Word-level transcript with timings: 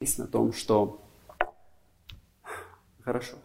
на 0.00 0.26
том, 0.26 0.54
что 0.54 0.98
хорошо, 3.02 3.36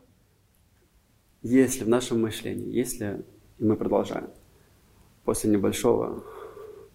если 1.41 1.83
в 1.83 1.89
нашем 1.89 2.21
мышлении, 2.21 2.73
если 2.73 3.25
и 3.57 3.65
мы 3.65 3.75
продолжаем 3.75 4.29
после 5.25 5.49
небольшого 5.49 6.23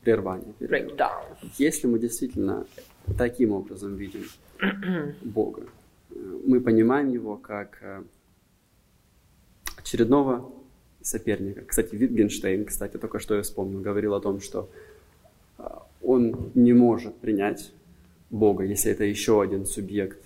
прервания, 0.00 0.54
перерыва, 0.58 1.26
если 1.58 1.88
мы 1.88 1.98
действительно 1.98 2.66
таким 3.18 3.52
образом 3.52 3.96
видим 3.96 4.24
Бога, 5.20 5.66
мы 6.08 6.62
понимаем 6.62 7.10
Его 7.10 7.36
как 7.36 7.82
э, 7.82 8.02
очередного 9.76 10.50
соперника. 11.02 11.66
Кстати, 11.66 11.96
Витгенштейн, 11.96 12.64
кстати, 12.64 12.96
только 12.96 13.18
что 13.18 13.34
я 13.34 13.42
вспомнил, 13.42 13.82
говорил 13.82 14.14
о 14.14 14.22
том, 14.22 14.40
что 14.40 14.70
э, 15.58 15.64
он 16.00 16.50
не 16.54 16.72
может 16.72 17.14
принять 17.16 17.74
Бога, 18.30 18.64
если 18.64 18.92
это 18.92 19.04
еще 19.04 19.42
один 19.42 19.66
субъект 19.66 20.22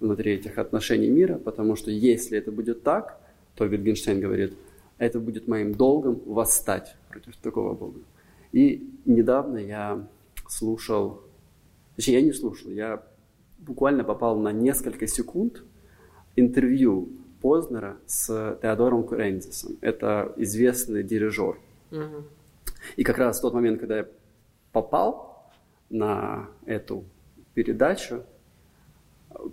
внутри 0.00 0.32
этих 0.32 0.58
отношений 0.58 1.08
мира, 1.08 1.36
потому 1.36 1.76
что 1.76 1.90
если 1.90 2.36
это 2.36 2.50
будет 2.50 2.82
так, 2.82 3.20
то 3.54 3.64
Витгенштейн 3.64 4.20
говорит, 4.20 4.54
это 4.98 5.20
будет 5.20 5.48
моим 5.48 5.72
долгом 5.74 6.20
восстать 6.26 6.96
против 7.08 7.36
такого 7.36 7.74
Бога. 7.74 8.00
И 8.52 8.88
недавно 9.04 9.58
я 9.58 10.06
слушал, 10.48 11.22
точнее, 11.96 12.14
я 12.14 12.22
не 12.22 12.32
слушал, 12.32 12.70
я 12.70 13.02
буквально 13.58 14.04
попал 14.04 14.38
на 14.38 14.52
несколько 14.52 15.06
секунд 15.06 15.62
интервью 16.36 17.08
Познера 17.40 17.98
с 18.06 18.58
Теодором 18.62 19.04
Курензисом. 19.04 19.76
Это 19.80 20.32
известный 20.36 21.02
дирижер. 21.02 21.58
Угу. 21.90 22.24
И 22.96 23.04
как 23.04 23.18
раз 23.18 23.38
в 23.38 23.42
тот 23.42 23.54
момент, 23.54 23.80
когда 23.80 23.98
я 23.98 24.06
попал 24.72 25.52
на 25.90 26.48
эту 26.64 27.04
передачу, 27.54 28.24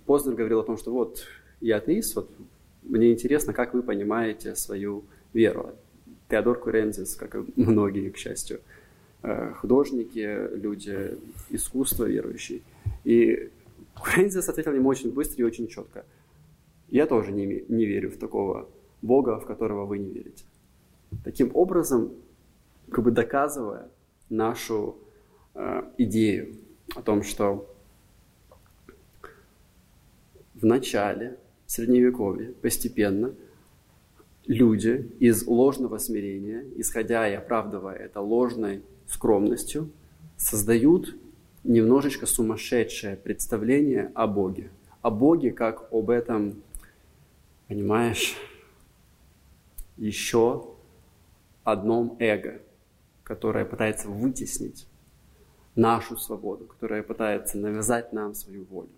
Познер 0.05 0.35
говорил 0.35 0.59
о 0.59 0.63
том, 0.63 0.77
что 0.77 0.91
вот 0.91 1.25
я 1.59 1.77
атеист, 1.77 2.15
вот 2.15 2.29
мне 2.83 3.11
интересно, 3.11 3.53
как 3.53 3.73
вы 3.73 3.83
понимаете 3.83 4.55
свою 4.55 5.03
веру. 5.33 5.71
Теодор 6.29 6.59
Курензис, 6.59 7.15
как 7.15 7.35
и 7.35 7.43
многие, 7.55 8.09
к 8.09 8.17
счастью, 8.17 8.61
э, 9.23 9.53
художники, 9.53 10.55
люди 10.55 11.17
искусства 11.49 12.05
верующие. 12.05 12.61
И 13.03 13.49
Курензис 13.95 14.47
ответил 14.49 14.73
ему 14.73 14.89
очень 14.89 15.11
быстро 15.11 15.43
и 15.43 15.43
очень 15.43 15.67
четко. 15.67 16.05
Я 16.89 17.05
тоже 17.05 17.31
не, 17.31 17.63
не 17.67 17.85
верю 17.85 18.11
в 18.11 18.17
такого 18.17 18.69
Бога, 19.01 19.39
в 19.39 19.45
которого 19.45 19.85
вы 19.85 19.99
не 19.99 20.09
верите. 20.09 20.43
Таким 21.23 21.51
образом, 21.53 22.11
как 22.89 23.03
бы 23.03 23.11
доказывая 23.11 23.89
нашу 24.29 24.97
э, 25.53 25.83
идею 25.97 26.55
о 26.95 27.01
том, 27.01 27.23
что 27.23 27.70
в 30.61 30.65
начале 30.65 31.37
Средневековья 31.65 32.53
постепенно 32.61 33.33
люди 34.45 35.11
из 35.19 35.47
ложного 35.47 35.97
смирения, 35.97 36.65
исходя 36.75 37.27
и 37.27 37.33
оправдывая 37.33 37.95
это 37.95 38.21
ложной 38.21 38.83
скромностью, 39.07 39.89
создают 40.37 41.15
немножечко 41.63 42.25
сумасшедшее 42.25 43.15
представление 43.15 44.11
о 44.13 44.27
Боге. 44.27 44.69
О 45.01 45.09
Боге 45.09 45.51
как 45.51 45.91
об 45.91 46.09
этом, 46.09 46.61
понимаешь, 47.67 48.35
еще 49.97 50.67
одном 51.63 52.17
эго, 52.19 52.61
которое 53.23 53.65
пытается 53.65 54.09
вытеснить 54.09 54.87
нашу 55.75 56.17
свободу, 56.17 56.65
которое 56.65 57.01
пытается 57.01 57.57
навязать 57.57 58.13
нам 58.13 58.35
свою 58.35 58.65
волю. 58.65 58.89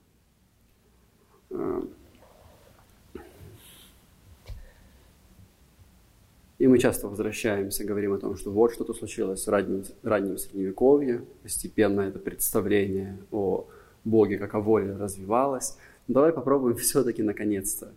И 6.63 6.67
мы 6.67 6.79
часто 6.79 7.09
возвращаемся, 7.09 7.83
говорим 7.83 8.13
о 8.13 8.17
том, 8.19 8.37
что 8.37 8.49
вот 8.49 8.71
что-то 8.71 8.93
случилось 8.93 9.45
в 9.45 9.49
раннем, 9.49 9.83
раннем 10.01 10.37
Средневековье, 10.37 11.25
постепенно 11.41 12.01
это 12.01 12.19
представление 12.19 13.17
о 13.31 13.67
Боге 14.05 14.37
как 14.37 14.53
о 14.53 14.61
воле 14.61 14.95
развивалось. 14.95 15.77
Но 16.07 16.15
давай 16.15 16.31
попробуем 16.31 16.77
все-таки 16.77 17.21
наконец-то 17.21 17.91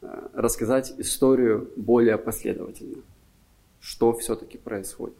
э, 0.00 0.28
рассказать 0.32 0.94
историю 0.98 1.70
более 1.76 2.16
последовательно. 2.16 3.02
Что 3.80 4.14
все-таки 4.14 4.56
происходит. 4.56 5.16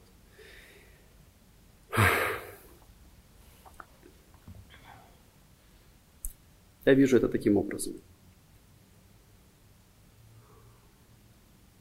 Я 6.84 6.94
вижу 6.94 7.16
это 7.16 7.28
таким 7.28 7.56
образом. 7.56 7.94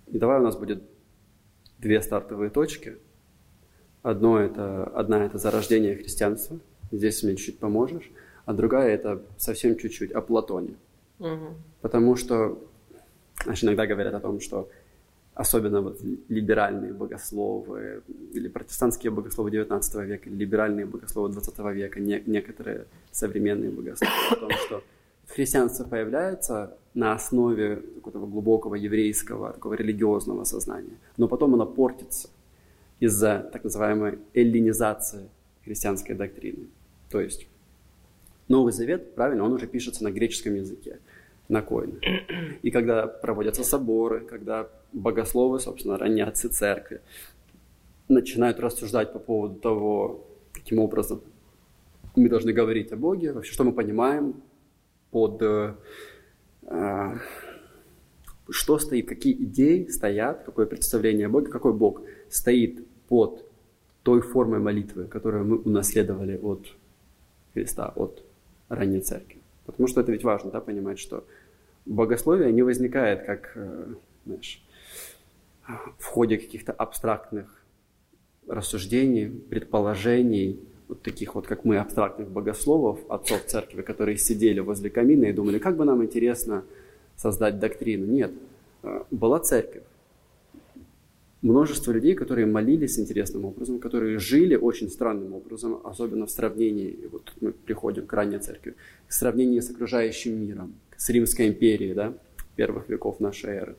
И 0.08 0.18
давай 0.18 0.40
у 0.40 0.44
нас 0.44 0.58
будет 0.58 0.84
две 1.78 2.02
стартовые 2.02 2.50
точки. 2.50 2.98
Одно 4.02 4.40
это, 4.40 4.86
одна 4.86 5.26
это 5.26 5.38
зарождение 5.38 5.96
христианства, 5.96 6.60
здесь 6.92 7.22
мне 7.24 7.36
чуть-чуть 7.36 7.60
поможешь, 7.60 8.10
а 8.46 8.54
другая 8.54 8.94
это 8.94 9.22
совсем 9.38 9.78
чуть-чуть 9.78 10.12
о 10.12 10.22
Платоне. 10.22 10.76
Угу. 11.20 11.54
Потому 11.82 12.16
что, 12.16 12.58
знаешь, 13.44 13.64
иногда 13.64 13.86
говорят 13.86 14.14
о 14.14 14.20
том, 14.20 14.40
что 14.40 14.70
особенно 15.40 15.82
вот 15.82 16.02
либеральные 16.28 16.92
богословы 16.92 18.04
или 18.34 18.50
протестантские 18.50 19.10
богословы 19.10 19.52
19 19.52 19.96
века, 20.06 20.30
или 20.30 20.36
либеральные 20.36 20.86
богословы 20.86 21.30
20 21.30 21.60
века, 21.74 22.02
не, 22.02 22.22
некоторые 22.26 22.88
современные 23.12 23.72
богословы, 23.72 24.12
о 24.32 24.36
том, 24.36 24.52
что 24.52 24.84
христианство 25.28 25.86
появляется 25.86 26.78
на 26.94 27.14
основе 27.14 27.78
такого 28.04 28.28
глубокого 28.28 28.76
еврейского, 28.76 29.54
такого 29.54 29.76
религиозного 29.76 30.44
сознания, 30.44 30.98
но 31.16 31.30
потом 31.30 31.54
оно 31.54 31.66
портится 31.66 32.30
из-за 33.00 33.50
так 33.54 33.64
называемой 33.64 34.20
эллинизации 34.34 35.30
христианской 35.64 36.16
доктрины. 36.16 36.68
То 37.10 37.22
есть 37.22 37.48
Новый 38.50 38.74
Завет, 38.74 39.16
правильно, 39.16 39.46
он 39.46 39.54
уже 39.54 39.68
пишется 39.68 40.04
на 40.04 40.12
греческом 40.12 40.56
языке, 40.56 41.00
на 41.48 41.62
коине. 41.62 42.26
И 42.62 42.72
когда 42.72 43.08
проводятся 43.08 43.64
соборы, 43.64 44.20
когда 44.20 44.68
богословы, 44.94 45.60
собственно, 45.60 45.98
ранние 45.98 46.26
отцы 46.26 46.50
церкви, 46.50 47.02
начинают 48.08 48.60
рассуждать 48.60 49.14
по 49.14 49.20
поводу 49.20 49.56
того, 49.56 50.26
каким 50.52 50.80
образом 50.80 51.22
мы 52.16 52.30
должны 52.30 52.54
говорить 52.54 52.92
о 52.92 52.98
Боге, 52.98 53.32
вообще, 53.32 53.54
что 53.54 53.64
мы 53.64 53.72
понимаем 53.72 54.42
под 55.12 55.42
э, 55.42 55.76
э, 56.64 57.18
что 58.50 58.80
стоит, 58.80 59.08
какие 59.08 59.34
идеи 59.34 59.86
стоят, 59.88 60.44
какое 60.44 60.66
представление 60.66 61.28
о 61.28 61.30
Боге, 61.30 61.52
какой 61.52 61.74
Бог 61.74 62.02
стоит 62.30 62.86
под 63.08 63.46
той 64.04 64.22
формой 64.22 64.60
молитвы, 64.60 65.06
которую 65.06 65.46
мы 65.46 65.58
унаследовали 65.58 66.38
от 66.38 66.68
Христа, 67.54 67.92
от 67.96 68.24
ранней 68.70 69.02
церкви. 69.02 69.40
Потому 69.66 69.88
что 69.88 70.02
это 70.02 70.12
ведь 70.12 70.24
важно, 70.24 70.52
да, 70.52 70.62
понимать, 70.62 71.00
что 71.00 71.26
богословие 71.86 72.52
не 72.52 72.64
возникает 72.64 73.26
как, 73.26 73.52
э, 73.56 73.94
знаешь, 74.26 74.64
в 75.98 76.06
ходе 76.06 76.38
каких-то 76.38 76.72
абстрактных 76.72 77.64
рассуждений, 78.48 79.30
предположений, 79.30 80.60
вот 80.88 81.04
таких 81.04 81.36
вот, 81.36 81.46
как 81.46 81.66
мы, 81.66 81.78
абстрактных 81.78 82.30
богословов, 82.30 83.00
отцов 83.10 83.46
церкви, 83.46 83.84
которые 83.84 84.18
сидели 84.18 84.60
возле 84.60 84.90
камина 84.90 85.26
и 85.26 85.34
думали, 85.34 85.60
как 85.60 85.78
бы 85.78 85.86
нам 85.86 86.04
интересно 86.04 86.64
создать 87.16 87.60
доктрину. 87.60 88.06
Нет, 88.06 88.32
э, 88.84 89.04
была 89.12 89.40
церковь. 89.40 89.84
Множество 91.42 91.92
людей, 91.92 92.16
которые 92.16 92.48
молились 92.48 93.00
интересным 93.00 93.46
образом, 93.46 93.80
которые 93.80 94.18
жили 94.18 94.56
очень 94.56 94.90
странным 94.90 95.36
образом, 95.36 95.80
особенно 95.86 96.26
в 96.26 96.32
сравнении, 96.32 97.08
вот 97.12 97.26
тут 97.26 97.42
мы 97.42 97.52
приходим 97.52 98.08
к 98.08 98.14
ранней 98.14 98.40
церкви, 98.40 98.76
в 99.08 99.14
сравнении 99.14 99.60
с 99.60 99.70
окружающим 99.70 100.42
миром, 100.42 100.74
с 100.98 101.10
Римской 101.10 101.48
империей, 101.48 101.94
да, 101.94 102.14
первых 102.56 102.90
веков 102.90 103.20
нашей 103.22 103.52
эры. 103.52 103.76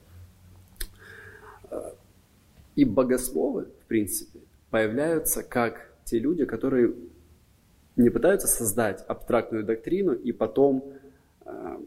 И 2.77 2.85
богословы, 2.85 3.67
в 3.83 3.87
принципе, 3.87 4.41
появляются 4.71 5.43
как 5.43 5.93
те 6.05 6.19
люди, 6.19 6.45
которые 6.45 6.95
не 7.97 8.11
пытаются 8.11 8.47
создать 8.47 9.03
абстрактную 9.07 9.65
доктрину 9.65 10.13
и 10.13 10.33
потом 10.33 10.85
э, 11.45 11.79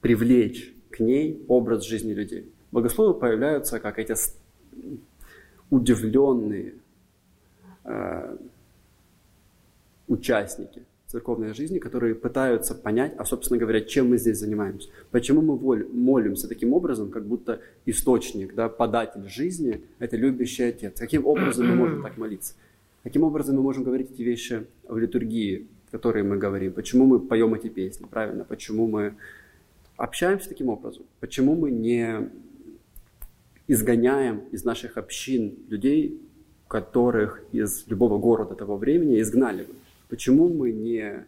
привлечь 0.00 0.74
к 0.90 1.00
ней 1.00 1.44
образ 1.48 1.84
жизни 1.84 2.12
людей. 2.12 2.52
Богословы 2.72 3.14
появляются 3.14 3.80
как 3.80 3.98
эти 3.98 4.14
удивленные 5.70 6.74
э, 7.84 8.36
участники 10.08 10.84
церковной 11.14 11.54
жизни, 11.54 11.78
которые 11.78 12.16
пытаются 12.16 12.74
понять, 12.74 13.14
а, 13.18 13.24
собственно 13.24 13.56
говоря, 13.56 13.80
чем 13.80 14.10
мы 14.10 14.18
здесь 14.18 14.38
занимаемся. 14.38 14.88
Почему 15.12 15.42
мы 15.42 15.86
молимся 15.86 16.48
таким 16.48 16.72
образом, 16.72 17.10
как 17.10 17.24
будто 17.24 17.60
источник, 17.86 18.54
да, 18.56 18.68
податель 18.68 19.28
жизни– 19.28 19.82
это 20.00 20.16
любящий 20.16 20.64
Отец. 20.64 20.98
Каким 20.98 21.24
образом 21.24 21.68
мы 21.68 21.76
можем 21.76 22.02
так 22.02 22.18
молиться? 22.18 22.54
Каким 23.04 23.22
образом 23.22 23.54
мы 23.54 23.62
можем 23.62 23.84
говорить 23.84 24.10
эти 24.10 24.22
вещи 24.22 24.66
в 24.88 24.98
литургии, 24.98 25.68
которые 25.92 26.24
мы 26.24 26.36
говорим, 26.36 26.72
почему 26.72 27.06
мы 27.06 27.20
поем 27.20 27.54
эти 27.54 27.68
песни, 27.68 28.06
правильно, 28.10 28.42
почему 28.42 28.88
мы 28.88 29.14
общаемся 29.96 30.48
таким 30.48 30.68
образом, 30.68 31.04
почему 31.20 31.54
мы 31.54 31.70
не 31.70 32.28
изгоняем 33.68 34.40
из 34.50 34.64
наших 34.64 34.96
общин 34.96 35.54
людей, 35.68 36.20
которых 36.66 37.40
из 37.52 37.86
любого 37.86 38.18
города 38.18 38.56
того 38.56 38.76
времени 38.76 39.20
изгнали 39.20 39.62
бы. 39.62 39.74
Почему 40.14 40.48
мы 40.48 40.70
не 40.70 41.26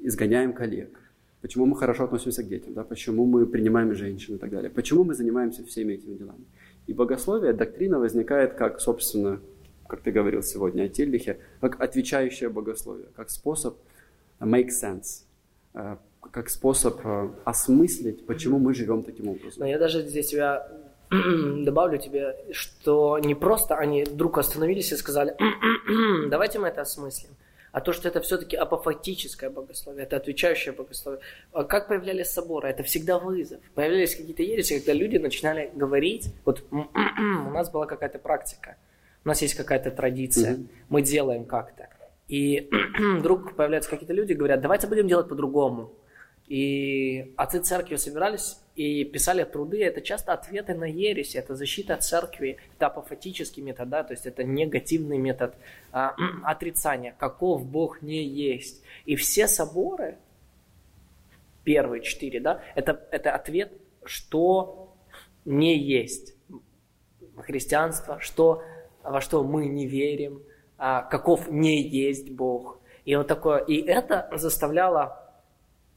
изгоняем 0.00 0.52
коллег? 0.52 0.98
Почему 1.42 1.66
мы 1.66 1.76
хорошо 1.76 2.02
относимся 2.02 2.42
к 2.42 2.48
детям? 2.48 2.74
Да? 2.74 2.82
Почему 2.82 3.24
мы 3.24 3.46
принимаем 3.46 3.94
женщин 3.94 4.34
и 4.34 4.38
так 4.38 4.50
далее? 4.50 4.68
Почему 4.68 5.04
мы 5.04 5.14
занимаемся 5.14 5.64
всеми 5.64 5.92
этими 5.92 6.16
делами? 6.16 6.44
И 6.88 6.92
богословие, 6.92 7.52
доктрина 7.52 8.00
возникает 8.00 8.54
как, 8.54 8.80
собственно, 8.80 9.40
как 9.86 10.00
ты 10.00 10.10
говорил 10.10 10.42
сегодня 10.42 10.86
о 10.86 10.88
Тильдихе, 10.88 11.38
как 11.60 11.80
отвечающее 11.80 12.48
богословие, 12.48 13.06
как 13.14 13.30
способ 13.30 13.78
make 14.40 14.70
sense, 14.70 15.22
э, 15.74 15.96
как 16.32 16.48
способ 16.48 17.00
э, 17.04 17.30
осмыслить, 17.44 18.26
почему 18.26 18.58
мы 18.58 18.74
живем 18.74 19.04
таким 19.04 19.28
образом. 19.28 19.60
Но 19.60 19.66
я 19.66 19.78
даже 19.78 20.02
здесь 20.02 20.30
тебя 20.30 20.68
добавлю 21.10 21.98
тебе, 21.98 22.34
что 22.50 23.20
не 23.20 23.36
просто 23.36 23.76
они 23.76 24.02
вдруг 24.02 24.38
остановились 24.38 24.90
и 24.90 24.96
сказали, 24.96 25.36
давайте 26.28 26.58
мы 26.58 26.66
это 26.66 26.80
осмыслим, 26.80 27.30
а 27.72 27.80
то, 27.80 27.92
что 27.92 28.08
это 28.08 28.20
все-таки 28.20 28.56
апофатическое 28.56 29.50
богословие, 29.50 30.04
это 30.04 30.16
отвечающее 30.16 30.72
богословие. 30.72 31.20
А 31.52 31.64
как 31.64 31.88
появлялись 31.88 32.30
соборы? 32.30 32.68
Это 32.68 32.82
всегда 32.82 33.18
вызов. 33.18 33.60
Появлялись 33.74 34.16
какие-то 34.16 34.42
ереси, 34.42 34.78
когда 34.78 34.92
люди 34.92 35.18
начинали 35.18 35.70
говорить, 35.74 36.34
вот 36.44 36.64
у 36.70 37.50
нас 37.50 37.70
была 37.70 37.86
какая-то 37.86 38.18
практика, 38.18 38.76
у 39.24 39.28
нас 39.28 39.42
есть 39.42 39.54
какая-то 39.54 39.90
традиция, 39.90 40.54
mm-hmm. 40.54 40.68
мы 40.88 41.02
делаем 41.02 41.44
как-то. 41.44 41.88
И 42.28 42.70
вдруг 43.18 43.56
появляются 43.56 43.90
какие-то 43.90 44.14
люди, 44.14 44.32
говорят, 44.32 44.60
давайте 44.60 44.86
будем 44.86 45.08
делать 45.08 45.28
по-другому. 45.28 45.92
И 46.50 47.32
отцы 47.36 47.60
церкви 47.60 47.94
собирались 47.94 48.58
и 48.74 49.04
писали 49.04 49.44
труды. 49.44 49.84
Это 49.84 50.00
часто 50.00 50.32
ответы 50.32 50.74
на 50.74 50.82
ересь, 50.82 51.36
это 51.36 51.54
защита 51.54 51.96
церкви, 51.96 52.58
это 52.74 52.88
апофатический 52.88 53.62
метод, 53.62 53.88
да, 53.88 54.02
то 54.02 54.14
есть 54.14 54.26
это 54.26 54.42
негативный 54.42 55.16
метод 55.16 55.54
а, 55.92 56.16
отрицания, 56.44 57.14
каков 57.16 57.64
Бог 57.64 58.02
не 58.02 58.24
есть. 58.24 58.82
И 59.04 59.14
все 59.14 59.46
соборы, 59.46 60.18
первые 61.62 62.02
четыре, 62.02 62.40
да, 62.40 62.60
это, 62.74 63.00
это 63.12 63.32
ответ, 63.32 63.70
что 64.02 64.92
не 65.44 65.78
есть 65.78 66.34
христианство, 67.36 68.18
что, 68.18 68.64
во 69.04 69.20
что 69.20 69.44
мы 69.44 69.66
не 69.66 69.86
верим, 69.86 70.42
а, 70.78 71.02
каков 71.02 71.48
не 71.48 71.80
есть 71.80 72.28
Бог. 72.30 72.80
И 73.04 73.14
вот 73.14 73.28
такое, 73.28 73.58
и 73.58 73.80
это 73.80 74.28
заставляло 74.32 75.19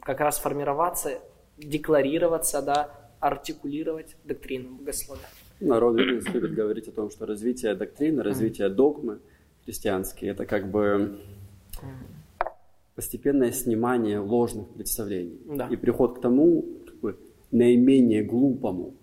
как 0.03 0.19
раз 0.19 0.39
формироваться, 0.39 1.19
декларироваться, 1.57 2.61
да, 2.61 2.89
артикулировать 3.19 4.15
доктрину 4.25 4.75
богословия. 4.75 5.23
Народ 5.59 5.95
любит 5.95 6.53
говорить 6.53 6.87
о 6.89 6.91
том, 6.91 7.09
что 7.09 7.25
развитие 7.25 7.73
доктрины, 7.73 8.21
развитие 8.21 8.69
догмы 8.69 9.19
христианские, 9.63 10.31
это 10.31 10.45
как 10.45 10.69
бы 10.69 11.19
постепенное 12.95 13.51
снимание 13.51 14.19
ложных 14.19 14.67
представлений 14.69 15.39
да. 15.45 15.67
и 15.67 15.75
приход 15.77 16.17
к 16.17 16.21
тому 16.21 16.65
как 16.85 16.95
бы, 16.99 17.17
наименее 17.51 18.23
глупому, 18.23 18.93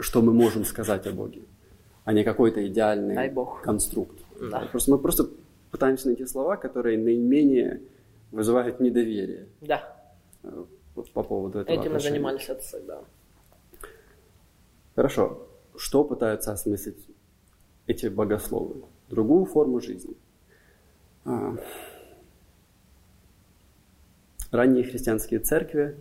что 0.00 0.20
мы 0.20 0.32
можем 0.32 0.64
сказать 0.64 1.06
о 1.06 1.12
Боге, 1.12 1.42
а 2.04 2.12
не 2.12 2.24
какой-то 2.24 2.66
идеальный 2.66 3.32
конструкт. 3.62 4.18
Да. 4.40 4.66
Просто 4.70 4.90
мы 4.90 4.98
просто 4.98 5.28
пытаемся 5.70 6.08
найти 6.08 6.26
слова, 6.26 6.56
которые 6.56 6.98
наименее 6.98 7.80
вызывают 8.32 8.80
недоверие. 8.80 9.46
Да. 9.60 9.96
По 11.14 11.22
поводу 11.22 11.60
этого 11.60 11.80
Этим 11.80 11.92
мы 11.92 12.00
занимались 12.00 12.48
отцы, 12.48 12.82
да. 12.82 13.04
Хорошо. 14.96 15.46
Что 15.76 16.04
пытаются 16.04 16.52
осмыслить 16.52 17.06
эти 17.86 18.06
богословы? 18.08 18.82
Другую 19.08 19.46
форму 19.46 19.80
жизни. 19.80 20.16
А, 21.24 21.56
ранние 24.50 24.84
христианские 24.84 25.40
церкви 25.40 25.96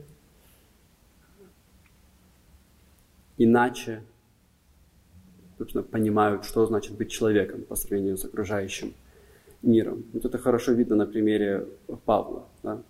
иначе 3.38 4.04
собственно, 5.58 5.84
понимают, 5.84 6.44
что 6.44 6.66
значит 6.66 6.94
быть 6.98 7.12
человеком 7.12 7.64
по 7.64 7.76
сравнению 7.76 8.18
с 8.18 8.26
окружающим 8.26 8.96
миром. 9.62 10.04
Вот 10.14 10.26
это 10.26 10.38
хорошо 10.38 10.74
видно 10.74 10.96
на 10.96 11.06
примере 11.06 11.68
Павла, 12.06 12.48
да? 12.64 12.82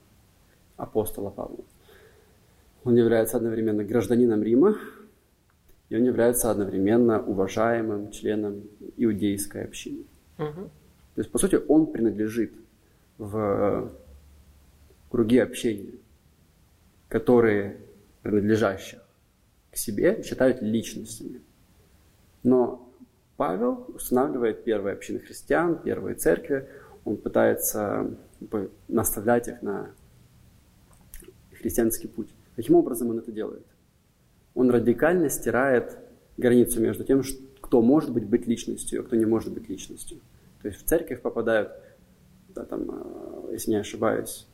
апостола 0.78 1.30
Павла. 1.30 1.64
Он 2.84 2.96
является 2.96 3.38
одновременно 3.38 3.84
гражданином 3.84 4.42
Рима, 4.42 4.78
и 5.90 5.96
он 5.96 6.04
является 6.04 6.50
одновременно 6.50 7.22
уважаемым 7.22 8.12
членом 8.12 8.64
иудейской 8.98 9.66
общины. 9.66 10.06
Угу. 10.40 10.70
То 11.16 11.22
есть, 11.22 11.32
по 11.32 11.38
сути, 11.38 11.60
он 11.68 11.88
принадлежит 11.88 12.54
в 13.18 13.92
круги 15.10 15.38
общения, 15.38 15.94
которые 17.10 17.78
принадлежащих 18.24 19.00
к 19.72 19.78
себе 19.78 20.24
считают 20.24 20.62
личностями. 20.62 21.42
Но 22.44 22.91
Павел 23.42 23.88
устанавливает 23.96 24.64
первые 24.64 24.94
общины 24.94 25.18
христиан, 25.18 25.82
первые 25.82 26.14
церкви, 26.14 26.70
он 27.04 27.18
пытается 27.18 28.16
наставлять 28.88 29.48
их 29.48 29.64
на 29.64 29.96
христианский 31.52 32.08
путь. 32.08 32.30
Каким 32.56 32.76
образом 32.76 33.10
он 33.10 33.18
это 33.18 33.32
делает? 33.32 33.66
Он 34.54 34.70
радикально 34.70 35.28
стирает 35.32 35.98
границу 36.38 36.82
между 36.82 37.04
тем, 37.04 37.24
кто 37.62 37.82
может 37.82 38.14
быть, 38.14 38.28
быть 38.28 38.46
личностью, 38.46 39.02
а 39.02 39.04
кто 39.04 39.16
не 39.16 39.26
может 39.26 39.52
быть 39.52 39.68
личностью. 39.68 40.20
То 40.62 40.68
есть 40.68 40.80
в 40.80 40.86
церковь 40.86 41.24
попадают, 41.24 41.72
да, 42.50 42.64
там, 42.64 42.92
а, 42.92 43.50
если 43.54 43.72
не 43.72 43.78
ошибаюсь, 43.78 44.46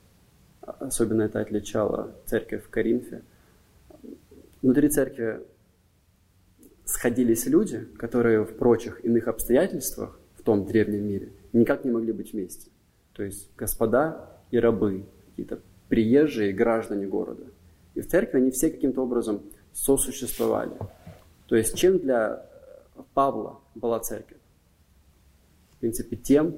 особенно 0.62 1.24
это 1.24 1.42
отличало 1.42 2.16
церковь 2.26 2.64
в 2.64 2.70
Коринфе. 2.70 3.22
Внутри 4.62 4.88
церкви 4.88 5.42
сходились 6.88 7.46
люди, 7.46 7.86
которые 7.98 8.46
в 8.46 8.56
прочих 8.56 9.04
иных 9.04 9.28
обстоятельствах 9.28 10.20
в 10.38 10.42
том 10.42 10.66
древнем 10.66 11.06
мире 11.06 11.34
никак 11.52 11.84
не 11.84 11.92
могли 11.92 12.14
быть 12.14 12.32
вместе. 12.32 12.72
То 13.14 13.24
есть 13.24 13.50
господа 13.58 14.32
и 14.52 14.58
рабы, 14.58 15.06
какие-то 15.30 15.60
приезжие 15.90 16.54
граждане 16.54 17.06
города. 17.06 17.44
И 17.94 18.02
в 18.02 18.08
церкви 18.08 18.38
они 18.38 18.52
все 18.52 18.70
каким-то 18.70 19.02
образом 19.02 19.42
сосуществовали. 19.74 20.78
То 21.48 21.56
есть 21.56 21.76
чем 21.76 22.00
для 22.00 22.46
Павла 23.14 23.60
была 23.76 24.00
церковь? 24.00 24.38
В 25.72 25.78
принципе, 25.80 26.16
тем, 26.16 26.56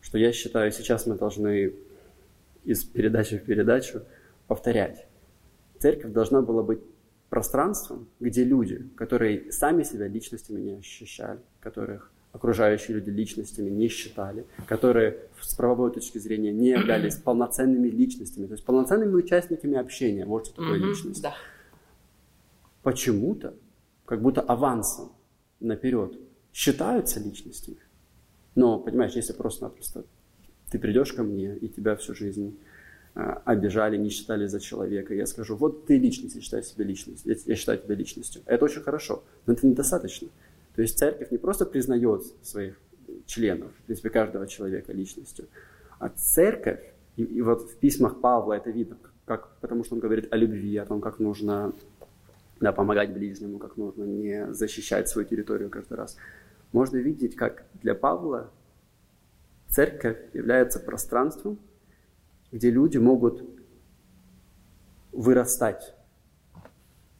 что 0.00 0.18
я 0.18 0.32
считаю, 0.32 0.72
сейчас 0.72 1.06
мы 1.06 1.16
должны 1.16 1.72
из 2.64 2.84
передачи 2.84 3.38
в 3.38 3.44
передачу 3.44 4.02
повторять. 4.46 5.06
Церковь 5.78 6.12
должна 6.12 6.42
была 6.42 6.62
быть 6.62 6.80
пространством, 7.32 8.08
где 8.20 8.44
люди, 8.44 8.90
которые 8.94 9.50
сами 9.52 9.84
себя 9.84 10.06
личностями 10.06 10.60
не 10.60 10.72
ощущали, 10.74 11.40
которых 11.60 12.10
окружающие 12.32 12.98
люди 12.98 13.08
личностями 13.08 13.70
не 13.70 13.88
считали, 13.88 14.44
которые 14.66 15.18
с 15.40 15.54
правовой 15.54 15.90
точки 15.92 16.18
зрения 16.18 16.52
не 16.52 16.68
являлись 16.68 17.14
полноценными 17.24 17.88
личностями, 17.88 18.48
то 18.48 18.52
есть 18.52 18.66
полноценными 18.66 19.14
участниками 19.14 19.78
общения, 19.78 20.26
вот 20.26 20.44
что 20.44 20.56
такое 20.56 20.76
личность. 20.76 21.22
Да. 21.22 21.34
Почему-то, 22.82 23.54
как 24.04 24.20
будто 24.20 24.42
авансом 24.42 25.12
наперед, 25.58 26.18
считаются 26.52 27.18
личностями. 27.18 27.78
Но, 28.54 28.78
понимаешь, 28.78 29.12
если 29.12 29.32
просто-напросто 29.32 30.04
ты 30.70 30.78
придешь 30.78 31.14
ко 31.14 31.22
мне, 31.22 31.56
и 31.56 31.68
тебя 31.68 31.96
всю 31.96 32.14
жизнь 32.14 32.58
обижали, 33.14 33.96
не 33.96 34.08
считали 34.08 34.46
за 34.46 34.60
человека. 34.60 35.14
Я 35.14 35.26
скажу, 35.26 35.56
вот 35.56 35.86
ты 35.86 35.98
личность, 35.98 36.34
я 36.34 36.40
считаю 36.40 36.62
себя 36.62 36.84
личностью, 36.84 37.36
я 37.46 37.56
считаю 37.56 37.78
тебя 37.78 37.94
личностью. 37.94 38.42
Это 38.46 38.64
очень 38.64 38.80
хорошо, 38.80 39.22
но 39.46 39.52
это 39.52 39.66
недостаточно. 39.66 40.28
То 40.74 40.82
есть 40.82 40.98
церковь 40.98 41.30
не 41.30 41.38
просто 41.38 41.66
признает 41.66 42.22
своих 42.42 42.80
членов, 43.26 43.70
в 43.78 43.82
принципе, 43.82 44.08
каждого 44.10 44.46
человека 44.46 44.92
личностью, 44.92 45.46
а 45.98 46.08
церковь, 46.08 46.80
и, 47.16 47.22
и 47.22 47.42
вот 47.42 47.70
в 47.70 47.76
письмах 47.76 48.20
Павла 48.20 48.54
это 48.54 48.70
видно, 48.70 48.96
как, 49.26 49.56
потому 49.60 49.84
что 49.84 49.94
он 49.94 50.00
говорит 50.00 50.32
о 50.32 50.36
любви, 50.36 50.76
о 50.78 50.86
том, 50.86 51.00
как 51.02 51.18
нужно 51.18 51.74
да, 52.60 52.72
помогать 52.72 53.12
ближнему, 53.12 53.58
как 53.58 53.76
нужно 53.76 54.04
не 54.04 54.52
защищать 54.54 55.08
свою 55.08 55.28
территорию 55.28 55.68
каждый 55.68 55.94
раз. 55.94 56.16
Можно 56.72 56.96
видеть, 56.96 57.36
как 57.36 57.64
для 57.74 57.94
Павла 57.94 58.50
церковь 59.68 60.16
является 60.32 60.80
пространством, 60.80 61.58
где 62.52 62.70
люди 62.70 62.98
могут 62.98 63.42
вырастать, 65.10 65.94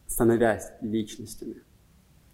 становясь 0.06 0.70
личностями. 0.80 1.62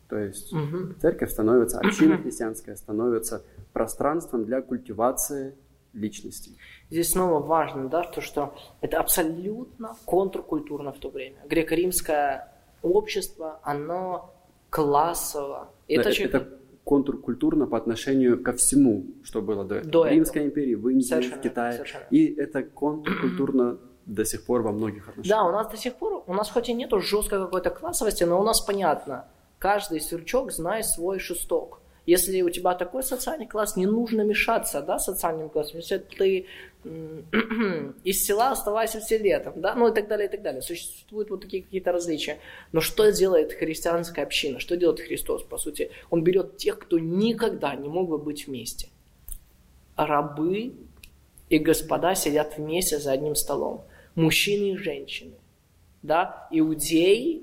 То 0.08 0.16
есть 0.18 0.52
угу. 0.52 0.94
церковь 1.00 1.30
становится, 1.30 1.78
община 1.78 2.18
христианская 2.18 2.76
становится 2.76 3.42
пространством 3.72 4.44
для 4.44 4.62
культивации 4.62 5.54
личностей. 5.92 6.56
Здесь 6.90 7.10
снова 7.10 7.40
важно, 7.40 7.88
да, 7.88 8.02
то, 8.02 8.20
что 8.20 8.54
это 8.80 8.98
абсолютно 8.98 9.96
контркультурно 10.04 10.92
в 10.92 10.98
то 10.98 11.10
время. 11.10 11.36
Греко-римское 11.48 12.48
общество, 12.82 13.60
оно 13.62 14.34
классово. 14.70 15.70
Это, 15.88 16.10
это, 16.10 16.22
это 16.22 16.58
контркультурно 16.88 17.66
по 17.66 17.76
отношению 17.76 18.42
ко 18.42 18.52
всему, 18.52 19.04
что 19.22 19.42
было 19.42 19.64
до 19.64 19.74
этого. 19.74 19.92
До 19.92 20.02
в 20.04 20.06
Римской 20.08 20.44
империи, 20.46 20.74
в 20.74 20.88
Индии, 20.88 21.04
Совершенно, 21.04 21.36
в 21.36 21.40
Китае. 21.42 21.72
совершенно. 21.72 22.04
И 22.10 22.34
это 22.34 22.62
контркультурно 22.62 23.76
до 24.06 24.24
сих 24.24 24.46
пор 24.46 24.62
во 24.62 24.72
многих 24.72 25.06
отношениях. 25.08 25.38
Да, 25.38 25.48
у 25.48 25.52
нас 25.52 25.70
до 25.70 25.76
сих 25.76 25.94
пор, 25.96 26.24
у 26.26 26.32
нас 26.32 26.50
хоть 26.50 26.70
и 26.70 26.72
нету 26.72 27.00
жесткой 27.00 27.40
какой-то 27.40 27.68
классовости, 27.68 28.24
но 28.24 28.40
у 28.40 28.42
нас 28.42 28.62
понятно, 28.62 29.26
каждый 29.58 30.00
сверчок 30.00 30.50
знает 30.50 30.86
свой 30.86 31.18
шесток. 31.18 31.80
Если 32.08 32.40
у 32.40 32.48
тебя 32.48 32.74
такой 32.74 33.02
социальный 33.02 33.46
класс, 33.46 33.76
не 33.76 33.84
нужно 33.84 34.22
мешаться, 34.22 34.80
да, 34.80 34.98
социальным 34.98 35.50
классом. 35.50 35.76
Если 35.76 35.98
ты 35.98 36.46
из 38.04 38.24
села, 38.24 38.52
оставайся 38.52 39.00
в 39.00 39.04
селе, 39.04 39.38
там, 39.40 39.60
да, 39.60 39.74
ну 39.74 39.88
и 39.88 39.94
так 39.94 40.08
далее, 40.08 40.26
и 40.26 40.30
так 40.30 40.40
далее. 40.40 40.62
Существуют 40.62 41.28
вот 41.28 41.42
такие 41.42 41.62
какие-то 41.62 41.92
различия. 41.92 42.38
Но 42.72 42.80
что 42.80 43.12
делает 43.12 43.52
христианская 43.52 44.22
община? 44.22 44.58
Что 44.58 44.78
делает 44.78 45.00
Христос, 45.00 45.42
по 45.42 45.58
сути? 45.58 45.90
Он 46.08 46.24
берет 46.24 46.56
тех, 46.56 46.78
кто 46.78 46.98
никогда 46.98 47.74
не 47.74 47.90
мог 47.90 48.08
бы 48.08 48.16
быть 48.16 48.46
вместе. 48.46 48.88
Рабы 49.94 50.72
и 51.50 51.58
господа 51.58 52.14
сидят 52.14 52.56
вместе 52.56 52.98
за 52.98 53.12
одним 53.12 53.34
столом. 53.34 53.84
Мужчины 54.14 54.72
и 54.72 54.76
женщины. 54.78 55.34
Да, 56.02 56.48
иудеи 56.52 57.42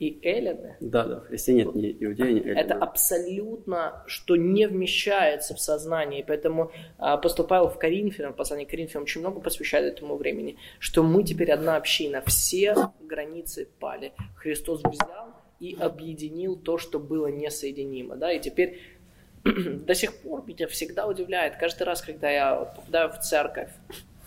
и 0.00 0.18
эллины. 0.26 0.76
Да, 0.80 1.04
да, 1.04 1.20
в 1.20 1.26
Христе 1.26 1.52
нет 1.52 1.74
ни 1.74 1.92
иудея, 1.92 2.32
ни 2.32 2.40
эллина. 2.40 2.58
Это 2.58 2.74
абсолютно, 2.74 4.02
что 4.06 4.34
не 4.34 4.66
вмещается 4.66 5.54
в 5.54 5.60
сознание. 5.60 6.20
И 6.20 6.24
поэтому 6.24 6.72
а, 6.96 7.12
апостол 7.12 7.46
Павел 7.46 7.68
в 7.68 7.78
Коринфянам, 7.78 8.32
в 8.32 8.36
послании 8.36 8.64
к 8.64 8.70
Коринфянам 8.70 9.02
очень 9.02 9.20
много 9.20 9.40
посвящает 9.40 9.92
этому 9.92 10.16
времени, 10.16 10.56
что 10.78 11.02
мы 11.02 11.22
теперь 11.22 11.52
одна 11.52 11.76
община, 11.76 12.22
все 12.22 12.74
границы 13.00 13.68
пали. 13.78 14.14
Христос 14.36 14.80
взял 14.82 15.34
и 15.60 15.76
объединил 15.78 16.56
то, 16.56 16.78
что 16.78 16.98
было 16.98 17.26
несоединимо. 17.26 18.16
Да? 18.16 18.32
И 18.32 18.40
теперь 18.40 18.80
до 19.44 19.94
сих 19.94 20.16
пор 20.22 20.46
меня 20.46 20.66
всегда 20.66 21.06
удивляет, 21.06 21.56
каждый 21.56 21.82
раз, 21.82 22.00
когда 22.00 22.30
я 22.30 22.56
попадаю 22.56 23.12
в 23.12 23.18
церковь, 23.18 23.68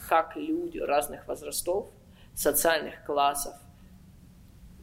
как 0.08 0.36
люди 0.36 0.78
разных 0.78 1.28
возрастов, 1.28 1.88
социальных 2.36 3.04
классов, 3.06 3.56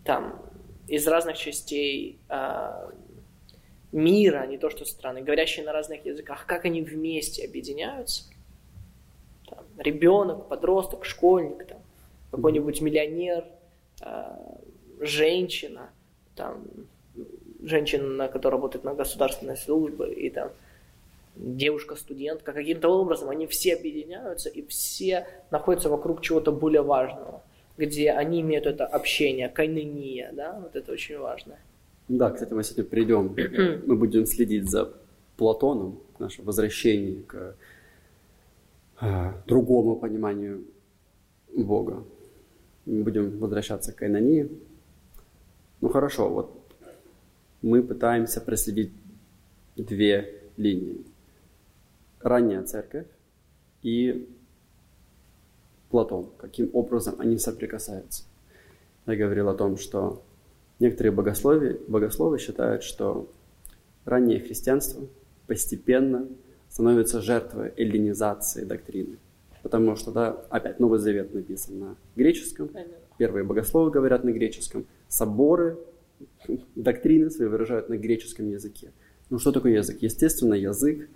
там, 0.04 0.49
из 0.90 1.06
разных 1.06 1.38
частей 1.38 2.18
а, 2.28 2.90
мира, 3.92 4.44
не 4.48 4.58
то 4.58 4.70
что 4.70 4.84
страны, 4.84 5.22
говорящие 5.22 5.64
на 5.64 5.72
разных 5.72 6.04
языках, 6.04 6.46
как 6.46 6.64
они 6.64 6.82
вместе 6.82 7.44
объединяются. 7.44 8.24
Там, 9.48 9.64
ребенок, 9.78 10.48
подросток, 10.48 11.04
школьник, 11.04 11.64
там, 11.64 11.78
какой-нибудь 12.32 12.80
миллионер, 12.80 13.44
а, 14.00 14.36
женщина, 14.98 15.90
там, 16.34 16.64
женщина, 17.62 18.26
которая 18.26 18.58
работает 18.58 18.84
на 18.84 18.92
государственной 18.92 19.56
службе, 19.56 20.12
и 20.12 20.28
там 20.28 20.50
девушка-студентка, 21.36 22.52
каким-то 22.52 22.88
образом 22.88 23.30
они 23.30 23.46
все 23.46 23.76
объединяются 23.76 24.48
и 24.48 24.66
все 24.66 25.28
находятся 25.52 25.88
вокруг 25.88 26.20
чего-то 26.20 26.50
более 26.50 26.82
важного 26.82 27.42
где 27.80 28.12
они 28.12 28.40
имеют 28.42 28.66
это 28.66 28.86
общение, 28.86 29.48
кайнения, 29.48 30.30
да, 30.32 30.60
вот 30.60 30.76
это 30.76 30.92
очень 30.92 31.18
важно. 31.18 31.56
Да, 32.08 32.30
кстати, 32.30 32.52
мы 32.52 32.62
сегодня 32.62 32.84
придем, 32.84 33.34
мы 33.86 33.96
будем 33.96 34.26
следить 34.26 34.68
за 34.68 34.92
Платоном, 35.36 35.98
наше 36.18 36.42
возвращение 36.42 37.22
к 37.22 37.56
а, 39.00 39.34
другому 39.46 39.96
пониманию 39.96 40.64
Бога. 41.56 42.04
Мы 42.84 43.02
будем 43.02 43.38
возвращаться 43.38 43.92
к 43.92 43.96
Кайнонии. 43.96 44.50
Ну 45.80 45.88
хорошо, 45.88 46.28
вот 46.28 46.60
мы 47.62 47.82
пытаемся 47.82 48.40
проследить 48.40 48.92
две 49.76 50.42
линии. 50.56 51.06
Ранняя 52.20 52.62
церковь 52.64 53.06
и 53.82 54.28
Платон, 55.90 56.28
каким 56.38 56.70
образом 56.72 57.16
они 57.18 57.36
соприкасаются. 57.38 58.24
Я 59.06 59.16
говорил 59.16 59.48
о 59.48 59.54
том, 59.54 59.76
что 59.76 60.22
некоторые 60.78 61.12
богословы, 61.12 61.80
богословы 61.88 62.38
считают, 62.38 62.82
что 62.84 63.28
раннее 64.04 64.40
христианство 64.40 65.06
постепенно 65.46 66.28
становится 66.68 67.20
жертвой 67.20 67.72
эллинизации 67.76 68.64
доктрины. 68.64 69.18
Потому 69.62 69.96
что, 69.96 70.12
да, 70.12 70.30
опять 70.48 70.80
Новый 70.80 71.00
Завет 71.00 71.34
написан 71.34 71.78
на 71.78 71.96
греческом, 72.16 72.70
первые 73.18 73.44
богословы 73.44 73.90
говорят 73.90 74.24
на 74.24 74.30
греческом, 74.30 74.86
соборы, 75.08 75.76
доктрины 76.76 77.30
свои 77.30 77.48
выражают 77.48 77.88
на 77.88 77.96
греческом 77.96 78.48
языке. 78.48 78.92
Ну 79.28 79.38
что 79.38 79.52
такое 79.52 79.72
язык? 79.72 79.98
Естественно, 80.00 80.54
язык 80.54 81.08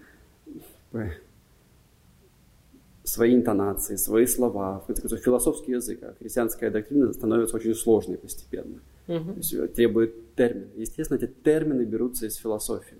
свои 3.04 3.34
интонации, 3.34 3.96
свои 3.96 4.24
слова, 4.24 4.80
в 4.80 4.86
конце 4.86 5.02
концов, 5.02 5.20
философский 5.20 5.72
язык, 5.72 6.02
а 6.02 6.14
христианская 6.18 6.70
доктрина 6.70 7.12
становится 7.12 7.56
очень 7.56 7.74
сложной 7.74 8.16
постепенно. 8.16 8.80
Мгм. 9.06 9.32
То 9.32 9.36
есть 9.36 9.54
э, 9.54 9.68
требует 9.68 10.34
термин. 10.34 10.68
Естественно, 10.74 11.18
эти 11.18 11.30
термины 11.44 11.82
берутся 11.82 12.26
из 12.26 12.36
философии. 12.36 12.96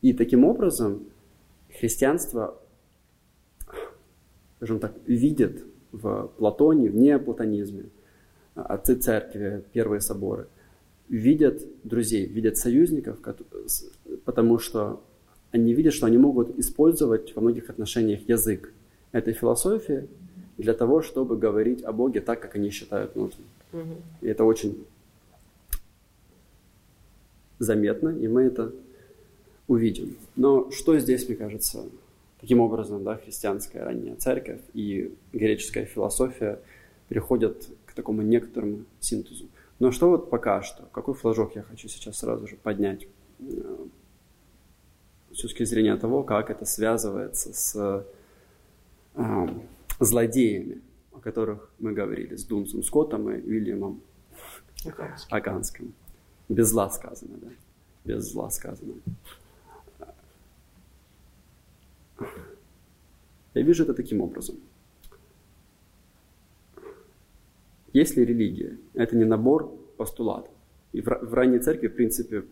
И 0.00 0.14
таким 0.14 0.44
образом 0.44 1.04
христианство, 1.78 2.58
скажем 4.56 4.80
так, 4.80 4.94
видит 5.06 5.62
в 5.92 6.32
Платоне, 6.38 6.88
в 6.88 6.96
неоплатонизме, 6.96 7.84
а, 8.54 8.62
отцы 8.62 8.96
церкви, 8.96 9.62
первые 9.72 10.00
соборы, 10.00 10.48
видят 11.10 11.62
друзей, 11.84 12.26
видят 12.26 12.56
союзников, 12.56 13.18
потому 14.24 14.58
что 14.58 15.02
они 15.50 15.74
видят, 15.74 15.92
что 15.92 16.06
они 16.06 16.16
могут 16.16 16.58
использовать 16.58 17.36
во 17.36 17.42
многих 17.42 17.68
отношениях 17.68 18.26
язык 18.26 18.72
этой 19.14 19.32
философии 19.32 20.08
для 20.58 20.74
того, 20.74 21.00
чтобы 21.00 21.36
говорить 21.36 21.82
о 21.84 21.92
Боге 21.92 22.20
так, 22.20 22.40
как 22.40 22.56
они 22.56 22.70
считают 22.70 23.14
нужным. 23.14 23.46
Мгм. 23.72 23.96
И 24.20 24.26
это 24.26 24.44
очень 24.44 24.84
заметно, 27.60 28.08
и 28.08 28.26
мы 28.26 28.42
это 28.42 28.72
увидим. 29.68 30.16
Но 30.34 30.70
что 30.72 30.98
здесь, 30.98 31.28
мне 31.28 31.36
кажется, 31.36 31.84
таким 32.40 32.60
образом, 32.60 33.04
да, 33.04 33.16
христианская 33.16 33.84
ранняя 33.84 34.16
церковь 34.16 34.60
и 34.74 35.14
греческая 35.32 35.84
философия 35.84 36.58
приходят 37.08 37.68
к 37.86 37.92
такому 37.94 38.22
некоторому 38.22 38.84
синтезу. 38.98 39.46
Но 39.78 39.92
что 39.92 40.10
вот 40.10 40.28
пока 40.28 40.62
что, 40.62 40.88
какой 40.90 41.14
флажок 41.14 41.54
я 41.54 41.62
хочу 41.62 41.88
сейчас 41.88 42.18
сразу 42.18 42.48
же 42.48 42.56
поднять 42.56 43.06
э, 43.40 43.86
с 45.32 45.40
точки 45.40 45.64
зрения 45.64 45.96
того, 45.96 46.24
как 46.24 46.50
это 46.50 46.64
связывается 46.64 47.52
с 47.52 48.04
э, 49.14 49.48
злодеями, 50.00 50.80
о 51.12 51.20
которых 51.20 51.70
мы 51.78 51.92
говорили, 51.92 52.36
с 52.36 52.44
Дунсом 52.44 52.82
Скоттом 52.82 53.30
и 53.30 53.40
Уильямом 53.40 54.00
Аганским. 55.30 55.94
Без 56.48 56.68
зла 56.68 56.90
сказано, 56.90 57.36
да? 57.38 57.48
Без 58.04 58.30
зла 58.30 58.50
сказано. 58.50 58.94
Я 63.54 63.62
вижу 63.62 63.84
это 63.84 63.94
таким 63.94 64.20
образом. 64.20 64.56
Если 67.92 68.22
религия– 68.22 68.76
это 68.94 69.16
не 69.16 69.24
набор 69.24 69.72
постулатов, 69.96 70.52
и 70.92 71.00
в 71.00 71.34
ранней 71.34 71.60
церкви, 71.60 71.86
в 71.86 71.94
принципе, 71.94 72.44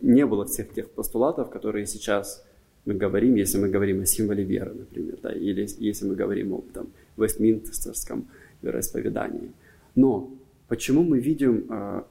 не 0.00 0.26
было 0.26 0.46
всех 0.46 0.72
тех 0.72 0.90
постулатов, 0.90 1.50
которые 1.50 1.86
сейчас 1.86 2.44
мы 2.84 2.94
говорим, 2.94 3.36
если 3.36 3.58
мы 3.58 3.68
говорим 3.68 4.00
о 4.00 4.06
символе 4.06 4.42
веры, 4.42 4.74
например, 4.74 5.18
да, 5.22 5.32
или 5.32 5.66
если 5.78 6.06
мы 6.06 6.16
говорим 6.16 6.52
о 6.52 6.64
там, 6.72 6.88
Вестминстерском 7.16 8.28
вероисповедании. 8.60 9.52
Но 9.94 10.30
почему 10.68 11.02
мы 11.04 11.20
видим 11.20 11.66
э, 11.70 12.02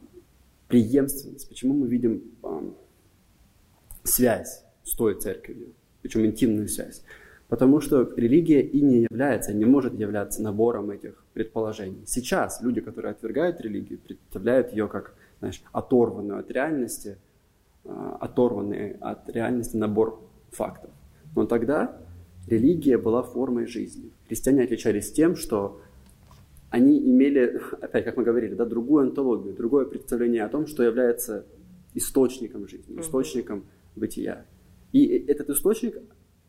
преемственность, 0.67 1.49
почему 1.49 1.73
мы 1.73 1.87
видим 1.87 2.21
э, 2.43 2.61
связь 4.03 4.63
с 4.83 4.95
той 4.95 5.19
церковью, 5.19 5.73
причем 6.01 6.25
интимную 6.25 6.67
связь? 6.69 7.03
Потому 7.49 7.81
что 7.81 8.09
религия 8.15 8.61
и 8.61 8.79
не 8.79 9.07
является, 9.09 9.53
не 9.53 9.65
может 9.65 9.93
являться 9.99 10.41
набором 10.41 10.89
этих 10.89 11.21
предположений. 11.33 12.01
Сейчас 12.05 12.61
люди, 12.61 12.79
которые 12.79 13.11
отвергают 13.11 13.59
религию, 13.59 13.99
представляют 13.99 14.71
ее 14.71 14.87
как, 14.87 15.15
знаешь, 15.39 15.61
оторванную 15.73 16.39
от 16.39 16.49
реальности, 16.49 17.17
э, 17.83 18.15
оторванный 18.21 18.91
от 19.01 19.29
реальности 19.29 19.75
набор 19.75 20.30
фактов. 20.51 20.91
Но 21.35 21.45
тогда 21.45 21.97
религия 22.47 22.97
была 22.97 23.23
формой 23.23 23.65
жизни. 23.65 24.11
Христиане 24.27 24.63
отличались 24.63 25.11
тем, 25.11 25.35
что 25.35 25.81
они 26.69 26.99
имели, 26.99 27.61
опять, 27.81 28.05
как 28.05 28.17
мы 28.17 28.23
говорили, 28.23 28.53
да, 28.53 28.65
другую 28.65 29.03
антологию, 29.03 29.53
другое 29.53 29.85
представление 29.85 30.43
о 30.43 30.49
том, 30.49 30.67
что 30.67 30.83
является 30.83 31.45
источником 31.93 32.67
жизни, 32.67 32.99
источником 32.99 33.65
бытия. 33.95 34.45
И 34.91 35.05
этот 35.05 35.49
источник 35.49 35.97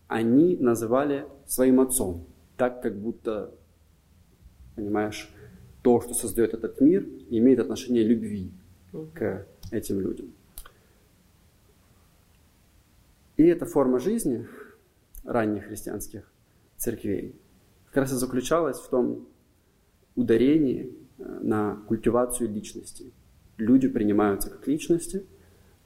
они 0.08 0.56
называли 0.56 1.26
своим 1.46 1.80
отцом, 1.80 2.26
так 2.56 2.82
как 2.82 2.96
будто, 2.96 3.54
понимаешь, 4.76 5.32
то, 5.82 6.00
что 6.00 6.14
создает 6.14 6.54
этот 6.54 6.80
мир, 6.80 7.06
имеет 7.30 7.58
отношение 7.58 8.04
любви 8.04 8.52
к 9.14 9.46
этим 9.70 10.00
людям. 10.00 10.32
И 13.42 13.46
эта 13.46 13.66
форма 13.66 13.98
жизни 13.98 14.46
ранних 15.24 15.64
христианских 15.64 16.32
церквей 16.76 17.34
как 17.86 17.96
раз 18.04 18.12
и 18.12 18.14
заключалась 18.14 18.78
в 18.78 18.88
том 18.88 19.26
ударении 20.14 20.94
э, 21.18 21.40
на 21.42 21.82
культивацию 21.88 22.48
личности. 22.48 23.10
Люди 23.56 23.88
принимаются 23.88 24.48
как 24.48 24.68
личности, 24.68 25.26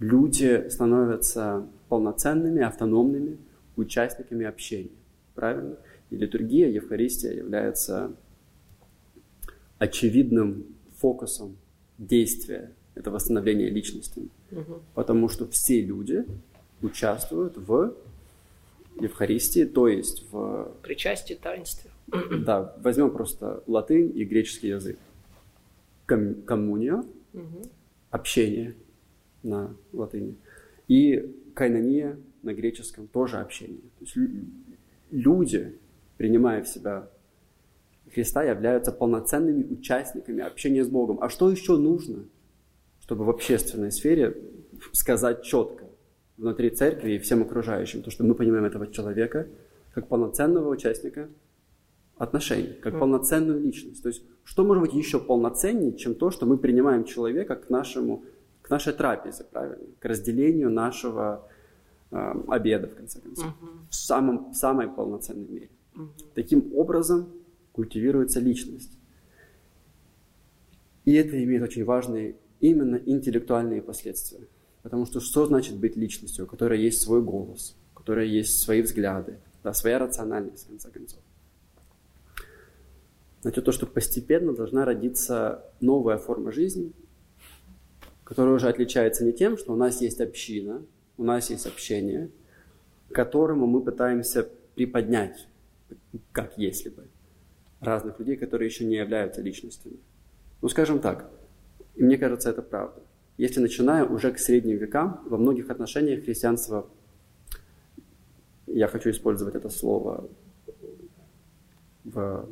люди 0.00 0.68
становятся 0.68 1.66
полноценными, 1.88 2.60
автономными 2.60 3.38
участниками 3.76 4.44
общения. 4.44 4.90
Правильно? 5.34 5.78
И 6.10 6.16
литургия, 6.16 6.68
Евхаристия 6.68 7.32
является 7.32 8.12
очевидным 9.78 10.66
фокусом 10.98 11.56
действия, 11.96 12.70
это 12.94 13.10
восстановление 13.10 13.70
личности. 13.70 14.28
Угу. 14.52 14.82
Потому 14.92 15.30
что 15.30 15.48
все 15.48 15.80
люди 15.80 16.26
участвуют 16.82 17.56
в 17.56 17.94
Евхаристии, 19.00 19.64
то 19.64 19.88
есть 19.88 20.30
в... 20.30 20.72
Причастие, 20.82 21.38
таинстве. 21.38 21.90
Да, 22.06 22.74
возьмем 22.82 23.10
просто 23.10 23.62
латынь 23.66 24.16
и 24.16 24.24
греческий 24.24 24.68
язык. 24.68 24.98
Ком- 26.06 26.42
коммуния, 26.42 27.04
угу. 27.32 27.62
общение 28.10 28.74
на 29.42 29.74
латыни. 29.92 30.36
И 30.88 31.34
кайнония 31.54 32.16
на 32.42 32.54
греческом 32.54 33.08
тоже 33.08 33.38
общение. 33.38 33.80
То 33.98 34.04
есть 34.04 34.16
люди, 35.10 35.76
принимая 36.16 36.62
в 36.62 36.68
себя 36.68 37.08
Христа, 38.14 38.44
являются 38.44 38.92
полноценными 38.92 39.64
участниками 39.64 40.42
общения 40.42 40.84
с 40.84 40.88
Богом. 40.88 41.18
А 41.20 41.28
что 41.28 41.50
еще 41.50 41.76
нужно, 41.76 42.24
чтобы 43.00 43.24
в 43.24 43.30
общественной 43.30 43.90
сфере 43.90 44.36
сказать 44.92 45.42
четко 45.42 45.85
внутри 46.36 46.70
церкви 46.70 47.12
и 47.12 47.18
всем 47.18 47.42
окружающим, 47.42 48.02
то, 48.02 48.10
что 48.10 48.24
мы 48.24 48.34
понимаем 48.34 48.64
этого 48.64 48.86
человека 48.86 49.48
как 49.94 50.08
полноценного 50.08 50.68
участника 50.68 51.28
отношений, 52.18 52.74
как 52.82 52.98
полноценную 52.98 53.60
личность. 53.60 54.02
То 54.02 54.08
есть, 54.08 54.22
что 54.44 54.64
может 54.64 54.82
быть 54.82 54.94
еще 54.94 55.18
полноценнее, 55.18 55.96
чем 55.96 56.14
то, 56.14 56.30
что 56.30 56.46
мы 56.46 56.58
принимаем 56.58 57.04
человека 57.04 57.56
к 57.56 57.70
нашему, 57.70 58.24
к 58.62 58.70
нашей 58.70 58.92
трапезе, 58.92 59.44
правильно, 59.44 59.84
к 59.98 60.04
разделению 60.04 60.70
нашего 60.70 61.48
э, 62.10 62.34
обеда, 62.48 62.88
в 62.88 62.94
конце 62.94 63.20
концов, 63.20 63.46
uh-huh. 63.46 63.88
в, 63.90 63.94
самом, 63.94 64.50
в 64.52 64.54
самой 64.54 64.88
полноценной 64.88 65.46
мере. 65.46 65.70
Uh-huh. 65.94 66.08
Таким 66.34 66.72
образом 66.74 67.28
культивируется 67.72 68.40
личность. 68.40 68.98
И 71.04 71.14
это 71.14 71.42
имеет 71.42 71.62
очень 71.62 71.84
важные 71.84 72.36
именно 72.60 72.96
интеллектуальные 72.96 73.82
последствия. 73.82 74.46
Потому 74.86 75.04
что 75.04 75.18
что 75.18 75.46
значит 75.46 75.78
быть 75.78 75.96
личностью, 75.96 76.44
у 76.44 76.46
которой 76.46 76.80
есть 76.80 77.02
свой 77.02 77.20
голос, 77.20 77.74
у 77.92 77.98
которой 77.98 78.28
есть 78.28 78.60
свои 78.60 78.82
взгляды, 78.82 79.40
да, 79.64 79.74
своя 79.74 79.98
рациональность, 79.98 80.66
в 80.66 80.68
конце 80.68 80.90
концов. 80.90 81.18
Значит, 83.40 83.64
то, 83.64 83.72
что 83.72 83.84
постепенно 83.88 84.52
должна 84.52 84.84
родиться 84.84 85.64
новая 85.80 86.18
форма 86.18 86.52
жизни, 86.52 86.92
которая 88.22 88.54
уже 88.54 88.68
отличается 88.68 89.24
не 89.24 89.32
тем, 89.32 89.58
что 89.58 89.72
у 89.72 89.76
нас 89.76 90.00
есть 90.00 90.20
община, 90.20 90.80
у 91.18 91.24
нас 91.24 91.50
есть 91.50 91.66
общение, 91.66 92.30
которому 93.10 93.66
мы 93.66 93.82
пытаемся 93.82 94.48
приподнять, 94.76 95.48
как 96.30 96.56
если 96.58 96.90
бы, 96.90 97.08
разных 97.80 98.20
людей, 98.20 98.36
которые 98.36 98.68
еще 98.68 98.84
не 98.84 98.94
являются 98.94 99.42
личностями. 99.42 99.96
Ну, 100.62 100.68
скажем 100.68 101.00
так, 101.00 101.28
и 101.96 102.04
мне 102.04 102.16
кажется, 102.16 102.50
это 102.50 102.62
правда– 102.62 103.02
если 103.38 103.60
начиная 103.60 104.04
уже 104.04 104.32
к 104.32 104.38
средним 104.38 104.78
векам, 104.78 105.20
во 105.26 105.36
многих 105.36 105.70
отношениях 105.70 106.24
христианство, 106.24 106.88
я 108.66 108.88
хочу 108.88 109.10
использовать 109.10 109.54
это 109.54 109.68
слово 109.68 110.28
в 112.04 112.48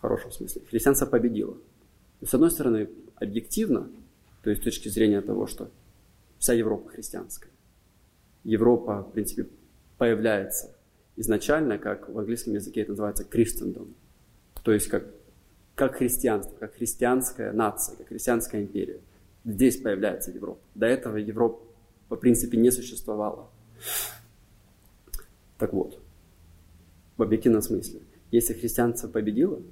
хорошем 0.00 0.32
смысле, 0.32 0.62
христианство 0.68 1.06
победило. 1.06 1.56
с 2.22 2.34
одной 2.34 2.50
стороны, 2.50 2.88
объективно, 3.16 3.90
то 4.42 4.50
есть 4.50 4.62
с 4.62 4.64
точки 4.64 4.88
зрения 4.88 5.20
того, 5.20 5.46
что 5.46 5.70
вся 6.38 6.54
Европа 6.54 6.88
христианская. 6.88 7.50
Европа, 8.44 9.02
в 9.02 9.12
принципе, 9.12 9.46
появляется 9.98 10.74
изначально, 11.16 11.76
как 11.76 12.08
в 12.08 12.18
английском 12.18 12.54
языке 12.54 12.80
это 12.80 12.92
называется 12.92 13.24
Christendom, 13.30 13.92
то 14.62 14.72
есть 14.72 14.88
как, 14.88 15.04
как 15.74 15.96
христианство, 15.96 16.56
как 16.56 16.74
христианская 16.74 17.52
нация, 17.52 17.96
как 17.96 18.08
христианская 18.08 18.62
империя. 18.62 19.00
Здесь 19.44 19.78
появляется 19.78 20.30
Европа. 20.30 20.60
До 20.74 20.86
этого 20.86 21.16
Европа, 21.16 21.62
по 22.08 22.16
принципе, 22.16 22.58
не 22.58 22.70
существовала. 22.70 23.48
Так 25.58 25.72
вот, 25.72 26.00
в 27.16 27.22
объективном 27.22 27.62
смысле, 27.62 28.00
если 28.30 28.54
христианство 28.54 29.08
победило, 29.08 29.62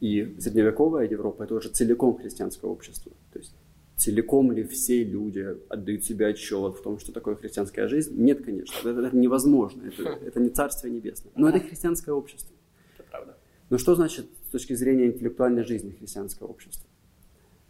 и 0.00 0.36
средневековая 0.38 1.08
Европа– 1.08 1.42
это 1.44 1.54
уже 1.54 1.70
целиком 1.70 2.18
христианское 2.18 2.66
общество, 2.66 3.12
то 3.32 3.38
есть 3.38 3.54
целиком 3.96 4.52
ли 4.52 4.62
все 4.64 5.02
люди 5.02 5.56
отдают 5.68 6.04
себе 6.04 6.26
отчет 6.26 6.76
в 6.76 6.82
том, 6.82 6.98
что 6.98 7.12
такое 7.12 7.34
христианская 7.34 7.88
жизнь? 7.88 8.14
Нет, 8.16 8.44
конечно, 8.44 8.88
это, 8.88 9.00
это 9.00 9.16
невозможно, 9.16 9.82
это, 9.86 10.02
это 10.26 10.40
не 10.40 10.50
Царствие 10.50 10.92
Небесное, 10.92 11.32
но 11.34 11.48
это 11.48 11.60
христианское 11.60 12.12
общество. 12.12 12.54
Это 12.98 13.08
правда. 13.10 13.36
Но 13.70 13.78
что 13.78 13.94
значит 13.94 14.26
с 14.46 14.50
точки 14.50 14.74
зрения 14.74 15.06
интеллектуальной 15.06 15.64
жизни 15.64 15.90
христианского 15.90 16.48
общества? 16.48 16.88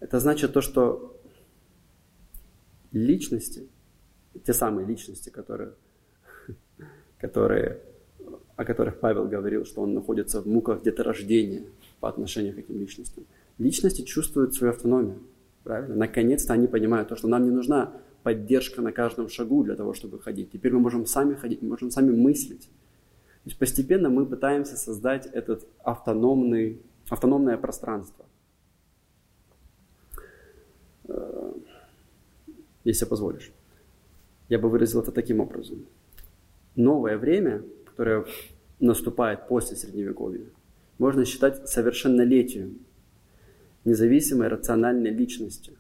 Это 0.01 0.21
значит 0.21 0.53
то, 0.53 0.61
что 0.61 1.16
личности, 2.93 3.69
те 4.45 4.53
самые 4.53 4.87
личности, 4.87 5.31
которые, 5.31 5.73
которые, 7.19 7.81
о 8.57 8.65
которых 8.65 9.01
Павел 9.01 9.27
говорил, 9.27 9.65
что 9.65 9.83
он 9.83 9.95
находится 9.95 10.41
в 10.41 10.47
муках 10.47 10.83
деторождения 10.83 11.65
по 12.01 12.09
отношению 12.09 12.55
к 12.55 12.59
этим 12.59 12.79
личностям. 12.79 13.25
Личности 13.59 14.03
чувствуют 14.03 14.55
свою 14.55 14.73
автономию, 14.73 15.19
правильно? 15.65 15.95
Наконец-то 15.95 16.53
они 16.53 16.67
понимают 16.67 17.09
то, 17.09 17.17
что 17.17 17.29
нам 17.29 17.45
не 17.45 17.51
нужна 17.51 17.93
поддержка 18.23 18.83
на 18.83 18.93
каждом 18.93 19.29
шагу 19.29 19.63
для 19.63 19.77
того, 19.77 19.95
чтобы 19.95 20.19
ходить. 20.19 20.51
Теперь 20.51 20.73
мы 20.73 20.81
можем 20.81 21.07
сами 21.07 21.35
ходить, 21.35 21.63
мы 21.63 21.69
можем 21.69 21.91
сами 21.91 22.11
мыслить. 22.11 22.63
То 22.63 23.51
есть 23.51 23.59
постепенно 23.59 24.11
мы 24.11 24.27
пытаемся 24.27 24.77
создать 24.77 25.27
этот 25.27 25.65
автономный, 25.85 26.83
автономное 27.09 27.57
пространство. 27.57 28.27
Если 32.91 33.05
позволишь. 33.05 33.53
Я 34.49 34.59
бы 34.59 34.69
выразил 34.69 35.01
это 35.01 35.13
таким 35.13 35.41
образом. 35.41 35.87
Новое 36.77 37.19
время, 37.19 37.63
которое 37.85 38.25
наступает 38.79 39.49
после 39.49 39.77
Средневековья, 39.77 40.47
можно 40.99 41.25
считать 41.25 41.69
совершеннолетием 41.69 42.79
независимой 43.85 44.49
рациональной 44.49 45.11
личности, 45.11 45.73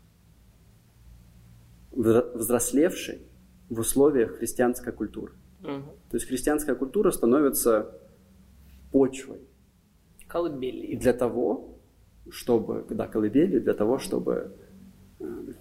взрослевшей 1.92 3.22
в 3.68 3.80
условиях 3.80 4.38
христианской 4.38 4.92
культуры. 4.92 5.32
Угу. 5.62 5.82
То 6.10 6.16
есть 6.16 6.26
христианская 6.26 6.74
культура 6.74 7.10
становится 7.10 7.98
почвой. 8.92 9.40
Колыбелью. 10.28 10.98
Для 10.98 11.12
того, 11.12 11.78
чтобы, 12.30 12.84
да, 12.90 13.06
колыбелью, 13.06 13.60
для 13.60 13.74
того, 13.74 13.98
чтобы 13.98 14.52
э, 15.18 15.52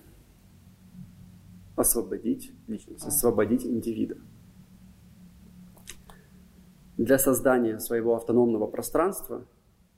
освободить 1.75 2.51
личность, 2.67 3.05
освободить 3.05 3.65
индивида. 3.65 4.17
Для 6.97 7.17
создания 7.17 7.79
своего 7.79 8.15
автономного 8.15 8.67
пространства 8.67 9.45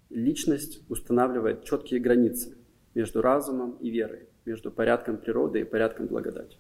личность 0.10 0.82
устанавливает 0.90 1.64
четкие 1.64 2.00
границы 2.00 2.58
между 2.96 3.22
разумом 3.22 3.78
и 3.80 3.92
верой, 3.92 4.28
между 4.46 4.72
порядком 4.72 5.18
природы 5.18 5.62
и 5.62 5.64
порядком 5.64 6.08
благодати. 6.08 6.58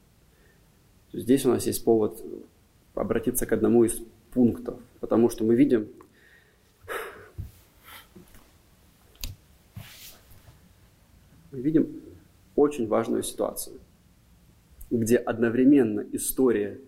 Здесь 1.12 1.46
у 1.46 1.50
нас 1.50 1.66
есть 1.66 1.84
повод 1.84 2.24
обратиться 2.94 3.46
к 3.46 3.52
одному 3.52 3.84
из 3.84 4.00
пунктов, 4.32 4.80
потому 5.00 5.30
что 5.30 5.44
мы 5.44 5.56
видим, 5.56 5.88
мы 11.52 11.60
видим 11.60 12.04
очень 12.56 12.88
важную 12.88 13.24
ситуацию 13.24 13.80
где 14.90 15.18
одновременно 15.18 16.06
история 16.12 16.80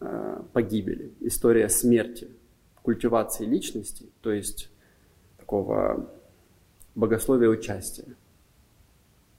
э, 0.00 0.42
погибели, 0.52 1.12
история 1.20 1.68
смерти, 1.68 2.28
культивации 2.82 3.44
личности, 3.44 4.06
то 4.20 4.32
есть 4.32 4.70
такого 5.38 6.10
богословия 6.94 7.48
участия, 7.48 8.16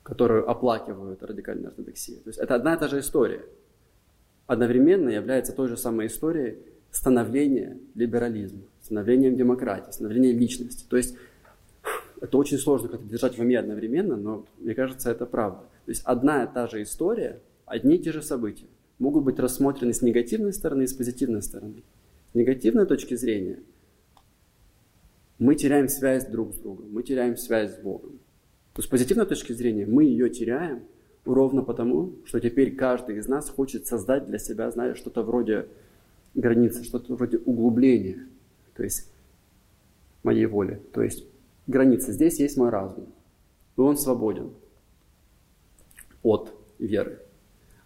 которую 0.04 0.50
оплакивают 0.50 1.24
радикальные 1.24 1.70
ортодоксии. 1.70 2.16
То 2.16 2.30
есть 2.30 2.40
это 2.40 2.56
одна 2.56 2.76
и 2.76 2.80
та 2.80 2.88
же 2.88 3.00
история. 3.00 3.46
Одновременно 4.48 5.10
является 5.10 5.54
той 5.54 5.70
же 5.70 5.78
самой 5.78 6.08
историей 6.08 6.58
становления 6.92 7.78
либерализма, 7.96 8.64
становлением 8.82 9.36
демократии, 9.36 9.92
становлением 9.92 10.38
личности. 10.38 10.86
То 10.90 10.98
есть 10.98 11.16
это 12.22 12.38
очень 12.38 12.58
сложно 12.58 12.90
как-то 12.90 13.06
держать 13.06 13.38
в 13.38 13.42
уме 13.42 13.58
одновременно, 13.58 14.16
но 14.16 14.46
мне 14.60 14.76
кажется, 14.76 15.10
это 15.10 15.26
правда. 15.26 15.62
То 15.86 15.92
есть 15.92 16.04
одна 16.06 16.44
и 16.44 16.54
та 16.54 16.68
же 16.68 16.82
история, 16.84 17.42
одни 17.66 17.96
и 17.96 18.00
те 18.00 18.12
же 18.12 18.22
события 18.22 18.68
могут 19.00 19.24
быть 19.24 19.40
рассмотрены 19.40 19.94
с 19.94 20.02
негативной 20.02 20.54
стороны 20.54 20.84
и 20.84 20.88
с 20.88 20.94
позитивной 20.94 21.42
стороны. 21.42 21.84
С 22.32 22.36
негативной 22.36 22.86
точки 22.86 23.16
зрения 23.16 23.60
мы 25.40 25.56
теряем 25.56 25.88
связь 25.88 26.26
друг 26.26 26.54
с 26.54 26.58
другом, 26.58 26.92
мы 26.92 27.04
теряем 27.04 27.38
связь 27.38 27.76
с 27.76 27.80
Богом. 27.80 28.20
То 28.74 28.82
с 28.82 28.88
позитивной 28.88 29.26
точки 29.26 29.54
зрения 29.54 29.86
мы 29.86 30.06
ее 30.06 30.30
теряем 30.30 30.84
ровно 31.26 31.62
потому, 31.64 32.14
что 32.26 32.40
теперь 32.40 32.76
каждый 32.76 33.18
из 33.18 33.28
нас 33.28 33.50
хочет 33.50 33.88
создать 33.88 34.26
для 34.26 34.40
себя, 34.40 34.72
знаешь, 34.72 34.98
что-то 34.98 35.24
вроде 35.24 35.68
границы, 36.34 36.84
что-то 36.84 37.16
вроде 37.16 37.38
углубления, 37.38 38.28
то 38.76 38.84
есть 38.84 39.10
моей 40.24 40.46
воли. 40.46 40.82
То 40.94 41.04
есть 41.04 41.26
граница. 41.68 42.12
Здесь 42.12 42.40
есть 42.40 42.58
мой 42.58 42.70
разум. 42.70 43.08
И 43.78 43.82
он 43.82 43.98
свободен 43.98 44.54
от 46.24 46.54
веры. 46.80 47.23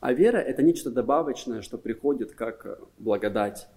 А 0.08 0.14
вера– 0.14 0.38
это 0.38 0.64
нечто 0.64 0.90
добавочное, 0.90 1.62
что 1.62 1.78
приходит 1.78 2.32
как 2.32 2.80
благодать 2.98 3.68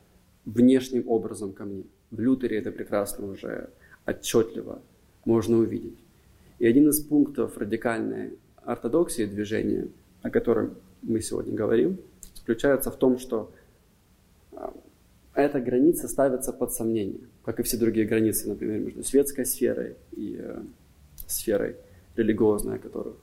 внешним 0.45 1.09
образом 1.09 1.53
ко 1.53 1.65
мне. 1.65 1.83
В 2.13 2.21
Лютере 2.21 2.59
это 2.59 2.71
прекрасно 2.71 3.27
уже 3.27 3.71
отчетливо 4.07 4.81
можно 5.25 5.57
увидеть. 5.57 5.99
И 6.61 6.69
один 6.69 6.89
из 6.89 7.03
пунктов 7.03 7.59
радикальной 7.59 8.39
ортодоксии 8.65 9.27
движения, 9.27 9.89
о 10.23 10.31
котором 10.31 10.77
мы 11.03 11.21
сегодня 11.21 11.53
говорим, 11.53 11.99
заключается 12.37 12.93
в 12.93 12.97
том, 12.97 13.19
что 13.19 13.53
а, 14.53 14.73
эта 15.35 15.59
граница 15.59 16.07
ставится 16.07 16.53
под 16.53 16.73
сомнение, 16.73 17.27
как 17.45 17.59
и 17.59 17.65
все 17.65 17.77
другие 17.77 18.07
границы, 18.07 18.49
например, 18.49 18.79
между 18.79 19.03
светской 19.03 19.45
сферой 19.45 19.97
и 20.13 20.39
э, 20.41 20.63
сферой 21.27 21.75
религиозной, 22.15 22.77
о 22.77 22.79
которой 22.79 23.15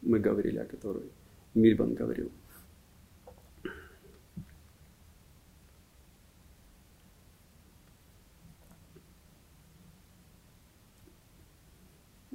мы 0.00 0.18
говорили, 0.18 0.56
о 0.56 0.64
которой 0.64 1.04
Мильбан 1.52 1.92
говорил. 1.92 2.30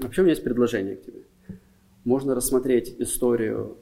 Вообще 0.09 0.21
у 0.21 0.23
меня 0.23 0.31
есть 0.31 0.43
предложение 0.43 0.95
к 0.95 1.03
тебе. 1.03 1.21
Можно 2.03 2.33
рассмотреть 2.33 2.95
историю 2.97 3.77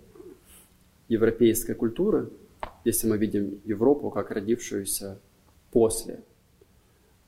европейской 1.08 1.74
культуры, 1.74 2.30
если 2.84 3.08
мы 3.08 3.18
видим 3.18 3.62
Европу 3.64 4.12
как 4.12 4.30
родившуюся 4.32 5.22
после 5.72 6.20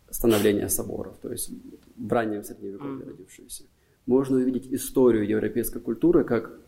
становления 0.09 0.67
соборов, 0.67 1.17
то 1.21 1.31
есть 1.31 1.49
в 1.95 2.11
раннем 2.11 2.43
средневековье 2.43 3.05
mm. 3.05 3.07
родившуюся. 3.07 3.63
Можно 4.05 4.35
увидеть 4.35 4.67
историю 4.69 5.25
европейской 5.25 5.79
культуры 5.79 6.25
как 6.25 6.59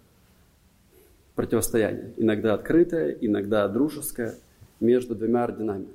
противостояние, 1.35 2.13
иногда 2.15 2.53
открытое, 2.53 3.11
иногда 3.11 3.67
дружеское, 3.67 4.37
между 4.79 5.15
двумя 5.15 5.43
орденами 5.43 5.87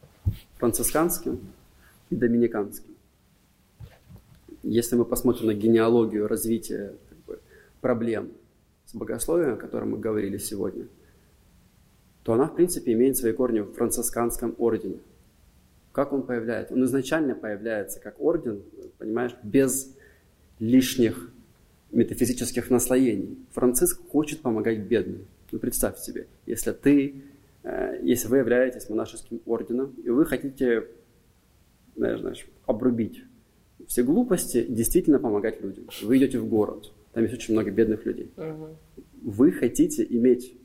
–францисканским 0.58 1.40
и 2.10 2.16
доминиканским. 2.16 2.89
Если 4.62 4.96
мы 4.96 5.04
посмотрим 5.04 5.46
на 5.46 5.54
генеалогию 5.54 6.28
развития 6.28 6.94
как 7.08 7.18
бы, 7.24 7.40
проблем 7.80 8.32
с 8.86 8.94
богословием, 8.94 9.54
о 9.54 9.56
котором 9.56 9.92
мы 9.92 9.98
говорили 9.98 10.38
сегодня, 10.38 10.86
то 12.22 12.34
она, 12.34 12.46
в 12.46 12.54
принципе, 12.54 12.92
имеет 12.92 13.16
свои 13.16 13.32
корни 13.32 13.60
в 13.60 13.72
францисканском 13.72 14.54
ордене– 14.58 14.98
как 15.92 16.12
он 16.12 16.22
появляется? 16.22 16.74
Он 16.74 16.84
изначально 16.84 17.34
появляется 17.34 18.00
как 18.00 18.20
орден, 18.20 18.62
понимаешь, 18.98 19.34
без 19.42 19.94
лишних 20.58 21.30
метафизических 21.90 22.70
наслоений. 22.70 23.38
Франциск 23.52 24.00
хочет 24.08 24.40
помогать 24.40 24.78
бедным. 24.78 25.26
Ну, 25.50 25.58
представь 25.58 25.98
себе, 25.98 26.28
если 26.46 26.70
ты, 26.70 27.24
э, 27.64 27.98
если 28.02 28.28
вы 28.28 28.38
являетесь 28.38 28.88
монашеским 28.88 29.40
орденом, 29.46 29.92
и 30.04 30.10
вы 30.10 30.24
хотите, 30.26 30.86
знаешь, 31.96 32.20
знаешь, 32.20 32.46
обрубить 32.66 33.24
все 33.90 34.04
глупости, 34.04 34.64
действительно 34.68 35.18
помогать 35.18 35.60
людям. 35.60 35.88
Вы 36.02 36.18
идете 36.18 36.38
в 36.38 36.46
город, 36.48 36.92
там 37.12 37.24
есть 37.24 37.34
очень 37.34 37.54
много 37.54 37.72
бедных 37.72 38.06
людей. 38.06 38.30
Угу. 38.36 38.76
Вы 39.22 39.50
хотите 39.50 40.06
иметь 40.08 40.56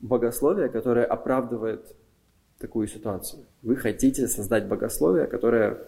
богословие, 0.00 0.70
которое 0.70 1.04
оправдывает 1.04 1.94
такую 2.58 2.88
ситуацию. 2.88 3.44
Вы 3.60 3.76
хотите 3.76 4.26
создать 4.26 4.66
богословие, 4.68 5.26
которое 5.26 5.86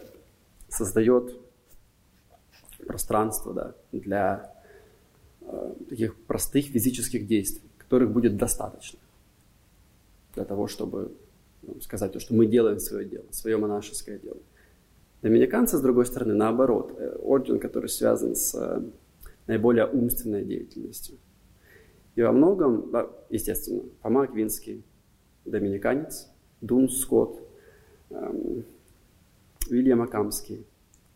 создает 0.69 1.35
пространство 2.85 3.53
да, 3.55 3.75
для 3.91 4.53
э, 5.41 5.73
таких 5.89 6.15
простых 6.25 6.67
физических 6.67 7.25
действий, 7.25 7.67
которых 7.79 8.11
будет 8.11 8.37
достаточно 8.37 8.99
для 10.35 10.45
того, 10.45 10.67
чтобы 10.67 11.11
ну, 11.63 11.81
сказать 11.81 12.11
то, 12.13 12.19
что 12.19 12.35
мы 12.35 12.45
делаем 12.45 12.79
свое 12.79 13.09
дело, 13.09 13.25
свое 13.31 13.57
монашеское 13.57 14.19
дело. 14.19 14.37
Доминиканцы, 15.21 15.77
с 15.77 15.81
другой 15.81 16.05
стороны, 16.05 16.33
наоборот, 16.35 16.93
э, 16.97 17.15
орден, 17.21 17.59
который 17.59 17.89
связан 17.89 18.35
с 18.35 18.53
э, 18.53 18.81
наиболее 19.47 19.87
умственной 19.87 20.43
деятельностью. 20.43 21.17
И 22.15 22.21
во 22.21 22.31
многом, 22.31 22.91
да, 22.91 23.09
естественно, 23.29 23.83
Фома 24.01 24.23
Аквинский, 24.23 24.83
доминиканец, 25.45 26.29
Дун 26.61 26.89
Скотт, 26.89 27.39
эм, 28.09 28.65
Уильям 29.69 30.01
Акамский, 30.01 30.65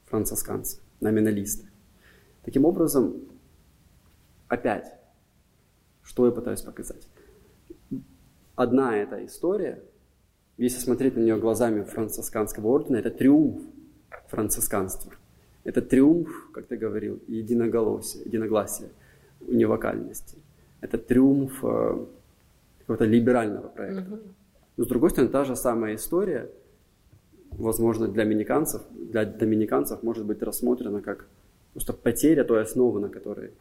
францисканцы, 0.06 0.80
номиналисты. 1.00 1.68
Таким 2.44 2.66
образом, 2.66 3.16
опять, 4.48 4.94
что 6.02 6.26
я 6.26 6.32
пытаюсь 6.32 6.62
показать? 6.62 7.08
Одна 8.56 8.98
эта 8.98 9.26
история, 9.26 9.84
если 10.58 10.80
смотреть 10.80 11.16
на 11.16 11.22
нее 11.22 11.38
глазами 11.38 11.84
францисканского 11.84 12.68
ордена, 12.68 12.98
это 12.98 13.10
триумф 13.10 13.62
францисканства. 14.28 15.12
Это 15.64 15.82
триумф, 15.82 16.50
как 16.54 16.66
ты 16.66 16.78
говорил, 16.78 17.20
единоголосия, 17.28 18.24
единогласия, 18.24 18.90
унивокальности. 19.48 20.38
Это 20.82 20.98
триумф 20.98 21.64
э, 21.64 22.06
какого-то 22.80 23.06
либерального 23.06 23.68
проекта. 23.68 24.20
Но 24.78 24.84
с 24.84 24.88
другой 24.88 25.12
стороны, 25.12 25.30
та 25.30 25.44
же 25.44 25.56
самая 25.56 25.96
история, 25.96 26.50
возможно, 27.52 28.08
для 28.08 28.24
доминиканцев, 28.24 28.82
для 28.92 29.26
доминиканцев 29.26 30.02
может 30.04 30.26
быть 30.26 30.42
рассмотрена 30.42 31.02
как 31.02 31.28
просто 31.74 31.94
потеря 31.94 32.44
той 32.44 32.64
основы, 32.64 33.00
на 33.00 33.10
которой 33.10 33.52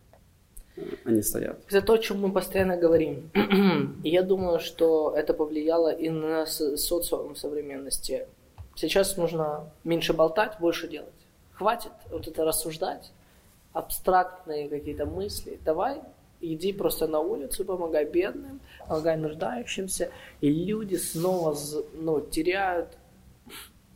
э, 0.77 0.83
они 1.05 1.23
стоят. 1.23 1.63
Это 1.69 1.83
то, 1.83 1.93
о 1.93 1.99
чем 1.99 2.21
мы 2.21 2.33
постоянно 2.33 2.77
говорим. 2.77 3.31
я 4.05 4.23
думаю, 4.23 4.59
что 4.59 5.13
это 5.15 5.35
повлияло 5.35 5.93
и 5.93 6.09
на 6.09 6.47
социум 6.47 7.37
современности. 7.37 8.27
Сейчас 8.77 9.17
нужно 9.17 9.71
меньше 9.85 10.13
болтать, 10.13 10.59
больше 10.61 10.89
делать. 10.89 11.13
Хватит 11.53 11.93
вот 12.11 12.27
это 12.27 12.45
рассуждать, 12.45 13.13
абстрактные 13.73 14.69
какие-то 14.69 15.07
мысли. 15.07 15.59
Давай 15.65 16.01
Иди 16.43 16.73
просто 16.73 17.07
на 17.07 17.21
улицу, 17.21 17.67
помогай 17.67 18.07
бедным, 18.07 18.61
помогай 18.89 19.17
нуждающимся. 19.19 20.11
И 20.41 20.51
люди 20.51 20.97
снова 20.97 21.55
ну, 21.93 22.21
теряют 22.23 22.97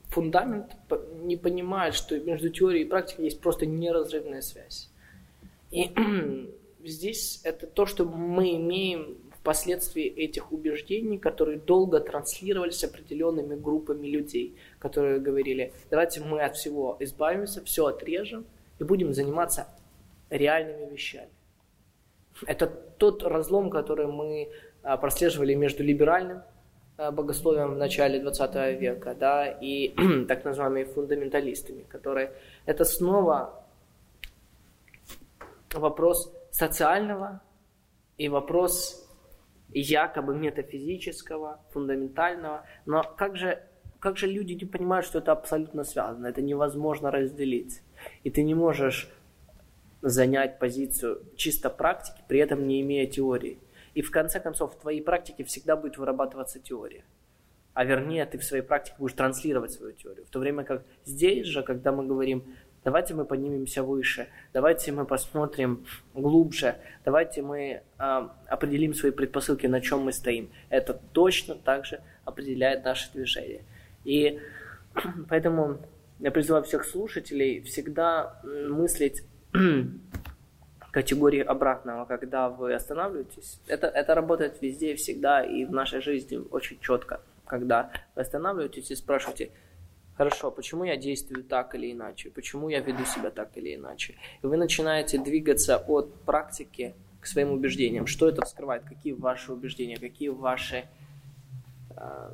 фундамент, 0.08 0.76
не 1.22 1.36
понимают, 1.36 1.94
что 1.94 2.18
между 2.20 2.50
теорией 2.50 2.84
и 2.84 2.88
практикой 2.88 3.26
есть 3.26 3.40
просто 3.40 3.64
неразрывная 3.64 4.42
связь. 4.42 4.90
И 5.70 5.90
здесь 6.84 7.40
это 7.44 7.66
то, 7.66 7.86
что 7.86 8.04
мы 8.04 8.56
имеем 8.56 9.16
впоследствии 9.44 10.06
этих 10.06 10.52
убеждений, 10.52 11.18
которые 11.18 11.58
долго 11.58 12.00
транслировались 12.00 12.82
определенными 12.82 13.54
группами 13.54 14.06
людей, 14.06 14.56
которые 14.78 15.20
говорили, 15.20 15.74
давайте 15.90 16.22
мы 16.22 16.40
от 16.40 16.56
всего 16.56 16.96
избавимся, 17.00 17.62
все 17.62 17.84
отрежем 17.84 18.46
и 18.78 18.84
будем 18.84 19.12
заниматься 19.12 19.68
реальными 20.30 20.90
вещами. 20.90 21.28
Это 22.46 22.66
тот 22.66 23.22
разлом, 23.22 23.68
который 23.68 24.06
мы 24.06 24.48
а, 24.82 24.96
прослеживали 24.96 25.52
между 25.52 25.84
либеральным 25.84 26.42
а, 26.96 27.10
богословием 27.10 27.74
в 27.74 27.76
начале 27.76 28.20
20 28.20 28.80
века 28.80 29.14
да, 29.14 29.46
и 29.46 29.94
так 30.26 30.46
называемыми 30.46 30.84
фундаменталистами, 30.84 31.82
которые... 31.82 32.32
Это 32.64 32.86
снова 32.86 33.62
вопрос 35.74 36.34
социального 36.50 37.42
и 38.16 38.30
вопрос 38.30 39.03
якобы 39.80 40.34
метафизического, 40.36 41.60
фундаментального. 41.70 42.64
Но 42.86 43.02
как 43.02 43.36
же, 43.36 43.62
как 43.98 44.16
же 44.16 44.26
люди 44.26 44.52
не 44.54 44.64
понимают, 44.64 45.06
что 45.06 45.18
это 45.18 45.32
абсолютно 45.32 45.84
связано? 45.84 46.26
Это 46.26 46.42
невозможно 46.42 47.10
разделить. 47.10 47.82
И 48.22 48.30
ты 48.30 48.42
не 48.42 48.54
можешь 48.54 49.08
занять 50.02 50.58
позицию 50.58 51.22
чисто 51.36 51.70
практики, 51.70 52.22
при 52.28 52.38
этом 52.38 52.66
не 52.66 52.80
имея 52.82 53.06
теории. 53.06 53.58
И 53.94 54.02
в 54.02 54.10
конце 54.10 54.40
концов 54.40 54.74
в 54.74 54.80
твоей 54.80 55.00
практике 55.00 55.44
всегда 55.44 55.76
будет 55.76 55.98
вырабатываться 55.98 56.60
теория. 56.60 57.04
а 57.74 57.84
вернее 57.84 58.24
ты 58.24 58.38
в 58.38 58.44
своей 58.44 58.62
практике 58.62 58.96
будешь 58.98 59.14
транслировать 59.14 59.72
свою 59.72 59.92
теорию. 59.92 60.24
В 60.24 60.30
то 60.30 60.38
время 60.38 60.64
как 60.64 60.84
здесь 61.04 61.46
же, 61.46 61.62
когда 61.62 61.90
мы 61.92 62.06
говорим, 62.06 62.44
давайте 62.84 63.14
мы 63.14 63.24
поднимемся 63.24 63.82
выше, 63.82 64.28
давайте 64.52 64.92
мы 64.92 65.06
посмотрим 65.06 65.84
глубже, 66.12 66.76
давайте 67.04 67.42
мы 67.42 67.82
э, 67.98 68.28
определим 68.48 68.94
свои 68.94 69.10
предпосылки, 69.10 69.66
на 69.66 69.80
чем 69.80 70.00
мы 70.00 70.12
стоим. 70.12 70.50
Это 70.68 70.94
точно 71.12 71.54
так 71.54 71.86
же 71.86 72.00
определяет 72.24 72.84
наше 72.84 73.10
движение. 73.12 73.64
И 74.04 74.40
поэтому 75.28 75.78
я 76.20 76.30
призываю 76.30 76.62
всех 76.64 76.84
слушателей 76.84 77.62
всегда 77.62 78.40
мыслить 78.44 79.24
категории 80.92 81.40
обратного, 81.40 82.04
когда 82.04 82.48
вы 82.48 82.74
останавливаетесь. 82.74 83.60
Это, 83.66 83.88
это 83.88 84.14
работает 84.14 84.62
везде 84.62 84.94
всегда, 84.94 85.42
и 85.42 85.64
в 85.64 85.72
нашей 85.72 86.00
жизни 86.00 86.40
очень 86.50 86.78
четко. 86.80 87.20
Когда 87.46 87.90
вы 88.14 88.22
останавливаетесь 88.22 88.90
и 88.90 88.94
спрашиваете, 88.94 89.50
хорошо, 90.16 90.50
почему 90.50 90.84
я 90.84 90.96
действую 90.96 91.44
так 91.44 91.74
или 91.74 91.92
иначе, 91.92 92.30
почему 92.30 92.68
я 92.68 92.80
веду 92.80 93.04
себя 93.04 93.30
так 93.30 93.56
или 93.56 93.74
иначе. 93.74 94.14
И 94.42 94.46
вы 94.46 94.56
начинаете 94.56 95.18
двигаться 95.18 95.76
от 95.76 96.14
практики 96.22 96.94
к 97.20 97.26
своим 97.26 97.52
убеждениям. 97.52 98.06
Что 98.06 98.28
это 98.28 98.44
вскрывает? 98.44 98.84
Какие 98.84 99.12
ваши 99.12 99.52
убеждения, 99.52 99.96
какие 99.96 100.28
ваши... 100.28 100.84
Э, 101.96 102.30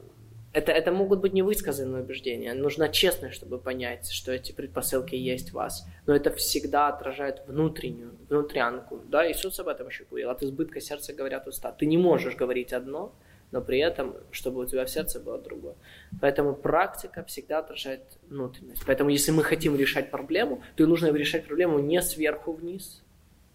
это, 0.53 0.73
это 0.73 0.91
могут 0.91 1.21
быть 1.21 1.33
невысказанные 1.33 2.03
убеждения. 2.03 2.55
Нужно 2.55 2.89
честно, 2.89 3.31
чтобы 3.31 3.59
понять, 3.59 4.11
что 4.11 4.33
эти 4.33 4.51
предпосылки 4.51 5.15
есть 5.15 5.51
в 5.51 5.55
вас. 5.55 5.87
Но 6.07 6.15
это 6.15 6.33
всегда 6.33 6.89
отражает 6.89 7.45
внутреннюю, 7.47 8.17
внутрянку. 8.29 9.01
Да, 9.09 9.31
Иисус 9.31 9.61
об 9.61 9.69
этом 9.69 9.87
еще 9.87 10.05
говорил. 10.11 10.31
От 10.31 10.43
избытка 10.43 10.81
сердца 10.81 11.13
говорят 11.13 11.47
уста. 11.47 11.71
Ты 11.71 11.87
не 11.87 11.99
можешь 11.99 12.35
говорить 12.35 12.73
одно, 12.73 13.13
но 13.53 13.61
при 13.61 13.79
этом, 13.79 14.15
чтобы 14.31 14.61
у 14.61 14.67
тебя 14.67 14.85
в 14.85 14.91
сердце 14.91 15.21
было 15.21 15.39
другое. 15.39 15.75
Поэтому 16.21 16.55
практика 16.55 17.25
всегда 17.25 17.59
отражает 17.59 18.03
внутренность. 18.29 18.83
Поэтому 18.87 19.11
если 19.11 19.33
мы 19.33 19.43
хотим 19.43 19.77
решать 19.77 20.11
проблему, 20.11 20.63
то 20.77 20.87
нужно 20.87 21.13
решать 21.13 21.47
проблему 21.47 21.79
не 21.79 22.01
сверху 22.03 22.53
вниз, 22.53 23.03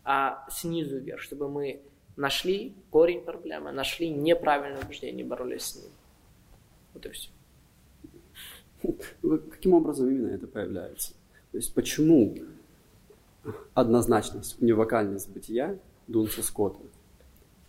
а 0.04 0.46
снизу 0.50 0.98
вверх, 1.00 1.22
чтобы 1.22 1.50
мы 1.50 1.82
нашли 2.16 2.76
корень 2.92 3.22
проблемы, 3.22 3.72
нашли 3.72 4.10
неправильное 4.10 4.82
убеждение, 4.82 5.26
боролись 5.26 5.64
с 5.64 5.76
ним. 5.76 5.92
Вот 6.94 7.06
и 7.06 7.10
все. 7.10 7.30
Каким 9.52 9.74
образом 9.74 10.10
именно 10.10 10.28
это 10.28 10.48
появляется? 10.48 11.14
То 11.52 11.58
есть 11.58 11.74
почему 11.74 12.36
однозначность, 13.74 14.62
унивокальность 14.62 15.30
бытия 15.30 15.78
Дунса 16.08 16.44
Скотта 16.44 16.82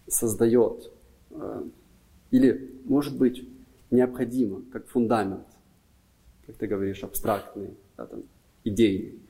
создает 0.08 0.90
э, 1.30 1.62
или, 2.30 2.80
может 2.84 3.16
быть, 3.16 3.46
необходимо, 3.90 4.62
как 4.72 4.86
фундамент, 4.88 5.46
как 6.46 6.56
ты 6.56 6.66
говоришь, 6.66 7.02
абстрактный, 7.02 7.70
да, 7.96 8.06
там, 8.06 8.22
идейный, 8.64 9.20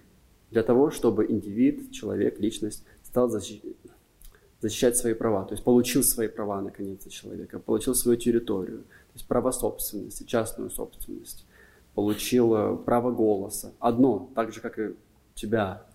для 0.50 0.62
того, 0.62 0.90
чтобы 0.90 1.26
индивид, 1.26 1.92
человек, 1.92 2.38
личность 2.40 2.84
стал 3.02 3.28
защищать, 3.28 4.96
свои 4.96 5.14
права, 5.14 5.44
то 5.44 5.52
есть 5.52 5.64
получил 5.64 6.02
свои 6.02 6.28
права 6.28 6.60
наконец-то 6.60 7.10
человека, 7.10 7.58
получил 7.58 7.94
свою 7.94 8.16
территорию, 8.16 8.78
то 8.78 9.12
есть 9.14 9.26
право 9.26 9.50
собственности, 9.50 10.24
частную 10.24 10.70
собственность, 10.70 11.46
получил 11.94 12.54
э, 12.54 12.76
право 12.76 13.10
голоса. 13.10 13.72
Одно, 13.78 14.30
так 14.34 14.52
же, 14.52 14.60
как 14.60 14.78
и 14.78 14.94
тебя, 15.34 15.86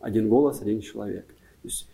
один 0.00 0.28
голос, 0.28 0.60
один 0.62 0.80
человек. 0.80 1.26
То 1.26 1.68
есть 1.68 1.89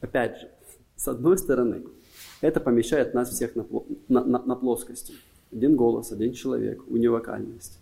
Опять 0.00 0.40
же, 0.40 0.50
с 0.96 1.08
одной 1.08 1.38
стороны, 1.38 1.84
это 2.40 2.60
помещает 2.60 3.14
нас 3.14 3.30
всех 3.30 3.56
на, 3.56 3.66
на, 4.08 4.24
на, 4.24 4.42
на 4.44 4.54
плоскости. 4.56 5.14
Один 5.52 5.76
голос, 5.76 6.12
один 6.12 6.32
человек, 6.32 6.82
унивокальность. 6.88 7.78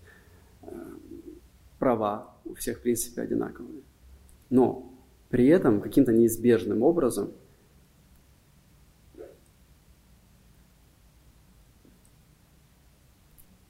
Э, 0.62 0.68
права 1.78 2.34
у 2.44 2.54
всех, 2.54 2.78
в 2.78 2.82
принципе, 2.82 3.22
одинаковые. 3.22 3.82
Но 4.50 4.90
при 5.28 5.46
этом 5.48 5.80
каким-то 5.80 6.12
неизбежным 6.12 6.82
образом 6.82 7.32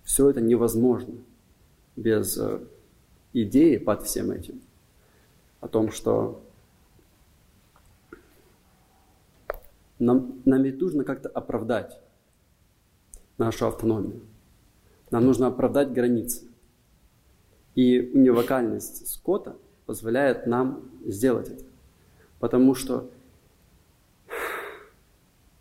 все 0.05 0.31
это 0.31 0.41
невозможно 0.41 1.15
без 1.97 2.39
э, 2.39 2.61
идеи 3.33 3.77
под 3.77 4.05
всем 4.05 4.31
этим. 4.31 4.61
О 5.61 5.69
том, 5.69 5.91
что 5.91 6.46
Нам, 9.99 10.43
нам 10.45 10.63
ведь 10.63 10.81
нужно 10.81 11.05
как-то 11.05 11.29
оправдать 11.29 11.99
нашу 13.39 13.67
автономию. 13.67 14.21
Нам 15.11 15.25
нужно 15.25 15.47
оправдать 15.47 15.93
границы. 15.93 16.49
И 17.75 18.11
унивокальность 18.15 19.07
Скотта 19.09 19.57
позволяет 19.87 20.47
нам 20.47 20.91
сделать 21.05 21.49
это. 21.49 21.65
Потому 22.39 22.75
что 22.75 23.11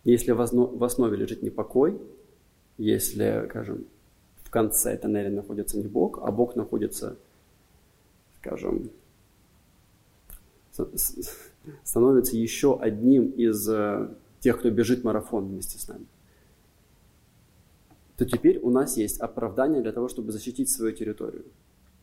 если 0.04 0.32
в 0.32 0.84
основе 0.84 1.18
лежит 1.18 1.42
не 1.42 1.50
покой, 1.50 2.00
если, 2.78 3.46
скажем, 3.50 3.86
в 4.44 4.50
конце 4.50 4.98
тоннеля 4.98 5.32
находится 5.32 5.78
не 5.78 5.88
Бог, 5.88 6.20
а 6.22 6.32
Бог 6.32 6.56
находится, 6.56 7.18
скажем, 8.40 8.92
становится 11.84 12.38
еще 12.38 12.80
одним 12.80 13.30
из 13.32 13.68
э, 13.70 14.10
тех, 14.46 14.60
кто 14.60 14.70
бежит 14.70 15.04
марафон 15.04 15.48
вместе 15.48 15.80
с 15.80 15.88
нами, 15.88 16.06
то 18.16 18.26
теперь 18.26 18.60
у 18.60 18.70
нас 18.70 18.96
есть 18.96 19.20
оправдание 19.20 19.82
для 19.82 19.92
того, 19.92 20.08
чтобы 20.08 20.32
защитить 20.32 20.70
свою 20.70 20.96
территорию. 20.96 21.46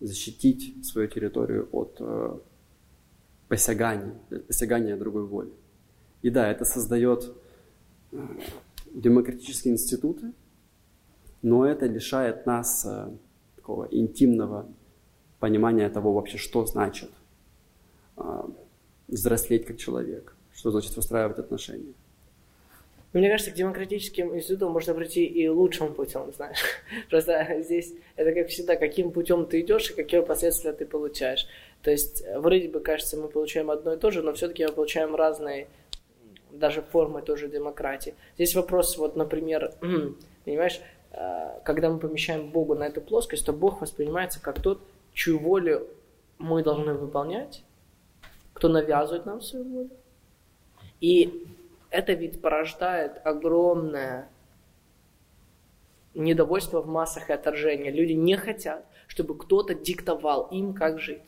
Защитить 0.01 0.85
свою 0.85 1.07
территорию 1.07 1.69
от 1.71 1.97
э, 2.01 2.39
посягания, 3.47 4.15
посягания 4.49 4.97
другой 4.97 5.25
воли. 5.25 5.53
И 6.23 6.31
да, 6.31 6.51
это 6.51 6.65
создает 6.65 7.33
э, 8.11 8.19
демократические 8.93 9.75
институты, 9.75 10.33
но 11.43 11.65
это 11.65 11.87
лишает 11.87 12.45
нас 12.45 12.85
э, 12.85 13.09
такого 13.55 13.87
интимного 13.93 14.67
понимания 15.39 15.89
того 15.89 16.13
вообще, 16.13 16.39
что 16.39 16.67
значит 16.67 17.11
э, 18.17 18.43
взрослеть 19.07 19.65
как 19.65 19.77
человек, 19.77 20.35
что 20.53 20.73
значит 20.73 20.97
выстраивать 20.97 21.39
отношения. 21.39 21.95
Мне 23.13 23.29
кажется, 23.29 23.51
к 23.51 23.55
демократическим 23.55 24.35
институтам 24.35 24.73
можно 24.73 24.95
прийти 24.95 25.25
и 25.25 25.47
лучшим 25.49 25.93
путем, 25.93 26.33
знаешь. 26.35 26.63
Просто 27.11 27.61
здесь 27.61 27.93
это 28.17 28.33
как 28.33 28.49
всегда, 28.49 28.77
каким 28.77 29.11
путем 29.11 29.45
ты 29.45 29.61
идешь 29.61 29.91
и 29.91 29.95
какие 29.95 30.21
последствия 30.21 30.73
ты 30.73 30.87
получаешь. 30.87 31.47
То 31.83 31.91
есть, 31.91 32.25
вроде 32.37 32.69
бы, 32.69 32.81
кажется, 32.81 33.19
мы 33.19 33.29
получаем 33.29 33.71
одно 33.71 33.95
и 33.95 33.99
то 33.99 34.11
же, 34.11 34.23
но 34.23 34.33
все-таки 34.33 34.65
мы 34.65 34.73
получаем 34.73 35.15
разные, 35.15 35.69
даже 36.51 36.81
формы 36.81 37.21
тоже 37.21 37.49
демократии. 37.49 38.15
Здесь 38.37 38.55
вопрос, 38.55 38.97
вот, 38.97 39.15
например, 39.15 39.73
понимаешь, 40.45 40.81
э, 41.13 41.61
когда 41.65 41.91
мы 41.91 41.99
помещаем 41.99 42.51
Бога 42.51 42.77
на 42.77 42.85
эту 42.85 43.03
плоскость, 43.03 43.45
то 43.45 43.53
Бог 43.53 43.83
воспринимается 43.83 44.41
как 44.41 44.63
тот, 44.63 44.81
чью 45.13 45.39
волю 45.39 45.87
мы 46.39 46.63
должны 46.63 46.95
выполнять, 46.95 47.63
кто 48.55 48.69
навязывает 48.69 49.27
нам 49.27 49.43
свою 49.43 49.65
волю. 49.65 49.91
И 51.01 51.47
это 51.93 52.15
ведь 52.15 52.41
порождает 52.41 53.21
огромное 53.25 54.29
недовольство 56.15 56.81
в 56.81 56.89
массах 56.89 57.31
и 57.31 57.33
отторжение. 57.33 57.93
Люди 57.93 58.13
не 58.13 58.37
хотят, 58.37 58.85
чтобы 59.07 59.37
кто-то 59.37 59.75
диктовал 59.75 60.49
им, 60.51 60.73
как 60.73 60.99
жить. 60.99 61.23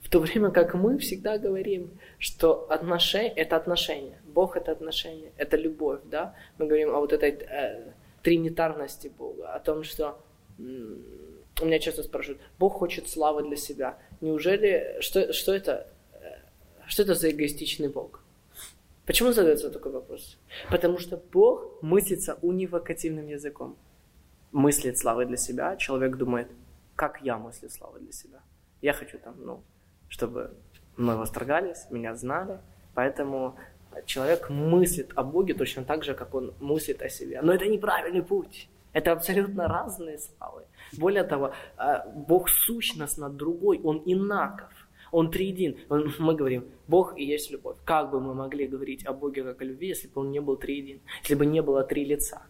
В 0.00 0.08
то 0.08 0.20
время 0.20 0.50
как 0.50 0.74
мы 0.74 0.98
всегда 0.98 1.36
говорим, 1.36 1.98
что 2.18 2.70
отношения– 2.70 3.32
это 3.36 3.56
отношения, 3.56 4.20
Бог– 4.24 4.56
это 4.58 4.70
отношения, 4.70 5.32
это 5.36 5.56
любовь, 5.56 6.00
да? 6.04 6.34
Мы 6.58 6.66
говорим 6.66 6.94
о 6.94 7.00
вот 7.00 7.12
этой 7.12 7.30
э, 7.30 7.92
тринитарности 8.22 9.08
Бога, 9.18 9.52
о 9.52 9.58
том, 9.58 9.82
что 9.82 10.16
у 10.58 11.64
меня 11.64 11.78
часто 11.80 12.04
спрашивают, 12.04 12.40
Бог 12.58 12.74
хочет 12.74 13.08
славы 13.08 13.42
для 13.42 13.56
себя. 13.56 13.98
Неужели, 14.20 14.98
что, 15.00 15.32
что 15.32 15.52
это, 15.52 15.88
э, 16.12 16.36
что 16.86 17.02
это 17.02 17.14
за 17.14 17.30
эгоистичный 17.30 17.88
Бог? 17.88 18.20
Почему 19.06 19.32
задается 19.32 19.70
такой 19.70 19.92
вопрос? 19.92 20.36
Потому 20.70 20.98
что 20.98 21.16
Бог 21.32 21.80
мыслится 21.82 22.38
унивокативным 22.42 23.28
языком. 23.28 23.76
Мыслит 24.52 24.98
славы 24.98 25.26
для 25.26 25.36
себя, 25.36 25.76
человек 25.76 26.16
думает, 26.16 26.48
как 26.96 27.20
я 27.22 27.38
мыслю 27.38 27.70
славы 27.70 28.00
для 28.00 28.12
себя. 28.12 28.40
Я 28.82 28.92
хочу 28.92 29.18
там, 29.18 29.34
ну, 29.38 29.62
чтобы 30.08 30.50
мы 30.96 31.16
восторгались, 31.16 31.86
меня 31.90 32.14
знали, 32.14 32.58
поэтому 32.94 33.54
человек 34.06 34.50
мыслит 34.50 35.12
о 35.14 35.22
Боге 35.22 35.54
точно 35.54 35.84
так 35.84 36.04
же, 36.04 36.14
как 36.14 36.34
он 36.34 36.54
мыслит 36.60 37.02
о 37.02 37.08
себе. 37.08 37.40
Но 37.42 37.52
это 37.52 37.66
неправильный 37.66 38.22
путь. 38.22 38.68
Это 38.92 39.12
абсолютно 39.12 39.68
разные 39.68 40.18
славы. 40.18 40.62
Более 40.92 41.24
того, 41.24 41.52
а, 41.76 42.06
Бог 42.08 42.48
сущностно 42.48 43.28
другой, 43.28 43.80
Он 43.84 44.02
инаков. 44.06 44.72
Он 45.16 45.30
триедин. 45.30 45.78
Он, 45.88 46.12
мы 46.18 46.34
говорим, 46.34 46.66
Бог 46.88 47.18
и 47.18 47.24
есть 47.24 47.50
любовь. 47.50 47.78
Как 47.86 48.10
бы 48.10 48.20
мы 48.20 48.34
могли 48.34 48.66
говорить 48.66 49.06
о 49.06 49.14
Боге 49.14 49.44
как 49.44 49.62
о 49.62 49.64
любви, 49.64 49.88
если 49.88 50.08
бы 50.08 50.20
он 50.20 50.30
не 50.30 50.40
был 50.40 50.58
триедин? 50.58 51.00
Если 51.22 51.34
бы 51.34 51.46
не 51.46 51.62
было 51.62 51.84
три 51.84 52.04
лица? 52.04 52.42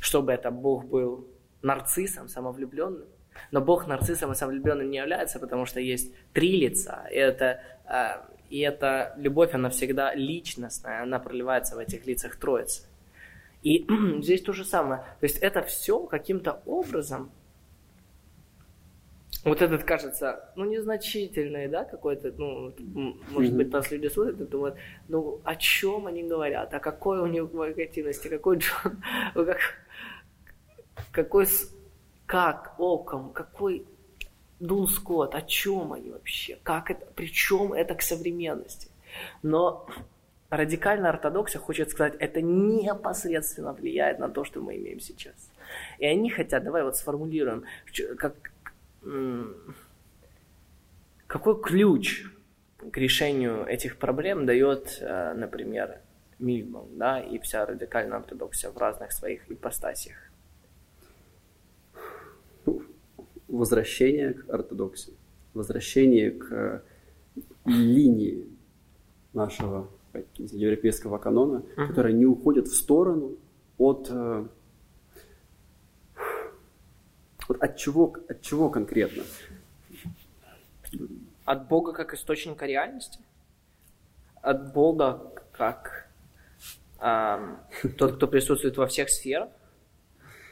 Чтобы 0.00 0.32
это 0.32 0.50
Бог 0.50 0.86
был 0.86 1.28
нарциссом, 1.62 2.26
самовлюбленным? 2.26 3.06
Но 3.52 3.60
Бог 3.60 3.86
нарциссом 3.86 4.32
и 4.32 4.34
самовлюбленным 4.34 4.90
не 4.90 4.98
является, 4.98 5.38
потому 5.38 5.66
что 5.66 5.78
есть 5.78 6.12
три 6.32 6.56
лица. 6.56 7.06
И 7.12 7.14
это, 7.14 7.60
э, 7.88 8.22
и 8.50 8.58
эта 8.58 9.14
любовь, 9.16 9.54
она 9.54 9.68
всегда 9.70 10.16
личностная, 10.16 11.04
она 11.04 11.20
проливается 11.20 11.76
в 11.76 11.78
этих 11.78 12.06
лицах 12.06 12.34
Троицы. 12.40 12.88
И 13.62 13.86
здесь 14.20 14.42
то 14.42 14.52
же 14.52 14.64
самое. 14.64 15.02
То 15.20 15.26
есть 15.26 15.38
это 15.38 15.62
все 15.62 16.00
каким-то 16.00 16.60
образом 16.66 17.30
вот 19.44 19.60
этот 19.60 19.84
кажется, 19.84 20.48
ну, 20.56 20.64
незначительный, 20.64 21.68
да, 21.68 21.84
какой-то, 21.84 22.32
ну, 22.38 22.74
может 23.30 23.54
быть, 23.54 23.70
нас 23.70 23.90
люди 23.90 24.08
смотрят 24.08 24.40
и 24.40 24.44
думают, 24.44 24.76
ну, 25.08 25.40
о 25.44 25.54
чем 25.56 26.06
они 26.06 26.22
говорят, 26.22 26.72
а 26.72 26.80
какой 26.80 27.20
у 27.20 27.26
них 27.26 27.52
варикативности, 27.52 28.28
какой 28.28 28.58
Джон, 28.58 29.02
как, 29.34 29.58
какой, 31.12 31.46
как 32.26 32.74
оком, 32.78 33.32
какой 33.32 33.86
Дун 34.60 34.86
Скотт, 34.88 35.34
о 35.34 35.42
чем 35.42 35.92
они 35.92 36.10
вообще, 36.10 36.58
как 36.62 36.90
это, 36.90 37.06
причем 37.14 37.74
это 37.74 37.94
к 37.94 38.02
современности. 38.02 38.88
Но 39.42 39.86
радикальная 40.48 41.10
ортодоксия 41.10 41.60
хочет 41.60 41.90
сказать, 41.90 42.14
это 42.18 42.40
непосредственно 42.40 43.72
влияет 43.72 44.18
на 44.18 44.28
то, 44.28 44.44
что 44.44 44.60
мы 44.60 44.76
имеем 44.76 45.00
сейчас. 45.00 45.34
И 45.98 46.06
они 46.06 46.30
хотят, 46.30 46.64
давай 46.64 46.82
вот 46.82 46.96
сформулируем, 46.96 47.64
как, 48.16 48.34
какой 51.26 51.60
ключ 51.60 52.26
к 52.90 52.96
решению 52.96 53.66
этих 53.66 53.96
проблем 53.98 54.46
дает, 54.46 54.98
э, 55.00 55.34
например, 55.34 56.00
Мильман, 56.38 56.86
да, 56.96 57.20
и 57.20 57.38
вся 57.38 57.64
радикальная 57.66 58.18
ортодоксия 58.18 58.70
в 58.70 58.76
разных 58.78 59.12
своих 59.12 59.50
ипостасиях? 59.50 60.18
Возвращение 63.48 64.34
к 64.34 64.48
ортодоксии, 64.48 65.14
возвращение 65.54 66.30
к 66.32 66.82
линии 67.64 68.46
нашего 69.32 69.88
европейского 70.36 71.18
канона, 71.18 71.64
uh-huh. 71.76 71.88
которая 71.88 72.12
не 72.12 72.26
уходит 72.26 72.68
в 72.68 72.74
сторону 72.74 73.36
от 73.78 74.08
э, 74.10 74.46
вот 77.48 77.62
от 77.62 77.76
чего, 77.76 78.16
от 78.28 78.40
чего 78.42 78.70
конкретно? 78.70 79.24
От 81.44 81.68
Бога 81.68 81.92
как 81.92 82.14
источника 82.14 82.66
реальности? 82.66 83.20
От 84.40 84.72
Бога 84.72 85.32
как 85.52 86.08
э, 87.00 87.56
тот, 87.98 88.16
кто 88.16 88.28
присутствует 88.28 88.76
во 88.76 88.86
всех 88.86 89.10
сферах? 89.10 89.50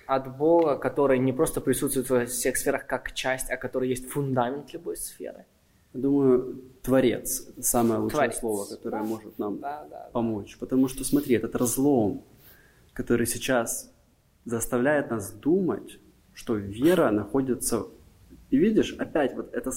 От 0.07 0.37
Бога, 0.37 0.77
который 0.77 1.19
не 1.19 1.33
просто 1.33 1.61
присутствует 1.61 2.11
во 2.11 2.27
всех 2.27 2.57
сферах 2.57 2.87
как 2.87 3.13
часть, 3.13 3.51
а 3.51 3.57
который 3.57 3.89
есть 3.89 4.09
фундамент 4.11 4.73
любой 4.73 4.97
сферы? 4.97 5.47
Думаю, 5.95 6.63
Творец– 6.83 7.49
это 7.57 7.63
самое 7.63 8.01
лучшее 8.01 8.17
Творец. 8.17 8.39
слово, 8.39 8.65
которое 8.65 9.03
да. 9.03 9.09
может 9.09 9.39
нам 9.39 9.59
да, 9.59 9.87
да, 9.91 10.09
помочь. 10.13 10.57
Потому 10.59 10.89
что, 10.89 11.05
смотри, 11.05 11.37
этот 11.37 11.55
разлом, 11.55 12.25
который 12.95 13.27
сейчас 13.27 13.91
заставляет 14.45 15.11
нас 15.11 15.31
думать, 15.33 15.99
что 16.35 16.57
вера 16.57 17.11
находится... 17.11 17.87
И 18.51 18.57
видишь, 18.59 18.95
опять 18.99 19.35
вот 19.35 19.53
это, 19.55 19.71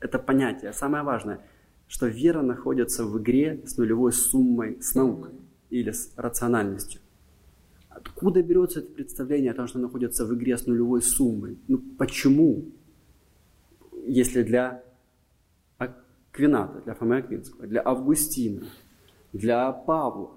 это 0.00 0.18
понятие, 0.18 0.72
самое 0.72 1.02
важное, 1.02 1.40
что 1.88 2.06
вера 2.06 2.42
находится 2.42 3.04
в 3.04 3.18
игре 3.20 3.62
с 3.66 3.76
нулевой 3.76 4.12
суммой, 4.12 4.80
с 4.82 4.94
наукой 4.94 5.32
или 5.70 5.90
с 5.90 6.12
рациональностью. 6.16 7.00
Откуда 7.88 8.42
берется 8.42 8.80
это 8.80 8.90
представление 8.90 9.52
о 9.52 9.54
том, 9.54 9.66
что 9.66 9.78
находится 9.78 10.24
в 10.24 10.34
игре 10.34 10.56
с 10.56 10.66
нулевой 10.66 11.02
суммой? 11.02 11.58
Ну 11.68 11.78
почему? 11.98 12.64
Если 14.06 14.42
для 14.42 14.82
Аквината, 15.78 16.80
для 16.80 16.94
Фомы 16.94 17.18
Аквинского, 17.18 17.66
для 17.66 17.82
Августина, 17.84 18.66
для 19.32 19.70
Павла, 19.72 20.36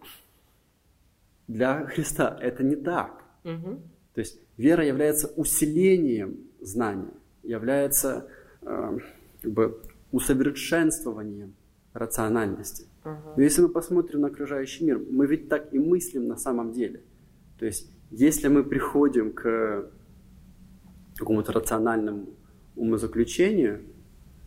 для 1.48 1.86
Христа 1.86 2.38
это 2.41 2.63
не 2.63 2.76
так. 2.76 3.24
Угу. 3.44 3.82
То 4.13 4.22
есть 4.22 4.39
вера 4.58 4.86
является 4.86 5.28
усилением 5.36 6.38
знания, 6.62 7.13
является 7.44 8.28
э, 8.62 8.98
как 9.41 9.52
бы 9.52 9.82
усовершенствованием 10.12 11.54
рациональности. 11.94 12.88
Uh-huh. 13.04 13.34
Но 13.36 13.44
если 13.44 13.62
мы 13.62 13.70
посмотрим 13.70 14.22
на 14.22 14.28
окружающий 14.28 14.86
мир, 14.86 15.00
мы 15.10 15.28
ведь 15.28 15.50
так 15.50 15.74
и 15.74 15.80
мыслим 15.80 16.28
на 16.28 16.38
самом 16.38 16.72
деле. 16.74 17.02
То 17.60 17.65
есть, 17.65 17.89
если 18.12 18.48
мы 18.48 18.63
приходим 18.63 19.34
к 19.34 19.89
какому-то 21.15 21.54
рациональному 21.54 22.28
умозаключению, 22.76 23.82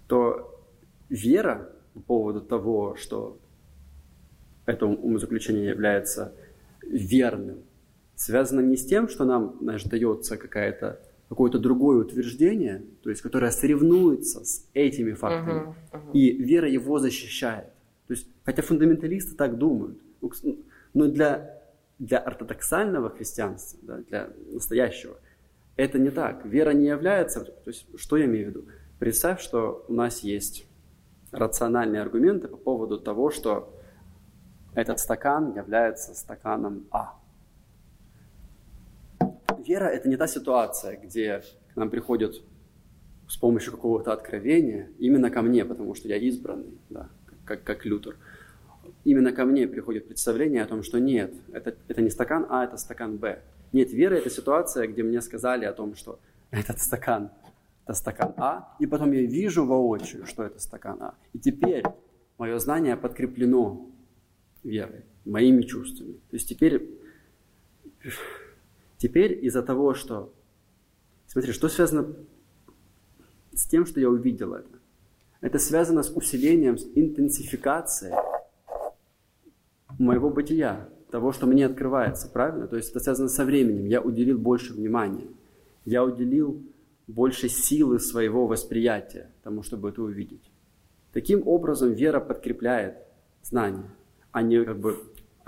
то 0.06 0.62
вера 1.08 1.72
по 1.94 2.00
поводу 2.00 2.40
того, 2.40 2.96
что 2.96 3.38
это 4.66 4.86
умозаключение 4.86 5.68
является 5.68 6.34
верным, 6.82 7.62
связано 8.18 8.60
не 8.60 8.76
с 8.76 8.84
тем, 8.84 9.08
что 9.08 9.24
нам, 9.24 9.56
знаешь, 9.60 9.84
дается 9.84 10.36
какая-то 10.36 11.00
какое-то 11.28 11.58
другое 11.58 11.98
утверждение, 11.98 12.82
то 13.02 13.10
есть 13.10 13.22
которое 13.22 13.50
соревнуется 13.50 14.44
с 14.44 14.66
этими 14.72 15.12
фактами, 15.12 15.60
uh-huh, 15.60 15.74
uh-huh. 15.92 16.12
и 16.14 16.32
вера 16.32 16.68
его 16.68 16.98
защищает. 16.98 17.66
То 18.06 18.14
есть, 18.14 18.26
хотя 18.44 18.62
фундаменталисты 18.62 19.36
так 19.36 19.58
думают, 19.58 19.98
ну, 20.22 20.58
но 20.94 21.06
для, 21.06 21.62
для 21.98 22.18
ортодоксального 22.18 23.10
христианства, 23.10 23.78
да, 23.82 23.98
для 24.08 24.30
настоящего, 24.50 25.18
это 25.76 25.98
не 25.98 26.10
так. 26.10 26.46
Вера 26.46 26.70
не 26.70 26.86
является... 26.86 27.44
То 27.44 27.52
есть, 27.66 27.86
что 27.96 28.16
я 28.16 28.24
имею 28.24 28.46
в 28.46 28.48
виду? 28.48 28.64
Представь, 28.98 29.40
что 29.42 29.84
у 29.86 29.92
нас 29.92 30.20
есть 30.20 30.66
рациональные 31.30 32.00
аргументы 32.00 32.48
по 32.48 32.56
поводу 32.56 32.98
того, 32.98 33.30
что 33.30 33.78
этот 34.74 34.98
стакан 34.98 35.54
является 35.54 36.14
стаканом 36.14 36.86
А 36.90 37.17
вера– 39.68 39.84
это 39.96 40.08
не 40.08 40.16
та 40.16 40.26
ситуация, 40.26 40.96
где 40.96 41.42
к 41.74 41.76
нам 41.76 41.90
приходят 41.90 42.42
с 43.28 43.36
помощью 43.36 43.72
какого-то 43.72 44.12
откровения, 44.12 44.90
именно 44.98 45.30
ко 45.30 45.42
мне, 45.42 45.64
потому 45.64 45.94
что 45.94 46.08
я 46.08 46.16
избранный, 46.16 46.78
да, 46.88 47.08
как, 47.44 47.62
как 47.62 47.84
Лютер. 47.84 48.16
Именно 49.04 49.32
ко 49.32 49.44
мне 49.44 49.68
приходит 49.68 50.08
представление 50.08 50.62
о 50.62 50.66
том, 50.66 50.82
что 50.82 50.98
нет, 50.98 51.34
это, 51.52 51.74
это 51.88 52.02
не 52.02 52.10
стакан 52.10 52.46
А, 52.48 52.64
это 52.64 52.78
стакан 52.78 53.18
Б. 53.18 53.42
Нет, 53.72 53.92
вера– 53.92 54.14
это 54.16 54.30
ситуация, 54.30 54.86
где 54.86 55.02
мне 55.02 55.20
сказали 55.20 55.66
о 55.66 55.72
том, 55.72 55.94
что 55.94 56.18
этот 56.50 56.80
стакан– 56.80 57.30
это 57.84 57.94
стакан 57.94 58.32
А, 58.38 58.76
и 58.80 58.86
потом 58.86 59.12
я 59.12 59.22
вижу 59.22 59.66
воочию, 59.66 60.24
что 60.26 60.42
это 60.42 60.58
стакан 60.58 61.02
А. 61.02 61.14
И 61.34 61.38
теперь 61.38 61.84
мое 62.38 62.58
знание 62.58 62.96
подкреплено 62.96 63.90
верой, 64.64 65.04
моими 65.26 65.62
чувствами. 65.62 66.14
То 66.30 66.36
есть 66.36 66.48
теперь 66.48 66.82
Теперь 68.98 69.44
из-за 69.44 69.62
того, 69.62 69.94
что... 69.94 70.32
Смотри, 71.26 71.52
что 71.52 71.68
связано 71.68 72.14
с 73.52 73.66
тем, 73.66 73.86
что 73.86 74.00
я 74.00 74.10
увидел 74.10 74.54
это? 74.54 74.68
Это 75.40 75.58
связано 75.58 76.02
с 76.02 76.10
усилением, 76.10 76.78
с 76.78 76.86
интенсификацией 76.94 78.14
моего 79.98 80.30
бытия, 80.30 80.88
того, 81.10 81.32
что 81.32 81.46
мне 81.46 81.66
открывается, 81.66 82.28
правильно? 82.28 82.66
То 82.66 82.76
есть 82.76 82.90
это 82.90 83.00
связано 83.00 83.28
со 83.28 83.44
временем. 83.44 83.86
Я 83.86 84.00
уделил 84.00 84.38
больше 84.38 84.74
внимания. 84.74 85.28
Я 85.84 86.04
уделил 86.04 86.62
больше 87.06 87.48
силы 87.48 87.98
своего 87.98 88.46
восприятия 88.46 89.30
тому, 89.42 89.62
чтобы 89.62 89.88
это 89.88 90.02
увидеть. 90.02 90.50
Таким 91.12 91.46
образом, 91.46 91.92
вера 91.92 92.20
подкрепляет 92.20 92.98
знание, 93.42 93.90
а 94.32 94.42
не 94.42 94.62
как 94.64 94.78
бы 94.78 94.98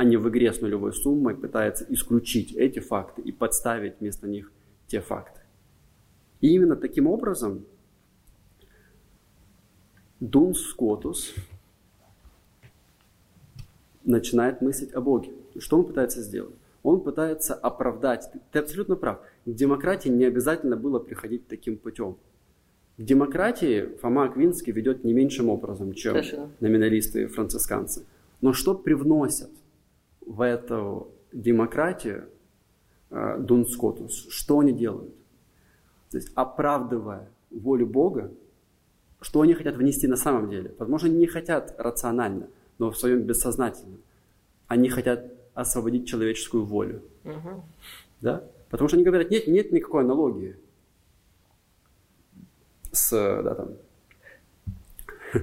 а 0.00 0.04
не 0.04 0.16
в 0.16 0.26
игре 0.30 0.50
с 0.50 0.62
нулевой 0.62 0.94
суммой 0.94 1.34
пытается 1.34 1.84
исключить 1.90 2.52
эти 2.52 2.78
факты 2.78 3.20
и 3.20 3.32
подставить 3.32 4.00
вместо 4.00 4.26
них 4.26 4.50
те 4.86 5.02
факты. 5.02 5.42
И 6.40 6.54
именно 6.54 6.74
таким 6.74 7.06
образом 7.06 7.66
Дун 10.18 10.54
Скотус 10.54 11.34
начинает 14.02 14.62
мыслить 14.62 14.94
о 14.94 15.02
Боге. 15.02 15.32
Что 15.58 15.76
он 15.80 15.84
пытается 15.84 16.22
сделать? 16.22 16.54
Он 16.82 17.02
пытается 17.02 17.52
оправдать. 17.54 18.26
Ты 18.52 18.60
абсолютно 18.60 18.96
прав. 18.96 19.20
К 19.44 19.50
демократии 19.50 20.08
не 20.08 20.24
обязательно 20.24 20.78
было 20.78 20.98
приходить 20.98 21.46
таким 21.46 21.76
путем. 21.76 22.16
К 22.96 23.02
демократии 23.02 23.94
Фома 24.00 24.24
Аквинский 24.24 24.72
ведет 24.72 25.04
не 25.04 25.12
меньшим 25.12 25.50
образом, 25.50 25.92
чем 25.92 26.14
Хорошо. 26.14 26.48
номиналисты 26.60 27.24
и 27.24 27.26
францисканцы. 27.26 28.06
Но 28.40 28.54
что 28.54 28.74
привносят? 28.74 29.50
В 30.30 30.42
эту 30.42 31.10
демократию 31.32 32.28
э, 33.10 33.38
Дун 33.40 33.66
Скотус, 33.66 34.28
что 34.30 34.60
они 34.60 34.72
делают? 34.72 35.12
То 36.10 36.18
есть, 36.18 36.30
оправдывая 36.36 37.28
волю 37.50 37.86
Бога, 37.86 38.30
что 39.20 39.40
они 39.40 39.54
хотят 39.54 39.74
внести 39.76 40.06
на 40.06 40.16
самом 40.16 40.48
деле. 40.48 40.72
Возможно, 40.78 41.08
они 41.08 41.18
не 41.18 41.26
хотят 41.26 41.74
рационально, 41.78 42.48
но 42.78 42.92
в 42.92 42.96
своем 42.96 43.22
бессознательном. 43.22 44.00
Они 44.68 44.88
хотят 44.88 45.32
освободить 45.54 46.06
человеческую 46.06 46.64
волю. 46.64 47.02
Угу. 47.24 47.64
Да? 48.20 48.44
Потому 48.70 48.86
что 48.86 48.96
они 48.96 49.04
говорят, 49.04 49.30
нет, 49.30 49.48
нет 49.48 49.72
никакой 49.72 50.04
аналогии 50.04 50.56
с, 52.92 53.10
да, 53.10 53.54
там, 53.56 53.68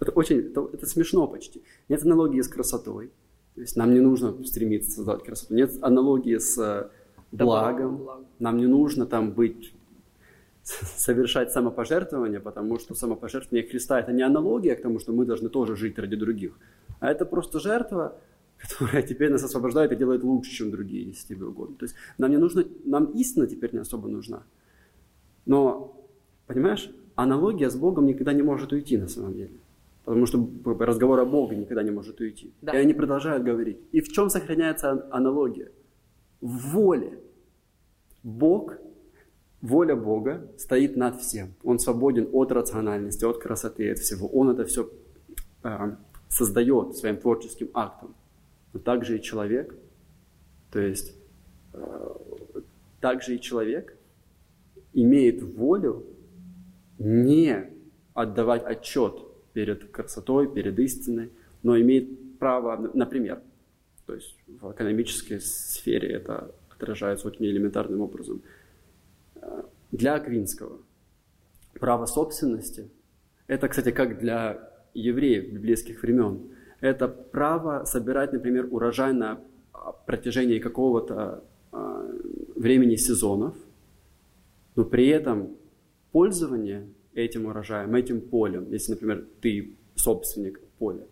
это 0.00 0.12
очень, 0.12 0.50
это, 0.50 0.68
это 0.70 0.86
смешно 0.86 1.26
почти. 1.26 1.62
Нет 1.88 2.02
аналогии 2.02 2.42
с 2.42 2.48
красотой. 2.48 3.10
То 3.58 3.62
есть 3.62 3.74
нам 3.74 3.92
не 3.92 3.98
нужно 3.98 4.44
стремиться 4.44 4.92
создавать 4.92 5.24
красоту. 5.24 5.52
Нет 5.52 5.72
аналогии 5.82 6.38
с 6.38 6.88
благом. 7.32 8.08
Нам 8.38 8.56
не 8.56 8.68
нужно 8.68 9.04
там 9.04 9.32
быть 9.32 9.74
совершать 10.62 11.50
самопожертвование, 11.50 12.38
потому 12.38 12.78
что 12.78 12.94
самопожертвование 12.94 13.68
Христа– 13.68 13.98
это 14.00 14.12
не 14.12 14.22
аналогия 14.22 14.76
к 14.76 14.82
тому, 14.82 15.00
что 15.00 15.12
мы 15.12 15.26
должны 15.26 15.48
тоже 15.48 15.74
жить 15.74 15.98
ради 15.98 16.14
других, 16.14 16.56
а 17.00 17.10
это 17.10 17.24
просто 17.24 17.58
жертва, 17.58 18.16
которая 18.58 19.02
теперь 19.02 19.32
нас 19.32 19.42
освобождает 19.42 19.90
и 19.90 19.96
делает 19.96 20.22
лучше, 20.22 20.52
чем 20.52 20.70
другие, 20.70 21.08
если 21.08 21.34
тебе 21.34 21.46
угодно. 21.46 21.74
То 21.78 21.84
есть 21.86 21.96
нам 22.16 22.30
не 22.30 22.36
нужно, 22.36 22.64
нам 22.84 23.06
истина 23.06 23.48
теперь 23.48 23.72
не 23.72 23.80
особо 23.80 24.08
нужна. 24.08 24.44
Но, 25.46 26.00
понимаешь, 26.46 26.92
аналогия 27.16 27.70
с 27.70 27.74
Богом 27.74 28.06
никогда 28.06 28.32
не 28.32 28.42
может 28.42 28.72
уйти 28.72 28.96
на 28.98 29.08
самом 29.08 29.34
деле. 29.34 29.58
Потому 30.08 30.24
что 30.24 30.50
разговор 30.64 31.20
о 31.20 31.26
Боге 31.26 31.54
никогда 31.56 31.82
не 31.82 31.90
может 31.90 32.18
уйти. 32.18 32.54
Да. 32.62 32.72
И 32.72 32.78
они 32.78 32.94
продолжают 32.94 33.44
говорить. 33.44 33.78
И 33.92 34.00
в 34.00 34.08
чем 34.08 34.30
сохраняется 34.30 35.06
аналогия? 35.10 35.70
В 36.40 36.72
воле. 36.72 37.20
Бог 38.22 38.78
Воля 39.60 39.96
Бога 39.96 40.50
стоит 40.56 40.96
над 40.96 41.20
всем. 41.20 41.52
Он 41.62 41.78
свободен 41.78 42.26
от 42.32 42.52
рациональности, 42.52 43.26
от 43.26 43.36
красоты, 43.36 43.92
от 43.92 43.98
всего. 43.98 44.28
Он 44.28 44.48
это 44.48 44.64
все 44.64 44.88
э, 45.62 45.96
создает 46.30 46.96
своим 46.96 47.18
творческим 47.18 47.68
актом. 47.74 48.14
Но 48.72 48.80
также 48.80 49.18
и 49.18 49.20
человек, 49.20 49.76
то 50.72 50.80
есть 50.80 51.14
э, 51.74 52.14
также 53.02 53.34
и 53.34 53.40
человек 53.42 53.94
имеет 54.94 55.42
волю 55.42 56.06
не 56.98 57.68
отдавать 58.14 58.64
отчет 58.64 59.27
перед 59.58 59.90
красотой, 59.90 60.46
перед 60.46 60.78
истиной, 60.78 61.30
но 61.62 61.76
имеет 61.80 62.38
право, 62.38 62.90
например, 62.94 63.40
то 64.06 64.14
есть 64.14 64.36
в 64.46 64.70
экономической 64.70 65.40
сфере 65.40 66.08
это 66.12 66.54
отражается 66.70 67.26
очень 67.26 67.46
элементарным 67.46 68.00
образом– 68.00 68.42
для 69.90 70.14
Аквинского 70.14 70.78
право 71.80 72.06
собственности, 72.06 72.90
это, 73.46 73.68
кстати, 73.68 73.90
как 73.90 74.18
для 74.18 74.70
евреев 74.94 75.52
библейских 75.52 76.02
времен, 76.02 76.50
это 76.80 77.08
право 77.08 77.84
собирать, 77.84 78.32
например, 78.32 78.68
урожай 78.70 79.12
на 79.12 79.40
протяжении 80.06 80.58
какого-то 80.58 81.44
а, 81.72 82.10
времени 82.56 82.96
сезонов, 82.96 83.54
но 84.76 84.84
при 84.84 85.08
этом 85.08 85.56
пользование 86.12 86.86
этим 87.24 87.46
урожаем, 87.46 87.94
этим 87.94 88.20
полем, 88.20 88.70
если, 88.70 88.92
например, 88.92 89.24
ты 89.40 89.76
собственник 89.94 90.60
поля, 90.78 91.04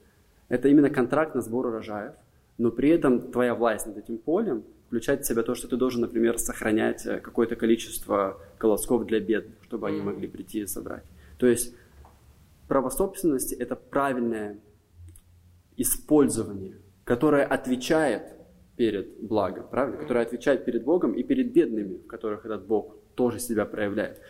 это 0.48 0.68
именно 0.68 0.90
контракт 0.90 1.34
на 1.34 1.42
сбор 1.42 1.66
урожаев, 1.66 2.14
но 2.58 2.70
при 2.70 2.90
этом 2.90 3.32
твоя 3.32 3.54
власть 3.54 3.86
над 3.86 3.98
этим 3.98 4.18
полем– 4.18 4.64
включать 4.86 5.24
в 5.24 5.26
себя 5.26 5.42
то, 5.42 5.54
что 5.54 5.68
ты 5.68 5.76
должен, 5.76 6.00
например, 6.02 6.38
сохранять 6.38 7.06
э, 7.06 7.18
какое-то 7.18 7.56
количество 7.56 8.40
колосков 8.58 9.06
для 9.06 9.20
бедных, 9.20 9.56
чтобы 9.64 9.88
они 9.88 10.00
могли 10.00 10.28
прийти 10.28 10.60
и 10.60 10.66
собрать. 10.66 11.02
То 11.38 11.46
есть 11.46 11.74
право 12.68 12.88
собственности– 12.90 13.54
это 13.56 13.76
правильное 13.76 14.58
использование, 15.76 16.76
которое 17.04 17.44
отвечает 17.44 18.32
перед 18.76 19.20
благом, 19.20 19.66
правильно? 19.68 19.98
Которое 19.98 20.24
отвечает 20.24 20.64
перед 20.64 20.84
Богом 20.84 21.12
и 21.12 21.22
перед 21.22 21.52
бедными, 21.52 21.96
в 21.96 22.06
которых 22.06 22.44
этот 22.44 22.66
Бог 22.66 22.94
тоже 23.14 23.38
себя 23.38 23.64
проявляет. 23.64 24.20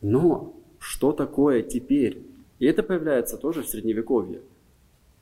Но 0.00 0.59
что 0.80 1.12
такое 1.12 1.62
теперь? 1.62 2.26
И 2.58 2.66
это 2.66 2.82
появляется 2.82 3.36
тоже 3.36 3.62
в 3.62 3.68
Средневековье, 3.68 4.40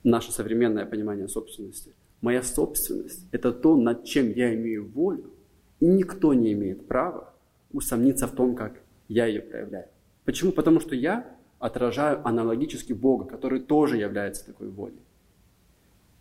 наше 0.03 0.31
современное 0.31 0.85
понимание 0.85 1.27
собственности. 1.27 1.93
Моя 2.21 2.41
собственность– 2.41 3.27
это 3.31 3.51
то, 3.51 3.77
над 3.77 4.05
чем 4.05 4.31
я 4.31 4.55
имею 4.55 4.87
волю, 4.89 5.31
и 5.79 5.85
никто 5.85 6.33
не 6.33 6.53
имеет 6.53 6.87
права 6.87 7.33
усомниться 7.71 8.27
в 8.27 8.31
том, 8.31 8.55
как 8.55 8.81
я 9.07 9.25
ее 9.25 9.41
проявляю. 9.41 9.87
Почему? 10.25 10.51
Потому 10.51 10.79
что 10.79 10.95
я 10.95 11.29
отражаю 11.59 12.25
аналогически 12.25 12.93
Бога, 12.93 13.25
который 13.25 13.59
тоже 13.59 13.97
является 13.97 14.45
такой 14.45 14.69
волей. 14.69 14.99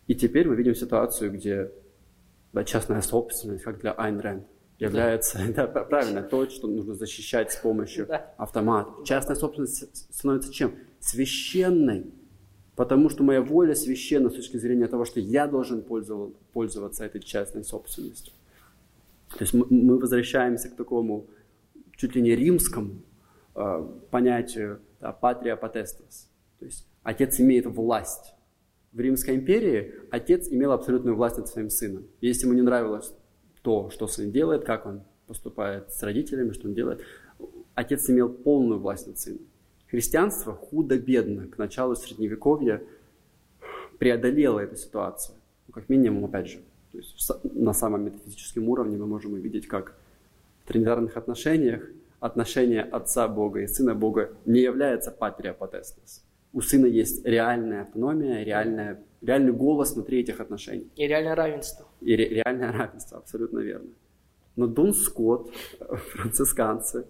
И 0.08 0.14
теперь 0.14 0.48
мы 0.48 0.56
видим 0.56 0.74
ситуацию, 0.74 1.32
где 1.32 1.70
да, 2.52 2.64
частная 2.64 3.02
собственность, 3.02 3.62
как 3.62 3.80
для 3.80 3.92
Айн 3.92 4.18
Рэнд, 4.20 4.44
является 4.78 5.38
да. 5.54 5.66
Да, 5.66 5.84
правильно 5.84 6.22
то, 6.22 6.48
что 6.48 6.68
нужно 6.68 6.94
защищать 6.94 7.52
с 7.52 7.56
помощью 7.56 8.06
да. 8.06 8.34
автомата. 8.36 8.90
Частная 9.04 9.36
собственность 9.36 10.14
становится 10.14 10.52
чем? 10.52 10.74
Священной 11.00 12.12
потому 12.78 13.08
что 13.08 13.24
моя 13.24 13.42
воля 13.42 13.74
священна 13.74 14.30
с 14.30 14.34
точки 14.34 14.56
зрения 14.56 14.86
того, 14.86 15.04
что 15.04 15.18
я 15.18 15.48
должен 15.48 15.82
пользоваться 15.82 17.04
этой 17.04 17.20
частной 17.20 17.64
собственностью. 17.64 18.32
То 19.30 19.38
есть 19.40 19.52
мы 19.52 19.98
возвращаемся 19.98 20.68
к 20.68 20.76
такому 20.76 21.26
чуть 21.96 22.14
ли 22.14 22.22
не 22.22 22.36
римскому 22.36 23.02
э, 23.56 23.88
понятию 24.12 24.80
да, 25.00 25.12
патрия 25.12 25.56
потестас. 25.56 26.30
То 26.60 26.66
есть 26.66 26.86
отец 27.02 27.40
имеет 27.40 27.66
власть. 27.66 28.32
В 28.92 29.00
Римской 29.00 29.34
империи 29.34 29.94
отец 30.12 30.46
имел 30.48 30.70
абсолютную 30.70 31.16
власть 31.16 31.36
над 31.36 31.48
своим 31.48 31.70
сыном. 31.70 32.06
Если 32.20 32.46
ему 32.46 32.54
не 32.54 32.62
нравилось 32.62 33.12
то, 33.62 33.90
что 33.90 34.06
сын 34.06 34.30
делает, 34.30 34.64
как 34.64 34.86
он 34.86 35.02
поступает 35.26 35.92
с 35.92 36.02
родителями, 36.02 36.52
что 36.52 36.68
он 36.68 36.74
делает, 36.74 37.02
отец 37.74 38.08
имел 38.10 38.28
полную 38.28 38.80
власть 38.80 39.06
над 39.06 39.18
сыном. 39.18 39.42
Христианство 39.88 40.54
худо-бедно 40.54 41.46
к 41.46 41.58
началу 41.58 41.96
Средневековья 41.96 42.82
преодолело 43.98 44.60
эту 44.60 44.76
ситуацию. 44.76 45.36
Ну, 45.66 45.72
как 45.72 45.88
минимум, 45.88 46.24
опять 46.24 46.48
же, 46.48 46.58
то 46.92 46.98
есть 46.98 47.30
на 47.44 47.72
самом 47.72 48.04
метафизическом 48.04 48.68
уровне 48.68 48.96
мы 48.96 49.06
можем 49.06 49.34
увидеть, 49.34 49.66
как 49.66 49.94
в 50.64 50.68
тринитарных 50.68 51.16
отношениях 51.16 51.82
отношение 52.20 52.82
отца 52.82 53.28
Бога 53.28 53.60
и 53.60 53.66
сына 53.66 53.94
Бога 53.94 54.32
не 54.44 54.60
является 54.60 55.10
патрия 55.10 55.52
потестес. 55.52 56.24
У 56.52 56.60
сына 56.60 56.86
есть 56.86 57.24
реальная 57.24 57.82
автономия, 57.82 58.42
реальная, 58.42 59.02
реальный 59.20 59.52
голос 59.52 59.94
внутри 59.94 60.20
этих 60.20 60.40
отношений. 60.40 60.90
И 60.96 61.06
реальное 61.06 61.34
равенство. 61.34 61.86
И 62.00 62.16
ре, 62.16 62.28
реальное 62.28 62.72
равенство, 62.72 63.18
абсолютно 63.18 63.58
верно. 63.58 63.90
Но 64.56 64.66
Дон 64.66 64.92
Скотт, 64.92 65.50
францисканцы, 66.12 67.06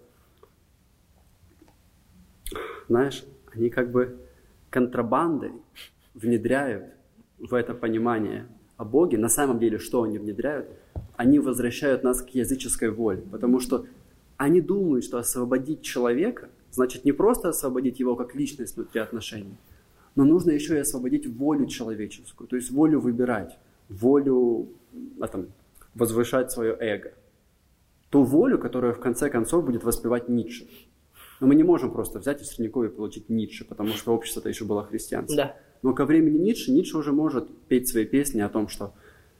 знаешь, 2.87 3.23
они 3.53 3.69
как 3.69 3.91
бы 3.91 4.19
контрабандой 4.69 5.53
внедряют 6.13 6.85
в 7.37 7.53
это 7.53 7.73
понимание 7.73 8.47
о 8.77 8.85
Боге. 8.85 9.17
На 9.17 9.29
самом 9.29 9.59
деле, 9.59 9.77
что 9.77 10.03
они 10.03 10.17
внедряют? 10.17 10.67
Они 11.15 11.39
возвращают 11.39 12.03
нас 12.03 12.21
к 12.21 12.29
языческой 12.29 12.89
воле, 12.89 13.21
потому 13.31 13.59
что 13.59 13.85
они 14.37 14.61
думают, 14.61 15.03
что 15.03 15.17
освободить 15.17 15.81
человека 15.81 16.49
значит 16.71 17.05
не 17.05 17.11
просто 17.11 17.49
освободить 17.49 17.99
его 17.99 18.15
как 18.15 18.35
личность 18.35 18.75
внутри 18.75 19.01
отношений, 19.01 19.57
но 20.15 20.23
нужно 20.23 20.51
еще 20.51 20.75
и 20.75 20.79
освободить 20.79 21.27
волю 21.27 21.65
человеческую, 21.67 22.47
то 22.47 22.55
есть 22.55 22.71
волю 22.71 22.99
выбирать, 22.99 23.57
волю 23.89 24.69
а, 25.19 25.27
там, 25.27 25.47
возвышать 25.93 26.51
свое 26.51 26.75
эго. 26.79 27.13
Ту 28.09 28.23
волю, 28.23 28.57
которая 28.57 28.93
в 28.93 28.99
конце 28.99 29.29
концов 29.29 29.65
будет 29.65 29.83
воспевать 29.83 30.29
Ницше. 30.29 30.67
Но 31.39 31.47
мы 31.47 31.55
не 31.55 31.63
можем 31.63 31.91
просто 31.91 32.19
взять 32.19 32.41
и 32.41 32.43
в 32.43 32.47
Средневековье 32.47 32.89
получить 32.89 33.29
Ницше, 33.29 33.65
потому 33.65 33.89
что 33.89 34.13
общество-то 34.13 34.49
еще 34.49 34.65
было 34.65 34.83
христианское. 34.83 35.35
Да. 35.35 35.55
Но 35.81 35.93
ко 35.93 36.05
времени 36.05 36.37
Ницше, 36.37 36.71
Ницше 36.71 36.97
уже 36.97 37.13
может 37.13 37.49
петь 37.67 37.87
свои 37.87 38.05
песни 38.05 38.41
о 38.41 38.49
том, 38.49 38.67
что 38.67 38.93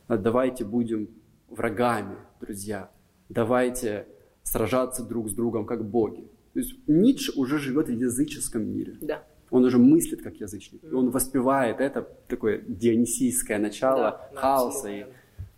давайте 0.08 0.64
будем 0.64 1.10
врагами, 1.50 2.16
друзья, 2.40 2.90
давайте 3.28 4.08
сражаться 4.44 5.04
друг 5.04 5.30
с 5.30 5.34
другом 5.34 5.66
как 5.66 5.84
боги. 5.84 6.28
То 6.54 6.60
есть 6.60 6.76
Ницше 6.88 7.32
уже 7.36 7.60
живет 7.60 7.88
в 7.88 7.94
языческом 7.94 8.68
мире. 8.68 8.98
Да. 9.02 9.24
Он 9.50 9.66
уже 9.66 9.78
мыслит 9.78 10.22
как 10.22 10.36
язычник. 10.36 10.84
И 10.84 10.94
он 10.94 11.10
воспевает 11.10 11.80
это 11.80 12.08
такое 12.28 12.62
дионисийское 12.68 13.58
начало 13.58 14.30
да, 14.34 14.40
хаоса 14.40 14.90
и 14.90 15.06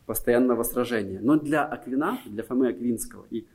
постоянного 0.06 0.64
сражения. 0.64 1.20
Но 1.22 1.38
для 1.38 1.66
Аквината, 1.66 2.30
для 2.30 2.44
Фомы 2.44 2.70
Аквинского 2.70 3.26
и 3.30 3.48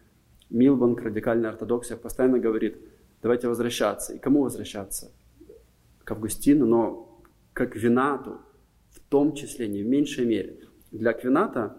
Милбанк, 0.50 1.00
радикальная 1.00 1.50
ортодоксия, 1.50 1.96
постоянно 1.96 2.38
говорит, 2.38 2.76
давайте 3.22 3.48
возвращаться. 3.48 4.14
И 4.14 4.18
кому 4.18 4.42
возвращаться? 4.42 5.12
К 6.04 6.12
Августину, 6.12 6.66
но 6.66 7.22
к 7.52 7.60
Аквинату 7.62 8.40
в 8.90 9.00
том 9.08 9.34
числе, 9.34 9.68
не 9.68 9.82
в 9.82 9.86
меньшей 9.86 10.24
мере. 10.24 10.60
Для 10.90 11.10
Аквината 11.10 11.76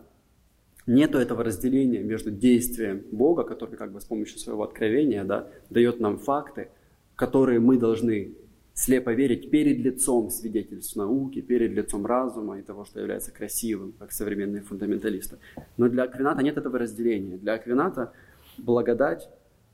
нет 0.87 1.15
этого 1.15 1.43
разделения 1.43 2.01
между 2.01 2.31
действием 2.31 3.03
Бога, 3.11 3.43
который 3.43 3.75
как 3.75 3.91
бы 3.91 4.01
с 4.01 4.05
помощью 4.05 4.39
своего 4.39 4.63
откровения 4.63 5.23
да, 5.25 5.47
дает 5.69 5.99
нам 5.99 6.17
факты, 6.17 6.69
которые 7.15 7.59
мы 7.59 7.77
должны 7.77 8.35
слепо 8.73 9.09
верить 9.13 9.49
перед 9.51 9.79
лицом 9.79 10.29
свидетельств 10.29 10.95
науки, 10.95 11.41
перед 11.41 11.71
лицом 11.71 12.05
разума 12.05 12.59
и 12.59 12.61
того, 12.61 12.85
что 12.85 12.99
является 12.99 13.31
красивым, 13.31 13.93
как 13.99 14.11
современные 14.11 14.61
фундаменталисты. 14.61 15.37
Но 15.77 15.89
для 15.89 16.03
Аквината 16.03 16.41
нет 16.41 16.57
этого 16.57 16.77
разделения. 16.77 17.37
Для 17.37 17.55
Аквината 17.55 18.13
благодать, 18.57 19.29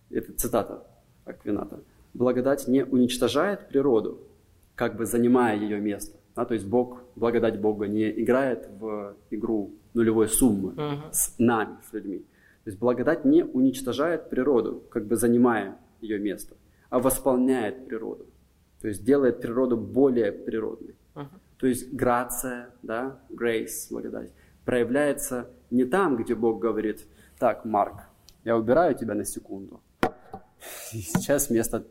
это 0.10 0.34
цитата 0.34 0.88
Аквината, 1.26 1.82
благодать 2.14 2.68
не 2.68 2.84
уничтожает 2.84 3.68
природу, 3.68 4.20
как 4.76 4.96
бы 4.96 5.06
занимая 5.06 5.58
ее 5.58 5.80
место. 5.80 6.18
Да, 6.36 6.46
то 6.46 6.54
есть 6.54 6.66
Бог, 6.66 7.02
благодать 7.16 7.60
Бога 7.60 7.88
не 7.88 8.10
играет 8.10 8.68
в 8.80 9.16
игру 9.30 9.74
нулевой 9.94 10.28
суммы 10.28 10.74
uh-huh. 10.74 11.12
с 11.12 11.36
нами, 11.38 11.78
с 11.90 11.94
людьми. 11.94 12.20
То 12.64 12.70
есть 12.70 12.80
благодать 12.80 13.26
не 13.26 13.44
уничтожает 13.44 14.30
природу, 14.30 14.84
как 14.90 15.06
бы 15.06 15.16
занимая 15.16 15.78
ее 16.02 16.20
место, 16.20 16.56
а 16.90 17.00
восполняет 17.00 17.86
природу. 17.88 18.26
То 18.82 18.88
есть 18.88 19.04
делает 19.04 19.42
природу 19.42 19.78
более 19.78 20.32
природной. 20.32 20.96
Uh-huh. 21.16 21.28
То 21.58 21.68
есть 21.68 21.94
грация, 21.94 22.70
да, 22.82 23.20
grace, 23.30 23.88
благодать, 23.90 24.32
проявляется 24.66 25.50
не 25.72 25.86
там, 25.86 26.18
где 26.18 26.36
Бог 26.36 26.60
говорит, 26.60 27.06
так, 27.40 27.66
Марк, 27.66 28.04
я 28.44 28.58
убираю 28.58 28.96
тебя 28.96 29.14
на 29.14 29.26
секунду. 29.26 29.82
И 30.94 30.98
сейчас 30.98 31.50
вместо 31.50 31.86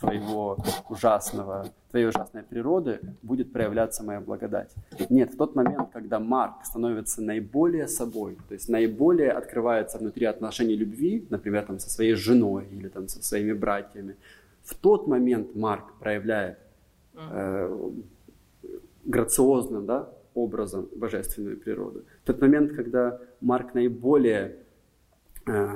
твоего 0.00 0.56
ужасного, 0.88 1.66
твоей 1.90 2.06
ужасной 2.06 2.42
природы 2.42 3.00
будет 3.22 3.52
проявляться 3.52 4.02
моя 4.02 4.20
благодать. 4.20 4.74
Нет, 5.10 5.34
в 5.34 5.36
тот 5.36 5.54
момент, 5.54 5.90
когда 5.92 6.18
Марк 6.18 6.64
становится 6.64 7.22
наиболее 7.22 7.86
собой, 7.86 8.36
то 8.48 8.54
есть 8.54 8.68
наиболее 8.68 9.30
открывается 9.30 9.98
внутри 9.98 10.26
отношений 10.26 10.74
любви, 10.74 11.26
например, 11.30 11.66
там, 11.66 11.78
со 11.78 11.90
своей 11.90 12.14
женой 12.14 12.66
или 12.72 12.88
там, 12.88 13.08
со 13.08 13.22
своими 13.22 13.52
братьями, 13.52 14.16
в 14.64 14.74
тот 14.74 15.06
момент 15.06 15.54
Марк 15.54 15.94
проявляет 16.00 16.58
э, 17.14 17.90
грациозным 19.04 19.86
да, 19.86 20.08
образом 20.34 20.88
божественную 20.94 21.58
природу. 21.58 22.04
В 22.22 22.26
тот 22.26 22.40
момент, 22.40 22.72
когда 22.72 23.18
Марк 23.40 23.74
наиболее 23.74 24.56
э, 25.46 25.68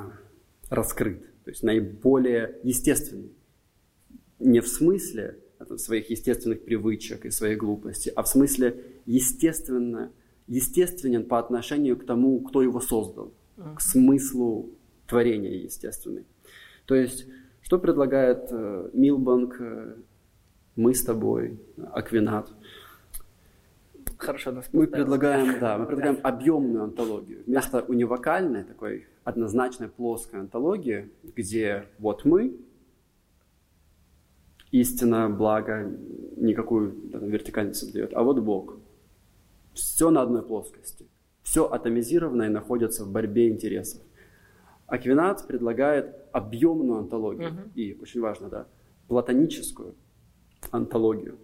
раскрыт, 0.71 1.23
то 1.45 1.51
есть 1.51 1.63
наиболее 1.63 2.57
естественный. 2.63 3.31
Не 4.45 4.61
в 4.61 4.69
смысле 4.69 5.39
это, 5.59 5.79
своих 5.79 6.11
естественных 6.11 6.65
привычек 6.65 7.25
и 7.25 7.31
своей 7.31 7.57
глупости, 7.57 8.13
а 8.15 8.23
в 8.23 8.29
смысле 8.29 8.85
естественно, 9.07 10.13
естественен 10.47 11.25
по 11.25 11.39
отношению 11.39 11.97
к 11.97 12.05
тому, 12.05 12.41
кто 12.41 12.63
его 12.63 12.81
создал, 12.81 13.33
к 13.57 13.81
смыслу 13.81 14.71
творения 15.07 15.63
естественной. 15.63 16.25
То 16.85 16.95
есть, 16.95 17.27
что 17.63 17.79
предлагает 17.79 18.49
э, 18.51 18.91
Милбанк, 18.93 19.57
э, 19.61 19.97
мы 20.77 20.95
с 20.95 21.03
тобой, 21.03 21.59
Аквинат– 21.93 22.53
Хорошо 24.25 24.53
нас 24.53 24.69
Мы 24.73 24.87
предлагаем, 24.87 25.59
да, 25.61 25.79
мы 25.79 25.87
предлагаем 25.87 26.19
объемную 26.23 26.85
антологию. 26.85 27.43
Вместо 27.47 27.83
унивокальной, 27.83 28.65
такой 28.65 29.07
однозначной 29.25 29.89
плоской 29.89 30.41
антологии, 30.41 31.11
где 31.37 31.87
вот 31.99 32.25
мы, 32.25 32.57
истина, 34.81 35.29
благо, 35.29 35.91
никакую 36.37 37.11
там, 37.11 37.29
вертикальность 37.29 37.85
не 37.87 37.93
дает, 37.93 38.15
а 38.15 38.23
вот 38.23 38.41
Бог. 38.41 38.79
Все 39.73 40.11
на 40.11 40.23
одной 40.23 40.43
плоскости. 40.43 41.07
Все 41.43 41.65
атомизированное 41.65 42.49
находится 42.49 43.05
в 43.05 43.11
борьбе 43.11 43.49
интересов. 43.49 44.01
Аквинат 44.87 45.47
предлагает 45.47 46.15
объемную 46.33 47.01
антологию. 47.01 47.49
Угу. 47.49 47.61
И, 47.75 47.99
очень 48.01 48.21
важно, 48.21 48.49
да, 48.49 48.67
платоническую 49.09 49.95
антологию 50.71 51.39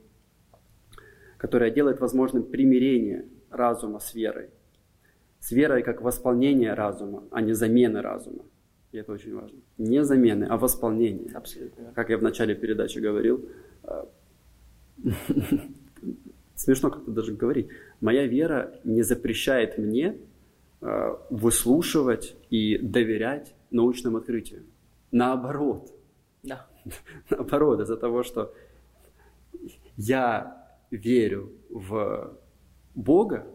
которая 1.41 1.71
делает 1.71 2.01
возможным 2.01 2.43
примирение 2.43 3.25
разума 3.49 3.99
с 3.99 4.15
верой. 4.15 4.51
С 5.39 5.53
верой 5.53 5.83
как 5.83 6.03
восполнение 6.03 6.75
разума, 6.75 7.25
а 7.31 7.41
не 7.41 7.55
замены 7.55 8.03
разума. 8.03 8.45
И 8.93 8.99
это 8.99 9.13
очень 9.13 9.35
важно. 9.35 9.59
Не 9.79 10.05
замены, 10.05 10.45
а 10.45 10.57
восполнение. 10.57 11.33
Абсолютно. 11.33 11.93
Как 11.95 12.11
я 12.11 12.19
в 12.19 12.23
начале 12.23 12.55
передачи 12.55 12.99
говорил, 12.99 13.49
э, 13.85 14.05
смешно 16.57 16.91
как-то 16.91 17.11
даже 17.11 17.35
говорить, 17.35 17.69
моя 18.01 18.27
вера 18.27 18.81
не 18.85 19.03
запрещает 19.03 19.79
мне 19.79 20.17
э, 20.81 21.17
выслушивать 21.31 22.37
и 22.51 22.79
доверять 22.79 23.55
научным 23.71 24.17
открытиям. 24.17 24.65
Наоборот. 25.13 25.93
Да. 26.43 26.67
Наоборот, 27.31 27.81
из-за 27.81 27.97
того, 27.97 28.25
что 28.25 28.53
я 29.97 30.67
верю 30.91 31.53
в 31.69 32.37
Бога, 32.97 33.47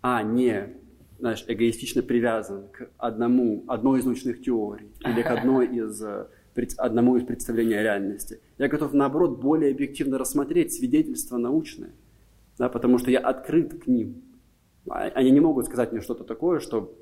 а 0.00 0.22
не 0.24 0.81
знаешь, 1.22 1.44
эгоистично 1.46 2.02
привязан 2.02 2.66
к 2.72 2.90
одному, 2.98 3.62
одной 3.68 4.00
из 4.00 4.04
научных 4.04 4.42
теорий 4.42 4.88
или 5.06 5.22
к 5.22 5.30
одной 5.30 5.68
из, 5.68 6.02
э, 6.02 6.26
одному 6.78 7.16
из 7.16 7.22
представлений 7.22 7.74
о 7.74 7.82
реальности. 7.84 8.40
Я 8.58 8.66
готов, 8.66 8.92
наоборот, 8.92 9.40
более 9.40 9.70
объективно 9.70 10.18
рассмотреть 10.18 10.72
свидетельства 10.72 11.36
научные, 11.36 11.92
да, 12.58 12.68
потому 12.68 12.98
что 12.98 13.12
я 13.12 13.20
открыт 13.20 13.84
к 13.84 13.86
ним. 13.86 14.20
А, 14.88 15.02
они 15.14 15.30
не 15.30 15.38
могут 15.38 15.66
сказать 15.66 15.92
мне 15.92 16.00
что-то 16.00 16.24
такое, 16.24 16.58
что, 16.58 16.92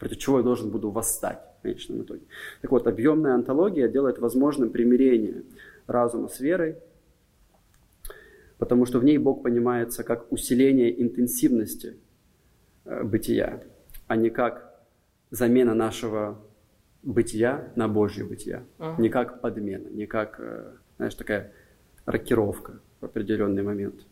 против 0.00 0.18
чего 0.18 0.38
я 0.38 0.42
должен 0.42 0.70
буду 0.70 0.90
восстать 0.90 1.38
в 1.60 1.62
конечном 1.62 2.02
итоге. 2.02 2.22
Так 2.62 2.72
вот, 2.72 2.88
объемная 2.88 3.34
антология 3.34 3.86
делает 3.86 4.18
возможным 4.18 4.70
примирение 4.70 5.44
разума 5.86 6.26
с 6.26 6.40
верой, 6.40 6.78
потому 8.58 8.86
что 8.86 8.98
в 8.98 9.04
ней 9.04 9.18
Бог 9.18 9.44
понимается 9.44 10.02
как 10.02 10.32
усиление 10.32 11.00
интенсивности 11.00 11.96
бытия, 13.04 13.62
а 14.06 14.16
не 14.16 14.30
как 14.30 14.68
замена 15.30 15.74
нашего 15.74 16.38
бытия 17.02 17.72
на 17.76 17.88
Божье 17.88 18.24
бытие, 18.24 18.64
uh-huh. 18.78 19.00
не 19.00 19.08
как 19.08 19.40
подмена, 19.40 19.88
не 19.88 20.06
как, 20.06 20.40
э, 20.40 20.74
знаешь, 20.96 21.14
такая 21.14 21.52
рокировка 22.06 22.80
в 23.00 23.04
определенный 23.04 23.62
момент. 23.62 24.06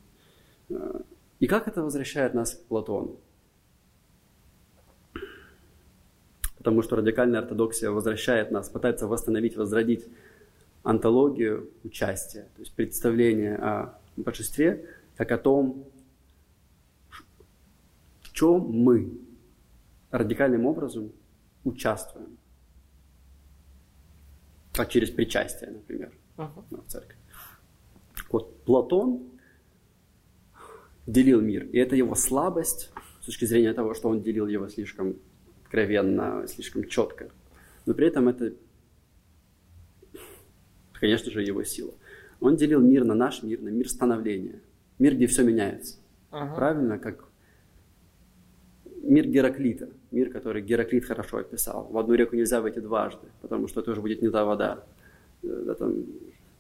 Э, 0.68 1.00
и 1.38 1.46
как 1.46 1.68
это 1.68 1.82
возвращает 1.82 2.34
нас 2.34 2.54
к 2.54 2.64
Платону? 2.66 3.18
Потому 6.58 6.82
что 6.82 6.96
радикальная 6.96 7.40
ортодоксия 7.40 7.90
возвращает 7.90 8.50
нас, 8.50 8.68
пытается 8.68 9.06
восстановить, 9.06 9.56
возродить 9.56 10.06
антологию 10.82 11.70
участия, 11.84 12.48
то 12.54 12.60
есть 12.60 12.74
представление 12.74 13.56
о 13.56 13.98
божестве, 14.16 14.86
как 15.16 15.32
о 15.32 15.38
том, 15.38 15.84
чем 18.36 18.68
мы 18.70 19.18
радикальным 20.10 20.66
образом 20.66 21.10
участвуем. 21.64 22.36
Как 24.74 24.90
через 24.90 25.10
причастие, 25.10 25.70
например, 25.70 26.12
uh-huh. 26.36 26.84
в 26.86 26.86
церкви. 26.86 27.16
Вот 28.30 28.62
Платон 28.64 29.30
делил 31.06 31.40
мир, 31.40 31.64
и 31.64 31.78
это 31.78 31.96
его 31.96 32.14
слабость 32.14 32.90
с 33.22 33.26
точки 33.26 33.46
зрения 33.46 33.72
того, 33.72 33.94
что 33.94 34.10
он 34.10 34.20
делил 34.22 34.46
его 34.46 34.68
слишком 34.68 35.16
откровенно, 35.62 36.46
слишком 36.46 36.84
четко. 36.84 37.30
Но 37.86 37.94
при 37.94 38.06
этом 38.06 38.28
это, 38.28 38.52
конечно 40.92 41.30
же, 41.30 41.42
его 41.42 41.64
сила. 41.64 41.94
Он 42.40 42.56
делил 42.56 42.82
мир 42.82 43.04
на 43.04 43.14
наш 43.14 43.42
мир, 43.42 43.62
на 43.62 43.68
мир 43.68 43.88
становления. 43.88 44.60
Мир, 44.98 45.14
где 45.14 45.26
все 45.26 45.42
меняется. 45.42 45.96
Ага. 46.30 46.54
Правильно, 46.54 46.98
как 46.98 47.25
мир 49.08 49.26
Гераклита. 49.26 49.88
Мир, 50.10 50.30
который 50.30 50.62
Гераклит 50.62 51.04
хорошо 51.04 51.38
описал. 51.38 51.88
В 51.90 51.98
одну 51.98 52.14
реку 52.14 52.36
нельзя 52.36 52.60
войти 52.60 52.80
дважды, 52.80 53.28
потому 53.40 53.68
что 53.68 53.80
это 53.80 53.92
уже 53.92 54.00
будет 54.00 54.22
не 54.22 54.30
та 54.30 54.44
вода. 54.44 54.84
Да, 55.42 55.74
там, 55.74 56.04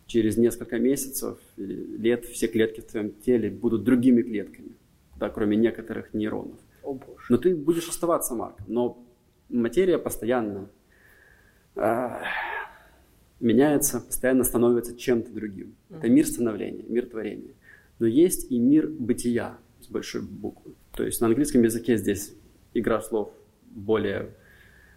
через 0.06 0.36
несколько 0.36 0.78
месяцев 0.78 1.38
или 1.56 1.74
лет 1.98 2.24
все 2.24 2.46
клетки 2.46 2.80
в 2.80 2.86
твоем 2.86 3.12
теле 3.12 3.50
будут 3.50 3.84
другими 3.84 4.22
клетками, 4.22 4.72
да, 5.18 5.28
кроме 5.28 5.56
некоторых 5.56 6.14
нейронов. 6.14 6.58
О, 6.82 6.94
Боже. 6.94 7.24
Но 7.28 7.36
ты 7.36 7.54
будешь 7.54 7.88
оставаться 7.88 8.34
Марк. 8.34 8.56
Но 8.68 9.04
материя 9.48 9.98
постоянно 9.98 10.68
э, 11.74 12.08
меняется, 13.40 14.00
постоянно 14.00 14.44
становится 14.44 14.96
чем-то 14.96 15.32
другим. 15.32 15.74
Это 15.90 16.08
мир 16.08 16.26
становления, 16.26 16.84
мир 16.86 17.06
творения. 17.06 17.54
Но 17.98 18.06
есть 18.06 18.50
и 18.52 18.58
мир 18.58 18.88
бытия 18.88 19.58
с 19.80 19.88
большой 19.88 20.22
буквы. 20.22 20.74
То 20.96 21.04
есть 21.04 21.20
на 21.20 21.26
английском 21.28 21.62
языке 21.62 21.98
здесь 21.98 22.34
игра 22.72 23.00
слов 23.02 23.30
более 23.70 24.34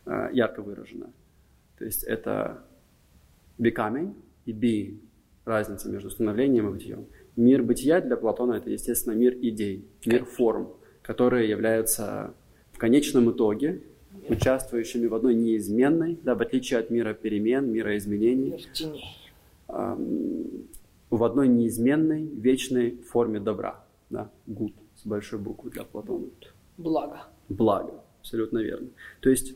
э, 0.06 0.30
ярко 0.32 0.62
выражена. 0.62 1.12
То 1.78 1.86
есть 1.86 2.04
это 2.04 2.64
becoming 3.60 4.14
и 4.46 4.54
being. 4.54 5.00
Разница 5.44 5.90
между 5.90 6.10
становлением 6.10 6.70
и 6.70 6.72
бытием. 6.72 7.06
Мир 7.36 7.64
бытия 7.64 8.02
для 8.02 8.16
Платона 8.16 8.54
это, 8.54 8.70
естественно, 8.70 9.14
мир 9.14 9.34
идей, 9.42 9.86
мир 10.06 10.26
форм, 10.26 10.70
которые 11.02 11.50
являются 11.50 12.34
в 12.72 12.78
конечном 12.78 13.32
итоге 13.32 13.82
участвующими 14.30 15.08
в 15.08 15.16
одной 15.16 15.34
неизменной, 15.34 16.20
да, 16.24 16.36
в 16.36 16.42
отличие 16.42 16.80
от 16.80 16.92
мира 16.92 17.14
перемен, 17.14 17.72
мира 17.72 17.98
изменений, 17.98 18.68
в 19.68 21.24
одной 21.24 21.48
неизменной, 21.48 22.26
вечной 22.26 22.98
форме 23.10 23.40
добра. 23.40 23.84
Да? 24.10 24.30
Good 24.48 24.74
с 25.02 25.06
большой 25.06 25.40
буквы 25.40 25.72
для 25.72 25.84
Платона. 25.84 26.28
Благо. 26.78 27.24
Благо, 27.48 28.04
абсолютно 28.20 28.60
верно. 28.60 28.90
То 29.22 29.30
есть 29.30 29.56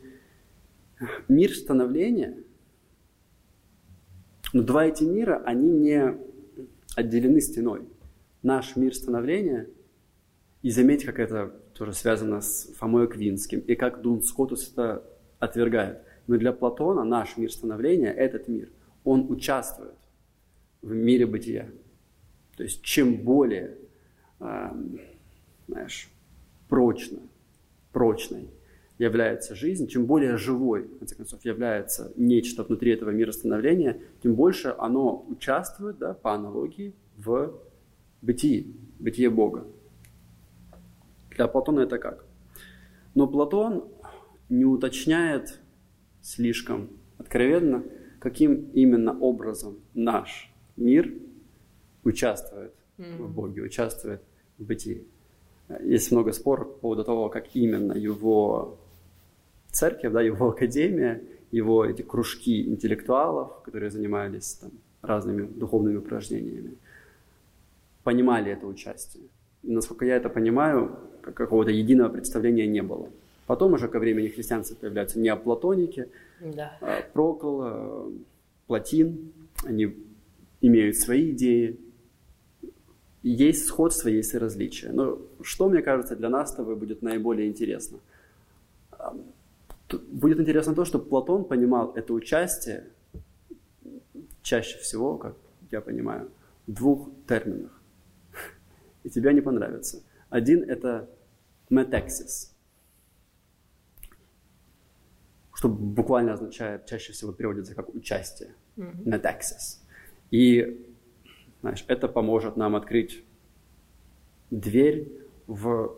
мир 1.27 1.53
становления, 1.53 2.37
но 4.53 4.63
два 4.63 4.85
эти 4.85 5.03
мира, 5.03 5.41
они 5.45 5.69
не 5.69 6.17
отделены 6.95 7.41
стеной. 7.41 7.87
Наш 8.41 8.75
мир 8.75 8.95
становления, 8.95 9.67
и 10.61 10.69
заметь, 10.69 11.03
как 11.05 11.19
это 11.19 11.47
тоже 11.73 11.93
связано 11.93 12.41
с 12.41 12.73
Фомой 12.77 13.07
Квинским, 13.07 13.59
и 13.59 13.75
как 13.75 14.01
Дун 14.01 14.21
Скотус 14.21 14.71
это 14.71 15.03
отвергает. 15.39 16.03
Но 16.27 16.37
для 16.37 16.53
Платона 16.53 17.03
наш 17.03 17.35
мир 17.35 17.51
становления, 17.51 18.11
этот 18.11 18.47
мир, 18.47 18.69
он 19.03 19.29
участвует 19.29 19.95
в 20.81 20.93
мире 20.93 21.25
бытия. 21.25 21.69
То 22.55 22.63
есть 22.63 22.81
чем 22.81 23.23
более, 23.23 23.77
знаешь, 25.83 26.09
прочно, 26.69 27.19
прочной 27.91 28.49
является 28.97 29.55
жизнь, 29.55 29.87
чем 29.87 30.05
более 30.05 30.37
живой, 30.37 30.83
в 30.83 30.99
конце 30.99 31.15
концов, 31.15 31.43
является 31.43 32.13
нечто 32.15 32.63
внутри 32.63 32.91
этого 32.91 33.09
мира 33.09 33.31
становления, 33.31 33.99
тем 34.21 34.35
больше 34.35 34.73
оно 34.77 35.25
участвует, 35.27 35.97
да, 35.97 36.13
по 36.13 36.33
аналогии, 36.33 36.93
в 37.17 37.53
бытии, 38.21 38.73
бытие 38.99 39.29
Бога. 39.29 39.65
Для 41.31 41.47
Платона 41.47 41.81
это 41.81 41.97
как? 41.97 42.25
Но 43.15 43.27
Платон 43.27 43.85
не 44.49 44.65
уточняет 44.65 45.59
слишком 46.21 46.89
откровенно, 47.17 47.83
каким 48.19 48.69
именно 48.73 49.19
образом 49.19 49.79
наш 49.93 50.53
мир 50.77 51.11
участвует 52.03 52.73
mm-hmm. 52.97 53.17
в 53.17 53.33
Боге, 53.33 53.63
участвует 53.63 54.21
в 54.57 54.63
бытии. 54.63 55.05
Есть 55.81 56.11
много 56.11 56.33
споров 56.33 56.73
по 56.73 56.79
поводу 56.79 57.03
того, 57.03 57.29
как 57.29 57.55
именно 57.55 57.93
его 57.93 58.77
церковь, 59.71 60.11
да, 60.11 60.21
его 60.21 60.49
академия, 60.49 61.21
его 61.51 61.85
эти 61.85 62.01
кружки 62.01 62.67
интеллектуалов, 62.67 63.61
которые 63.63 63.91
занимались 63.91 64.53
там, 64.55 64.71
разными 65.01 65.45
духовными 65.45 65.97
упражнениями, 65.97 66.75
понимали 68.03 68.51
это 68.51 68.67
участие. 68.67 69.23
И 69.63 69.71
насколько 69.71 70.05
я 70.05 70.15
это 70.15 70.29
понимаю, 70.29 70.97
какого-то 71.21 71.71
единого 71.71 72.09
представления 72.09 72.67
не 72.67 72.81
было. 72.81 73.07
Потом 73.45 73.73
уже 73.73 73.87
ко 73.87 73.99
времени 73.99 74.27
христианства 74.27 74.75
появляются 74.75 75.19
неоплатоники, 75.19 76.07
да. 76.39 76.77
А, 76.81 77.01
Прокол, 77.13 77.61
а, 77.63 78.11
Платин, 78.67 79.31
они 79.63 79.95
имеют 80.61 80.97
свои 80.97 81.31
идеи. 81.31 81.77
Есть 83.23 83.67
сходство, 83.67 84.09
есть 84.09 84.33
и 84.33 84.37
различия. 84.37 84.91
Но 84.91 85.19
что, 85.41 85.69
мне 85.69 85.81
кажется, 85.81 86.15
для 86.15 86.29
нас 86.29 86.51
с 86.51 86.55
тобой 86.55 86.75
будет 86.75 87.01
наиболее 87.01 87.47
интересно? 87.47 87.99
Будет 90.11 90.39
интересно 90.39 90.75
то, 90.75 90.85
что 90.85 90.99
Платон 90.99 91.45
понимал 91.45 91.93
это 91.95 92.13
участие 92.13 92.85
чаще 94.41 94.77
всего, 94.79 95.17
как 95.17 95.35
я 95.71 95.81
понимаю, 95.81 96.29
в 96.67 96.73
двух 96.73 97.09
терминах. 97.27 97.81
И 99.03 99.09
тебе 99.09 99.33
не 99.33 99.41
понравится. 99.41 100.03
Один– 100.29 100.63
это 100.69 101.09
метексис, 101.69 102.53
что 105.53 105.69
буквально 105.69 106.33
означает, 106.33 106.85
чаще 106.85 107.13
всего 107.13 107.31
переводится 107.31 107.73
как 107.73 107.93
участие. 107.95 108.53
Метексис. 108.75 109.81
И, 110.31 110.92
знаешь, 111.63 111.85
это 111.87 112.09
поможет 112.09 112.57
нам 112.57 112.75
открыть 112.75 113.23
дверь 114.51 115.09
в 115.47 115.97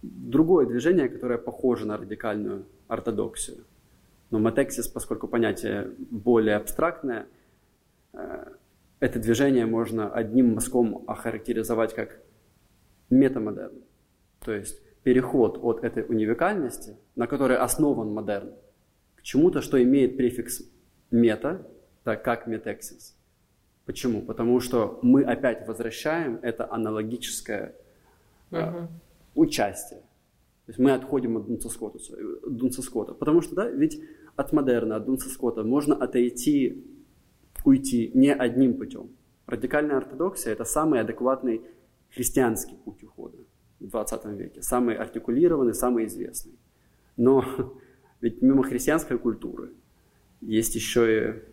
другое 0.00 0.64
движение, 0.64 1.10
которое 1.10 1.38
похоже 1.38 1.86
на 1.86 1.98
радикальную 1.98 2.64
ортодоксию. 2.88 3.58
Но 4.30 4.38
матексис, 4.38 4.88
поскольку 4.88 5.28
понятие 5.28 5.90
более 6.10 6.56
абстрактное, 6.56 7.26
э, 8.14 8.54
это 9.00 9.18
движение 9.18 9.66
можно 9.66 10.10
одним 10.10 10.54
мазком 10.54 11.04
охарактеризовать 11.06 11.94
как 11.94 12.18
метамодерн. 13.10 13.82
То 14.40 14.52
есть 14.52 14.80
переход 15.02 15.58
от 15.62 15.84
этой 15.84 16.04
уникальности, 16.04 16.96
на 17.16 17.26
которой 17.26 17.58
основан 17.58 18.14
модерн, 18.14 18.54
к 19.16 19.20
чему-то, 19.20 19.60
что 19.60 19.82
имеет 19.82 20.16
префикс 20.16 20.62
мета, 21.10 21.66
так 22.02 22.24
как 22.24 22.46
метексис. 22.46 23.14
Почему? 23.84 24.22
Потому 24.22 24.60
что 24.60 24.98
мы 25.02 25.22
опять 25.24 25.66
возвращаем 25.66 26.38
это 26.42 26.70
аналогическое 26.72 27.74
uh-huh. 28.50 28.86
участие. 29.34 30.00
То 30.00 30.70
есть 30.70 30.78
мы 30.78 30.92
отходим 30.92 31.36
от 31.36 31.46
Дунца 31.46 31.68
Скотта, 31.68 31.98
Дунца 32.48 32.82
Скотта. 32.82 33.14
Потому 33.14 33.40
что, 33.40 33.56
да, 33.56 33.68
ведь 33.68 34.00
от 34.36 34.52
модерна, 34.52 34.96
от 34.96 35.04
Дунца 35.04 35.28
Скотта 35.28 35.64
можно 35.64 35.96
отойти, 35.96 36.84
уйти 37.64 38.12
не 38.14 38.32
одним 38.32 38.78
путем. 38.78 39.10
Радикальная 39.46 39.96
ортодоксия– 39.96 40.52
это 40.54 40.64
самый 40.64 41.00
адекватный 41.00 41.62
христианский 42.10 42.76
путь 42.76 43.02
ухода 43.02 43.38
в 43.80 43.88
20 43.88 44.24
веке, 44.26 44.62
самый 44.62 44.94
артикулированный, 44.94 45.74
самый 45.74 46.06
известный. 46.06 46.54
Но 47.16 47.44
ведь 48.20 48.40
мимо 48.42 48.62
христианской 48.62 49.18
культуры 49.18 49.72
есть 50.40 50.76
еще 50.76 51.18
и 51.18 51.51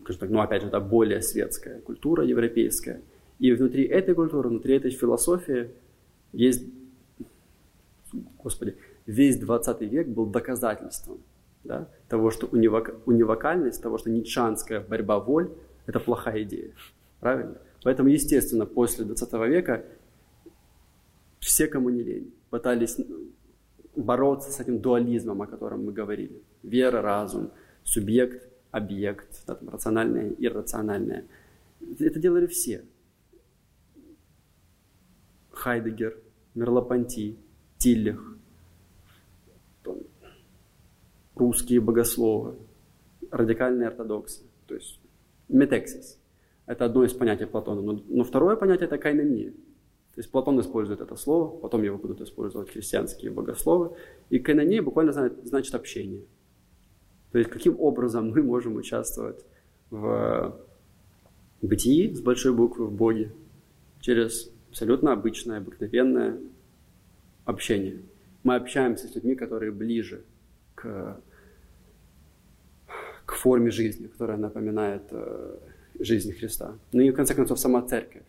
скажем 0.00 0.20
так, 0.20 0.30
ну 0.30 0.40
опять 0.40 0.62
же, 0.62 0.68
это 0.68 0.80
более 0.80 1.22
светская 1.22 1.80
культура 1.80 2.24
европейская. 2.24 3.02
И 3.38 3.52
внутри 3.52 3.84
этой 3.84 4.14
культуры, 4.14 4.48
внутри 4.48 4.76
этой 4.76 4.90
философии 4.90 5.70
есть, 6.32 6.64
господи, 8.42 8.76
весь 9.06 9.38
20 9.38 9.80
век 9.82 10.08
был 10.08 10.26
доказательством 10.26 11.18
да, 11.62 11.88
того, 12.08 12.30
что 12.30 12.46
унивок, 12.46 12.94
унивокальность, 13.06 13.82
того, 13.82 13.98
что 13.98 14.10
нитшанская 14.10 14.80
борьба 14.80 15.18
воль– 15.18 15.50
это 15.86 16.00
плохая 16.00 16.42
идея. 16.42 16.72
Правильно? 17.20 17.58
Поэтому, 17.82 18.08
естественно, 18.08 18.66
после 18.66 19.04
20 19.04 19.32
века 19.48 19.84
все, 21.40 21.66
кому 21.66 21.90
не 21.90 22.02
лень, 22.02 22.32
пытались 22.50 22.98
бороться 23.94 24.50
с 24.50 24.60
этим 24.60 24.80
дуализмом, 24.80 25.42
о 25.42 25.46
котором 25.46 25.84
мы 25.84 25.92
говорили. 25.92 26.42
Вера, 26.62 27.02
разум, 27.02 27.50
субъект– 27.84 28.48
объект, 28.74 29.44
да, 29.46 29.54
там, 29.54 29.68
рациональное, 29.68 30.34
иррациональное. 30.36 31.26
Это 32.00 32.18
делали 32.18 32.46
все. 32.46 32.84
Хайдегер, 35.52 36.18
Мерлопонти, 36.54 37.38
Тиллих, 37.78 38.36
русские 41.36 41.80
богословы, 41.80 42.56
радикальные 43.30 43.88
ортодоксы, 43.88 44.42
то 44.66 44.74
есть 44.74 44.98
метексис. 45.48 46.18
Это 46.66 46.86
одно 46.86 47.04
из 47.04 47.12
понятий 47.12 47.44
Платона. 47.44 47.80
Но, 47.80 48.02
но 48.08 48.24
второе 48.24 48.56
понятие– 48.56 48.86
это 48.88 48.98
кайнония. 48.98 49.50
То 49.50 50.20
есть 50.20 50.30
Платон 50.30 50.58
использует 50.60 51.00
это 51.00 51.14
слово, 51.14 51.56
потом 51.58 51.82
его 51.82 51.98
будут 51.98 52.20
использовать 52.20 52.70
христианские 52.70 53.30
богословы. 53.30 53.96
И 54.30 54.38
кайнония 54.38 54.82
буквально 54.82 55.12
значит 55.12 55.74
общение. 55.74 56.24
То 57.34 57.38
есть 57.38 57.50
каким 57.50 57.80
образом 57.80 58.30
мы 58.30 58.44
можем 58.44 58.76
участвовать 58.76 59.44
в 59.90 60.56
бытии 61.62 62.14
с 62.14 62.20
большой 62.20 62.54
буквы, 62.54 62.86
в 62.86 62.92
Боге, 62.92 63.32
через 63.98 64.52
абсолютно 64.68 65.12
обычное, 65.12 65.58
обыкновенное 65.58 66.38
общение. 67.44 68.02
Мы 68.44 68.54
общаемся 68.54 69.08
с 69.08 69.16
людьми, 69.16 69.34
которые 69.34 69.72
ближе 69.72 70.22
к, 70.76 71.20
к 73.26 73.32
форме 73.32 73.72
жизни, 73.72 74.06
которая 74.06 74.36
напоминает 74.36 75.02
э, 75.10 75.58
жизнь 75.98 76.32
Христа. 76.34 76.78
Ну 76.92 77.00
и 77.00 77.10
в 77.10 77.16
конце 77.16 77.34
концов 77.34 77.58
сама 77.58 77.82
церковь, 77.82 78.28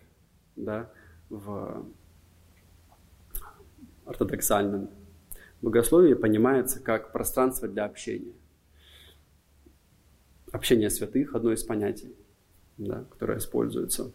да, 0.55 0.89
в 1.29 1.85
ортодоксальном 4.07 4.89
богословии 5.61 6.15
понимается 6.15 6.79
как 6.79 7.11
пространство 7.11 7.67
для 7.67 7.85
общения 7.85 8.33
общение 10.55 10.89
святых, 10.89 11.35
одно 11.35 11.51
из 11.51 11.63
понятий, 11.63 12.15
да, 12.77 13.05
которое 13.11 13.37
используется. 13.37 14.11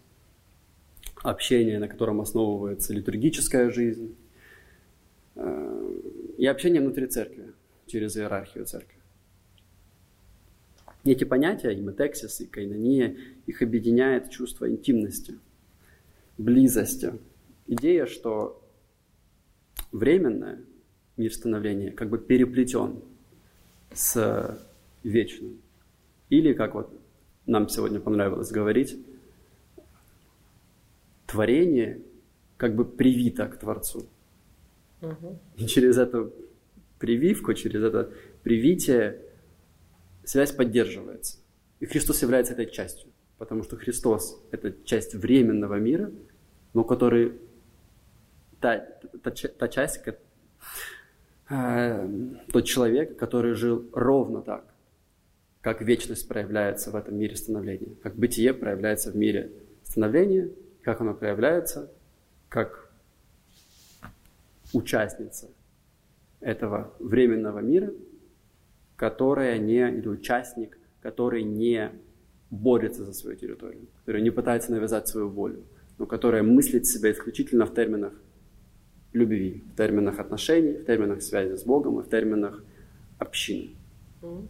Общение, 1.22 1.78
на 1.78 1.86
котором 1.86 2.20
основывается 2.20 2.94
литургическая 2.94 3.70
жизнь. 3.70 4.16
Э, 5.36 6.00
и 6.38 6.46
общение 6.46 6.80
внутри 6.80 7.06
церкви, 7.06 7.52
через 7.86 8.16
иерархию 8.16 8.64
церкви. 8.64 8.96
Эти 11.04 11.24
понятия, 11.24 11.72
и 11.72 11.80
метексис, 11.80 12.40
и 12.40 12.46
кайнония, 12.46 13.16
их 13.46 13.62
объединяет 13.62 14.30
чувство 14.30 14.68
интимности, 14.70 15.38
близости. 16.38 17.12
Идея, 17.66 18.06
что 18.06 18.66
временное 19.92 20.60
мир 21.16 21.32
становления 21.32 21.90
как 21.90 22.08
бы 22.08 22.18
переплетен 22.18 23.02
с 23.92 24.58
вечным. 25.02 25.60
Или, 26.30 26.54
как 26.54 26.74
вот 26.74 26.98
нам 27.46 27.68
сегодня 27.68 28.00
понравилось 28.00 28.50
говорить, 28.50 28.96
творение 31.26 32.00
как 32.56 32.74
бы 32.74 32.84
привито 32.84 33.46
к 33.48 33.58
Творцу. 33.58 34.06
Мгм. 35.00 35.38
И 35.56 35.66
через 35.66 35.98
эту 35.98 36.32
прививку, 36.98 37.54
через 37.54 37.82
это 37.82 38.12
привитие 38.42 39.22
связь 40.24 40.52
поддерживается. 40.52 41.38
И 41.80 41.86
Христос 41.86 42.22
является 42.22 42.52
этой 42.52 42.66
частью, 42.66 43.10
потому 43.38 43.62
что 43.62 43.76
Христос– 43.76 44.40
это 44.50 44.74
часть 44.84 45.14
временного 45.14 45.76
мира, 45.76 46.12
но 46.74 46.84
который 46.84 47.40
та, 48.60 48.86
та, 49.22 49.30
та 49.30 49.68
часть, 49.68 50.02
э, 51.48 52.08
тот 52.52 52.64
человек, 52.64 53.18
который 53.18 53.54
жил 53.54 53.88
ровно 53.92 54.42
так, 54.42 54.69
как 55.60 55.82
вечность 55.82 56.26
проявляется 56.26 56.90
в 56.90 56.96
этом 56.96 57.18
мире 57.18 57.36
становления, 57.36 57.94
как 58.02 58.16
бытие 58.16 58.54
проявляется 58.54 59.12
в 59.12 59.16
мире 59.16 59.50
становления, 59.84 60.50
как 60.82 61.00
оно 61.00 61.14
проявляется, 61.14 61.90
как 62.48 62.90
участница 64.72 65.48
этого 66.40 66.92
временного 66.98 67.58
мира, 67.58 67.92
которая 68.96 69.58
не, 69.58 69.88
или 69.90 70.08
участник, 70.08 70.78
который 71.02 71.42
не 71.42 71.90
борется 72.50 73.04
за 73.04 73.12
свою 73.12 73.36
территорию, 73.36 73.86
который 74.00 74.22
не 74.22 74.30
пытается 74.30 74.72
навязать 74.72 75.08
свою 75.08 75.28
волю, 75.28 75.62
но 75.98 76.06
которая 76.06 76.42
мыслит 76.42 76.86
себя 76.86 77.12
исключительно 77.12 77.66
в 77.66 77.74
терминах 77.74 78.14
любви, 79.12 79.62
в 79.74 79.76
терминах 79.76 80.18
отношений, 80.18 80.72
в 80.72 80.86
терминах 80.86 81.22
связи 81.22 81.56
с 81.56 81.64
Богом 81.64 82.00
и 82.00 82.02
в 82.02 82.08
терминах 82.08 82.62
общины. 83.18 83.70
Мгм. 84.22 84.48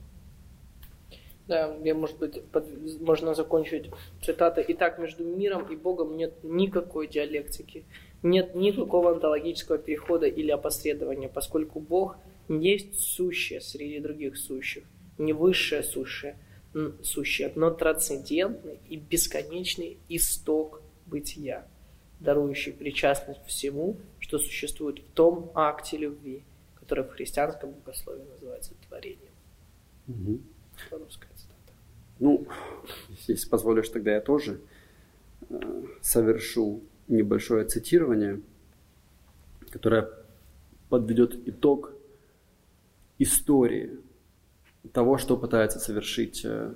Да, 1.50 1.76
я, 1.82 1.96
может 1.96 2.16
быть, 2.18 2.40
под- 2.52 3.00
можно 3.00 3.34
закончить 3.34 3.90
цитатой. 4.22 4.64
Итак, 4.68 5.00
между 5.00 5.24
миром 5.24 5.64
и 5.64 5.74
Богом 5.74 6.16
нет 6.16 6.32
никакой 6.44 7.08
диалектики, 7.08 7.84
нет 8.22 8.54
никакого 8.54 9.10
онтологического 9.10 9.76
перехода 9.76 10.26
или 10.26 10.52
опосредования, 10.52 11.28
поскольку 11.28 11.80
Бог 11.80 12.18
есть 12.48 13.00
сущее 13.00 13.60
среди 13.60 13.98
других 13.98 14.36
сущих, 14.36 14.84
не 15.18 15.32
высшее 15.32 15.82
сущее, 15.82 16.36
сущее, 17.02 17.50
но 17.56 17.72
трансцендентный 17.72 18.78
и 18.88 18.96
бесконечный 18.96 19.98
исток 20.08 20.80
бытия, 21.06 21.66
дарующий 22.20 22.72
причастность 22.72 23.44
всему, 23.46 23.96
что 24.20 24.38
существует 24.38 25.00
в 25.00 25.12
том 25.14 25.50
акте 25.56 25.96
любви, 25.96 26.44
который 26.76 27.02
в 27.02 27.10
христианском 27.10 27.72
богословии 27.72 28.22
называется 28.34 28.74
творением. 28.86 29.32
Русская 30.90 31.28
цитата. 31.34 31.72
Ну, 32.18 32.46
если 33.26 33.48
позволишь, 33.48 33.88
тогда 33.88 34.12
я 34.12 34.20
тоже 34.20 34.60
э, 35.48 35.82
совершу 36.02 36.82
небольшое 37.08 37.66
цитирование, 37.66 38.40
которое 39.70 40.08
подведет 40.88 41.48
итог 41.48 41.92
истории 43.18 43.98
того, 44.92 45.18
что 45.18 45.36
пытается 45.36 45.78
совершить 45.78 46.44
э, 46.44 46.74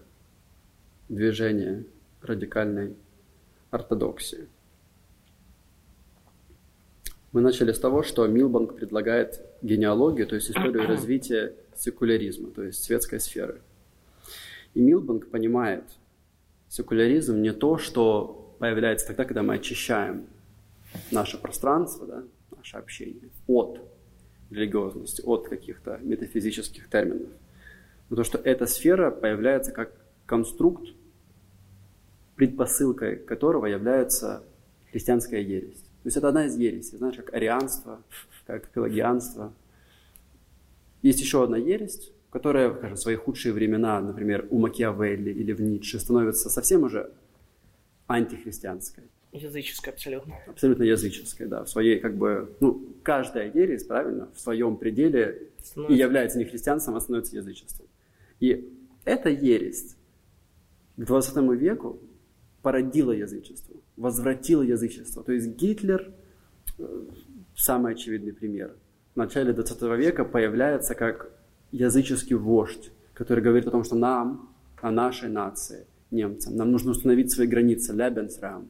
движение 1.09 1.84
радикальной 2.22 2.96
ортодоксии. 3.70 4.48
Мы 7.32 7.40
начали 7.40 7.72
с 7.72 7.80
того, 7.80 8.05
что 8.05 8.26
Милбанк 8.28 8.76
предлагает 8.76 9.40
генеалогию, 9.61 10.26
то 10.26 10.36
есть 10.36 10.50
историю 10.50 10.86
развития 10.88 11.55
секуляризма, 11.74 12.50
то 12.50 12.62
есть 12.62 12.84
светской 12.84 13.18
сферы. 13.18 13.61
И 14.75 14.81
Милбанк 14.81 15.31
понимает, 15.31 15.85
секуляризм 16.68 17.41
не 17.41 17.53
то, 17.53 17.79
что 17.79 18.57
появляется 18.59 19.07
тогда, 19.07 19.25
когда 19.25 19.43
мы 19.43 19.55
очищаем 19.55 20.27
наше 21.11 21.39
пространство, 21.39 22.07
да, 22.07 22.22
наше 22.57 22.77
общение 22.77 23.31
от 23.47 23.81
религиозности, 24.51 25.22
от 25.25 25.49
каких-то 25.49 25.99
метафизических 26.03 26.89
терминов. 26.89 27.31
Но 28.11 28.16
то, 28.16 28.25
что 28.25 28.39
эта 28.39 28.66
сфера 28.66 29.11
появляется 29.11 29.72
как 29.72 29.93
конструкт, 30.27 30.89
предпосылкой 32.37 33.16
которого 33.16 33.66
является 33.66 34.43
христианская 34.91 35.43
ересь. 35.43 35.81
То 35.81 36.07
есть 36.07 36.16
это 36.16 36.29
одна 36.29 36.47
из 36.47 36.57
ересей, 36.57 36.99
знаешь, 36.99 37.16
как 37.16 37.33
арианство, 37.33 38.03
как 38.47 38.68
пелагианство. 38.68 39.53
Есть 41.03 41.20
еще 41.20 41.45
одна 41.45 41.57
ересь, 41.57 42.11
которая, 42.35 42.74
скажем, 42.74 42.97
в 42.97 43.01
свои 43.01 43.14
худшие 43.14 43.53
времена, 43.53 44.01
например, 44.01 44.49
у 44.51 44.59
Макиавелли 44.59 45.30
или 45.30 45.53
в 45.53 45.61
Ницше, 45.61 46.01
становится 46.01 46.51
совсем 46.51 46.82
уже 46.82 47.12
антихристианской, 48.09 49.05
Языческая 49.30 49.95
абсолютно. 49.95 50.35
абсолютно 50.49 50.82
языческой, 50.82 51.47
да, 51.47 51.62
в 51.62 51.68
своей, 51.68 52.01
как 52.01 52.16
бы, 52.16 52.53
ну, 52.59 52.89
каждая 53.05 53.53
ересь, 53.53 53.85
правильно, 53.85 54.28
в 54.35 54.41
своем 54.41 54.76
пределе 54.76 55.43
и 55.61 55.64
Становится- 55.64 56.03
является 56.03 56.39
не 56.39 56.45
христианством, 56.45 56.97
а 56.97 57.01
становится 57.01 57.37
язычеством. 57.37 57.87
И 58.41 58.68
эта 59.05 59.28
ересь 59.28 59.95
к 60.97 61.05
20 61.05 61.55
веку 61.55 62.01
породила 62.62 63.12
язычество, 63.12 63.76
возвратила 63.97 64.62
язычество. 64.62 65.22
То 65.22 65.32
есть 65.32 65.47
Гитлер, 65.55 66.12
э, 66.78 67.03
самый 67.55 67.93
очевидный 67.93 68.32
пример, 68.32 68.74
в 69.14 69.18
начале 69.18 69.53
20 69.53 69.97
века 69.97 70.24
появляется 70.24 70.97
как 70.97 71.30
языческий 71.75 72.37
вождь, 72.37 72.93
который 73.14 73.43
говорит 73.43 73.66
о 73.66 73.72
том, 73.72 73.83
что 73.83 73.97
нам, 73.97 74.49
о 74.81 74.91
нашей 74.93 75.29
нации, 75.29 75.87
немцам, 76.11 76.57
нам 76.57 76.70
нужно 76.70 76.93
установить 76.93 77.33
свои 77.33 77.49
границы, 77.49 77.93
Lebensraum, 77.93 78.68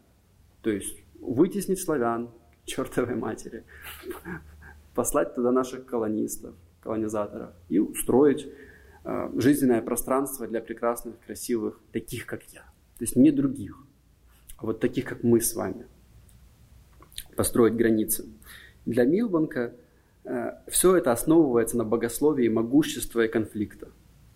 то 0.63 0.71
есть 0.71 0.97
вытеснить 1.21 1.81
славян, 1.81 2.31
чертовой 2.65 3.17
матери, 3.17 3.65
послать 4.95 5.35
туда 5.35 5.53
наших 5.53 5.85
колонистов, 5.85 6.55
колонизаторов 6.81 7.51
и 7.69 7.79
устроить 7.79 8.49
э, 9.05 9.31
жизненное 9.37 9.83
пространство 9.83 10.47
для 10.47 10.63
прекрасных, 10.63 11.15
красивых, 11.27 11.79
таких, 11.93 12.25
как 12.25 12.43
я. 12.55 12.63
То 12.97 13.05
есть 13.05 13.17
не 13.17 13.31
других, 13.33 13.77
а 14.57 14.65
вот 14.65 14.81
таких, 14.81 15.05
как 15.05 15.23
мы 15.23 15.43
с 15.43 15.55
вами. 15.55 15.87
Построить 17.37 17.75
границы. 17.75 18.25
Для 18.87 19.05
Милбанка 19.05 19.75
все 20.69 20.97
это 20.97 21.13
основывается 21.13 21.77
на 21.77 21.85
богословии 21.85 22.49
могущества 22.49 23.25
и 23.25 23.29
конфликта. 23.29 23.89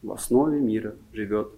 В 0.02 0.12
основе 0.12 0.60
мира 0.60 0.94
живет, 1.12 1.50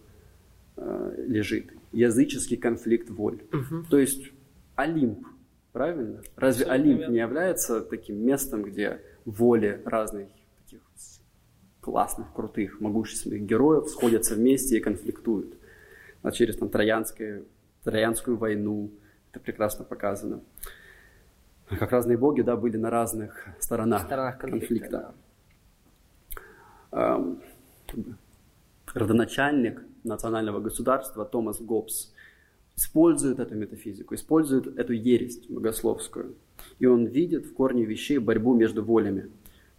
э, 0.76 1.24
лежит 1.26 1.72
языческий 1.92 2.56
конфликт 2.56 3.10
воль. 3.10 3.42
То 3.90 3.98
есть 3.98 4.30
Олимп, 4.76 5.26
правильно? 5.72 6.22
Разве 6.36 6.64
Абсолютно 6.64 6.74
Олимп 6.74 7.00
верно. 7.00 7.12
не 7.12 7.18
является 7.18 7.80
таким 7.80 8.24
местом, 8.24 8.62
где 8.62 9.00
воли 9.24 9.82
разных 9.84 10.28
таких 10.64 10.80
классных, 11.80 12.32
крутых, 12.32 12.80
могущественных 12.80 13.42
героев 13.42 13.88
сходятся 13.88 14.36
вместе 14.36 14.78
и 14.78 14.80
конфликтуют? 14.80 15.56
А 16.22 16.30
через 16.30 16.56
там, 16.56 16.68
Троянское, 16.68 17.42
Троянскую 17.84 18.36
войну 18.36 18.90
это 19.32 19.40
прекрасно 19.40 19.84
показано. 19.84 20.40
Как 21.78 21.92
разные 21.92 22.18
боги, 22.18 22.42
да, 22.42 22.56
были 22.56 22.76
на 22.76 22.90
разных 22.90 23.46
сторонах, 23.60 24.02
сторонах 24.02 24.38
конфликта, 24.38 25.14
Эм, 26.92 27.40
как 27.86 28.00
бы, 28.00 28.16
родоначальник 28.94 29.82
национального 30.02 30.60
государства 30.60 31.24
Томас 31.24 31.60
Гоббс 31.60 32.12
использует 32.76 33.38
эту 33.38 33.54
метафизику, 33.54 34.14
использует 34.14 34.78
эту 34.78 34.92
ересь 34.92 35.38
богословскую. 35.48 36.34
И 36.78 36.86
он 36.86 37.06
видит 37.06 37.46
в 37.46 37.54
корне 37.54 37.84
вещей 37.84 38.18
борьбу 38.18 38.54
между 38.54 38.84
волями, 38.84 39.30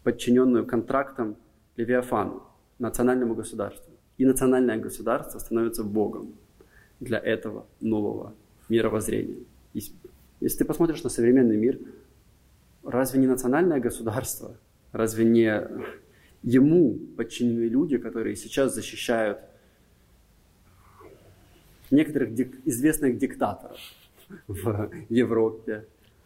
подчиненную 0.03 0.65
контрактам 0.65 1.35
Левиафану, 1.75 2.43
национальному 2.79 3.35
государству. 3.35 3.91
И 4.17 4.25
национальное 4.25 4.77
государство 4.77 5.39
становится 5.39 5.83
Богом 5.83 6.33
для 6.99 7.17
этого 7.17 7.65
нового 7.81 8.33
мировоззрения. 8.69 9.43
Если 10.41 10.57
ты 10.57 10.65
посмотришь 10.65 11.03
на 11.03 11.09
современный 11.09 11.55
мир, 11.55 11.79
разве 12.83 13.19
не 13.19 13.27
национальное 13.27 13.79
государство, 13.79 14.57
разве 14.91 15.23
не 15.23 15.67
ему 16.41 16.97
подчинены 17.15 17.65
люди, 17.65 17.97
которые 17.99 18.35
сейчас 18.35 18.73
защищают 18.73 19.39
некоторых 21.91 22.33
дик- 22.33 22.59
известных 22.65 23.19
диктаторов 23.19 23.77
в 24.47 24.89
Европе, 25.09 25.85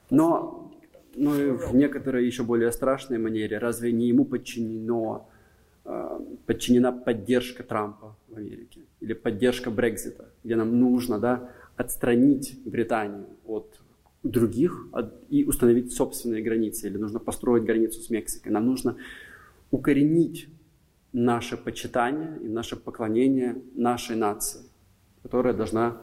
но, 0.09 0.72
но 1.16 1.36
и 1.36 1.51
в 1.51 1.76
некоторой 1.76 2.26
еще 2.26 2.43
более 2.43 2.72
страшной 2.72 3.18
манере, 3.18 3.57
разве 3.57 3.91
не 3.91 4.07
ему 4.07 4.24
подчинено, 4.24 5.28
э, 5.84 6.20
подчинена 6.45 6.93
поддержка 6.93 7.63
Трампа 7.63 8.16
в 8.30 8.38
Америке? 8.38 8.82
Или 9.01 9.11
поддержка 9.11 9.72
Брекзита, 9.72 10.30
где 10.45 10.55
нам 10.55 10.80
нужно 10.80 11.20
да, 11.20 11.49
отстранить 11.76 12.61
Британию 12.63 13.26
от 13.45 13.82
других 14.26 14.88
от- 14.91 15.13
и 15.30 15.45
установить 15.45 15.93
собственные 15.93 16.41
границы, 16.41 16.88
или 16.88 16.97
нужно 16.97 17.19
построить 17.19 17.63
границу 17.63 18.01
с 18.01 18.09
Мексикой. 18.09 18.51
Нам 18.51 18.65
нужно 18.65 18.97
укоренить 19.71 20.49
наше 21.13 21.57
почитание 21.57 22.38
и 22.41 22.47
наше 22.47 22.76
поклонение 22.76 23.61
нашей 23.76 24.15
нации, 24.15 24.61
которая 25.23 25.53
должна 25.53 26.01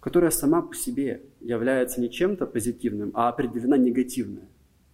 которая 0.00 0.30
сама 0.30 0.62
по 0.62 0.74
себе 0.74 1.22
является 1.40 2.00
не 2.00 2.08
чем-то 2.08 2.46
позитивным, 2.46 3.10
а 3.14 3.28
определена 3.28 3.76
негативная. 3.76 4.48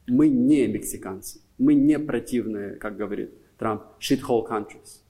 Мы 0.06 0.28
не 0.28 0.66
мексиканцы, 0.66 1.40
мы 1.58 1.74
не 1.74 1.98
противные, 1.98 2.76
как 2.76 2.96
говорит 2.96 3.30
Трамп, 3.58 3.82
shithole 4.00 4.48
countries. 4.48 5.02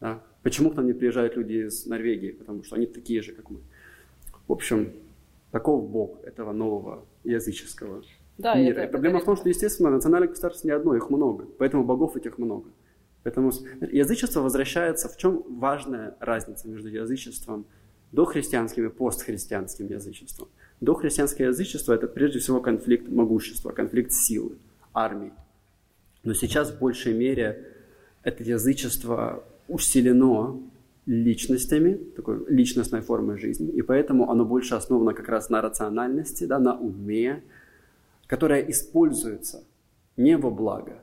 Да? 0.00 0.22
Почему 0.42 0.70
к 0.70 0.74
нам 0.74 0.86
не 0.86 0.92
приезжают 0.92 1.36
люди 1.36 1.68
из 1.68 1.86
Норвегии? 1.86 2.32
Потому 2.32 2.64
что 2.64 2.76
они 2.76 2.86
такие 2.86 3.22
же, 3.22 3.32
как 3.32 3.48
мы. 3.50 3.60
В 4.46 4.52
общем, 4.52 4.92
таков 5.56 5.88
Бог 5.88 6.22
этого 6.22 6.52
нового 6.52 7.06
языческого 7.24 8.02
да, 8.36 8.54
мира. 8.56 8.80
Это, 8.80 8.88
и 8.88 8.90
проблема 8.90 9.16
это... 9.16 9.22
в 9.22 9.26
том, 9.26 9.36
что, 9.36 9.48
естественно, 9.48 9.88
национальных 9.88 10.30
государств 10.30 10.64
не 10.64 10.70
одно, 10.70 10.94
их 10.94 11.08
много. 11.08 11.46
Поэтому 11.58 11.82
богов 11.82 12.14
этих 12.14 12.36
много. 12.36 12.68
Поэтому 13.22 13.50
язычество 13.90 14.42
возвращается, 14.42 15.08
в 15.08 15.16
чем 15.16 15.42
важная 15.48 16.14
разница 16.20 16.68
между 16.68 16.88
язычеством 16.90 17.64
дохристианским 18.12 18.84
и 18.86 18.90
постхристианским 18.90 19.86
язычеством. 19.86 20.48
Дохристианское 20.82 21.46
язычество– 21.46 21.94
это 21.94 22.06
прежде 22.06 22.38
всего 22.38 22.60
конфликт 22.60 23.08
могущества, 23.08 23.72
конфликт 23.72 24.12
силы, 24.12 24.58
армии. 24.92 25.32
Но 26.22 26.34
сейчас 26.34 26.70
в 26.70 26.78
большей 26.78 27.14
мере 27.14 27.72
это 28.22 28.42
язычество 28.42 29.42
усилено 29.68 30.60
личностями, 31.06 31.94
такой 32.16 32.44
личностной 32.48 33.00
формой 33.00 33.38
жизни, 33.38 33.70
и 33.70 33.82
поэтому 33.82 34.30
оно 34.30 34.44
больше 34.44 34.74
основано 34.74 35.14
как 35.14 35.28
раз 35.28 35.50
на 35.50 35.62
рациональности, 35.62 36.44
да, 36.44 36.58
на 36.58 36.76
уме, 36.76 37.42
которая 38.26 38.60
используется 38.62 39.64
не 40.16 40.36
во 40.36 40.50
благо, 40.50 41.02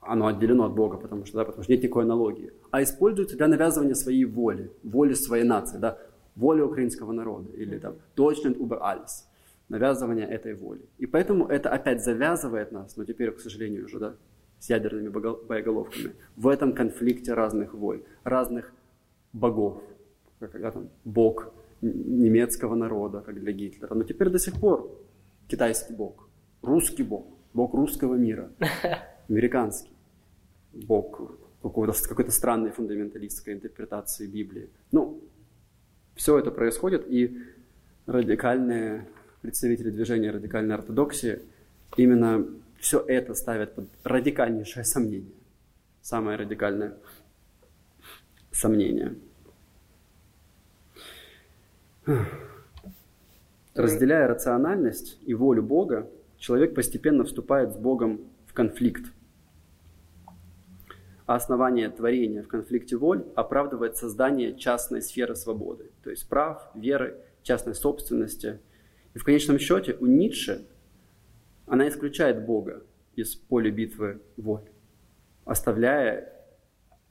оно 0.00 0.28
отделено 0.28 0.66
от 0.66 0.74
Бога, 0.74 0.96
потому 0.96 1.26
что, 1.26 1.38
да, 1.38 1.44
потому 1.44 1.64
что 1.64 1.72
нет 1.72 1.82
никакой 1.82 2.04
аналогии, 2.04 2.52
а 2.70 2.82
используется 2.82 3.36
для 3.36 3.48
навязывания 3.48 3.94
своей 3.94 4.24
воли, 4.24 4.70
воли 4.84 5.14
своей 5.14 5.44
нации, 5.44 5.78
да, 5.78 5.98
воли 6.36 6.60
украинского 6.60 7.12
народа, 7.12 7.50
или 7.56 7.78
там 7.78 7.96
Deutschland 8.16 8.56
über 8.56 8.80
alles, 8.80 9.24
навязывание 9.68 10.26
этой 10.26 10.54
воли. 10.54 10.82
И 10.98 11.06
поэтому 11.06 11.46
это 11.46 11.70
опять 11.70 12.04
завязывает 12.04 12.70
нас, 12.70 12.96
но 12.96 13.04
теперь, 13.04 13.32
к 13.32 13.40
сожалению, 13.40 13.86
уже, 13.86 13.98
да, 13.98 14.14
с 14.60 14.70
ядерными 14.70 15.08
боеголовками, 15.08 16.12
в 16.36 16.46
этом 16.46 16.72
конфликте 16.72 17.34
разных 17.34 17.74
воль, 17.74 18.02
разных 18.24 18.72
богов, 19.32 19.82
когда 20.38 20.70
там 20.70 20.88
бог 21.04 21.52
немецкого 21.82 22.74
народа, 22.74 23.20
как 23.20 23.40
для 23.40 23.52
Гитлера. 23.52 23.94
Но 23.94 24.02
теперь 24.04 24.28
до 24.28 24.38
сих 24.38 24.54
пор 24.60 24.90
китайский 25.48 25.94
бог, 25.94 26.28
русский 26.62 27.02
бог, 27.02 27.26
бог 27.54 27.74
русского 27.74 28.14
мира, 28.14 28.50
американский 29.28 29.90
бог 30.72 31.32
какой-то, 31.62 31.92
какой-то 32.08 32.30
странной 32.30 32.70
фундаменталистской 32.70 33.54
интерпретации 33.54 34.26
Библии. 34.26 34.68
Ну, 34.92 35.20
все 36.14 36.38
это 36.38 36.50
происходит, 36.50 37.06
и 37.08 37.38
радикальные 38.06 39.06
представители 39.42 39.90
движения 39.90 40.30
радикальной 40.30 40.74
ортодоксии 40.74 41.40
именно 41.96 42.46
все 42.78 43.04
это 43.06 43.34
ставят 43.34 43.74
под 43.74 43.88
радикальнейшее 44.04 44.84
сомнение. 44.84 45.32
Самое 46.02 46.36
радикальное 46.38 46.96
сомнение. 48.50 49.16
Разделяя 53.74 54.26
рациональность 54.26 55.18
и 55.22 55.34
волю 55.34 55.62
Бога, 55.62 56.10
человек 56.38 56.74
постепенно 56.74 57.24
вступает 57.24 57.72
с 57.72 57.76
Богом 57.76 58.20
в 58.46 58.52
конфликт. 58.52 59.04
А 61.26 61.36
основание 61.36 61.88
творения 61.88 62.42
в 62.42 62.48
конфликте 62.48 62.96
воль 62.96 63.24
оправдывает 63.36 63.96
создание 63.96 64.56
частной 64.56 65.00
сферы 65.00 65.36
свободы, 65.36 65.90
то 66.02 66.10
есть 66.10 66.28
прав, 66.28 66.68
веры, 66.74 67.18
частной 67.42 67.74
собственности. 67.74 68.58
И 69.14 69.18
в 69.18 69.24
конечном 69.24 69.60
счете 69.60 69.96
у 70.00 70.06
Ницше 70.06 70.66
она 71.66 71.88
исключает 71.88 72.44
Бога 72.44 72.82
из 73.14 73.36
поля 73.36 73.70
битвы 73.70 74.20
воль, 74.36 74.68
оставляя 75.44 76.39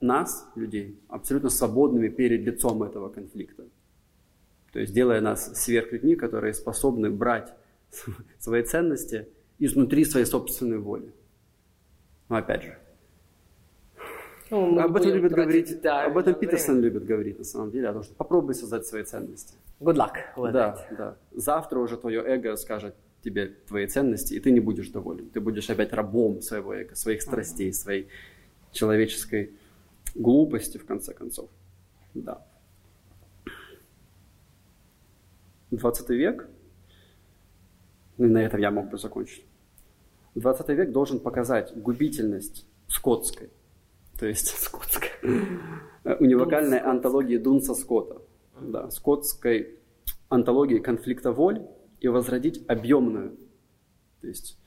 нас, 0.00 0.48
людей, 0.54 0.98
абсолютно 1.08 1.50
свободными 1.50 2.08
перед 2.08 2.42
лицом 2.42 2.82
этого 2.82 3.08
конфликта. 3.08 3.64
То 4.72 4.78
есть 4.78 4.92
делая 4.94 5.20
нас 5.20 5.52
сверхлюдьми, 5.60 6.16
которые 6.16 6.54
способны 6.54 7.10
брать 7.10 7.52
свои 8.38 8.62
ценности 8.62 9.28
изнутри 9.58 10.04
своей 10.04 10.26
собственной 10.26 10.78
воли. 10.78 11.12
Но 12.28 12.36
опять 12.36 12.62
же, 12.62 12.78
ну, 14.50 14.80
об 14.80 14.96
этом 14.96 15.12
любит 15.12 15.32
говорить, 15.32 15.80
да, 15.80 16.06
об 16.06 16.18
этом 16.18 16.34
Питерсон 16.34 16.76
время. 16.76 16.88
любит 16.88 17.04
говорить 17.04 17.38
на 17.38 17.44
самом 17.44 17.70
деле, 17.70 17.88
о 17.88 17.92
том, 17.92 18.02
что 18.02 18.14
попробуй 18.14 18.54
создать 18.54 18.86
свои 18.86 19.04
ценности. 19.04 19.54
Good 19.80 19.96
luck. 19.96 20.52
Да, 20.52 20.86
it. 20.90 20.96
да. 20.96 21.16
Завтра 21.32 21.78
уже 21.78 21.96
твое 21.96 22.20
эго 22.20 22.56
скажет 22.56 22.94
тебе 23.22 23.54
твои 23.68 23.86
ценности, 23.86 24.34
и 24.34 24.40
ты 24.40 24.50
не 24.50 24.60
будешь 24.60 24.88
доволен. 24.88 25.28
Ты 25.30 25.40
будешь 25.40 25.70
опять 25.70 25.92
рабом 25.92 26.42
своего 26.42 26.74
эго, 26.74 26.96
своих 26.96 27.22
страстей, 27.22 27.72
своей 27.72 28.08
человеческой 28.72 29.52
глупости, 30.14 30.78
в 30.78 30.86
конце 30.86 31.14
концов. 31.14 31.50
Да. 32.14 32.46
20 35.70 36.08
век, 36.10 36.48
ну 38.18 38.26
и 38.26 38.28
на 38.28 38.38
этом 38.38 38.60
я 38.60 38.70
мог 38.70 38.90
бы 38.90 38.98
закончить. 38.98 39.44
20 40.34 40.68
век 40.70 40.92
должен 40.92 41.20
показать 41.20 41.76
губительность 41.76 42.66
скотской, 42.88 43.50
то 44.18 44.26
есть 44.26 44.48
скотской, 44.58 45.10
унивокальной 46.04 46.78
антологии 46.78 47.36
Дунса 47.36 47.74
Скотта, 47.74 48.20
да, 48.60 48.90
скотской 48.90 49.78
антологии 50.28 50.78
конфликта 50.78 51.32
воль 51.32 51.66
и 52.00 52.08
возродить 52.08 52.64
объемную, 52.68 53.36
то 54.20 54.26
есть 54.26 54.58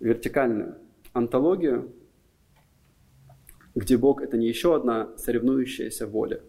вертикальную 0.00 0.78
антологию 1.12 1.92
где 3.74 3.96
Бог– 3.96 4.22
это 4.22 4.36
не 4.36 4.46
еще 4.46 4.74
одна 4.74 5.16
соревнующаяся 5.16 6.06
воля, 6.06 6.40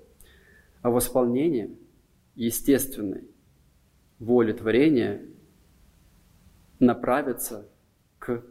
а 0.82 0.90
восполнение 0.90 1.72
естественной 2.36 3.24
воли 4.20 4.54
творения 4.54 5.22
направиться 6.80 7.68
к 8.20 8.44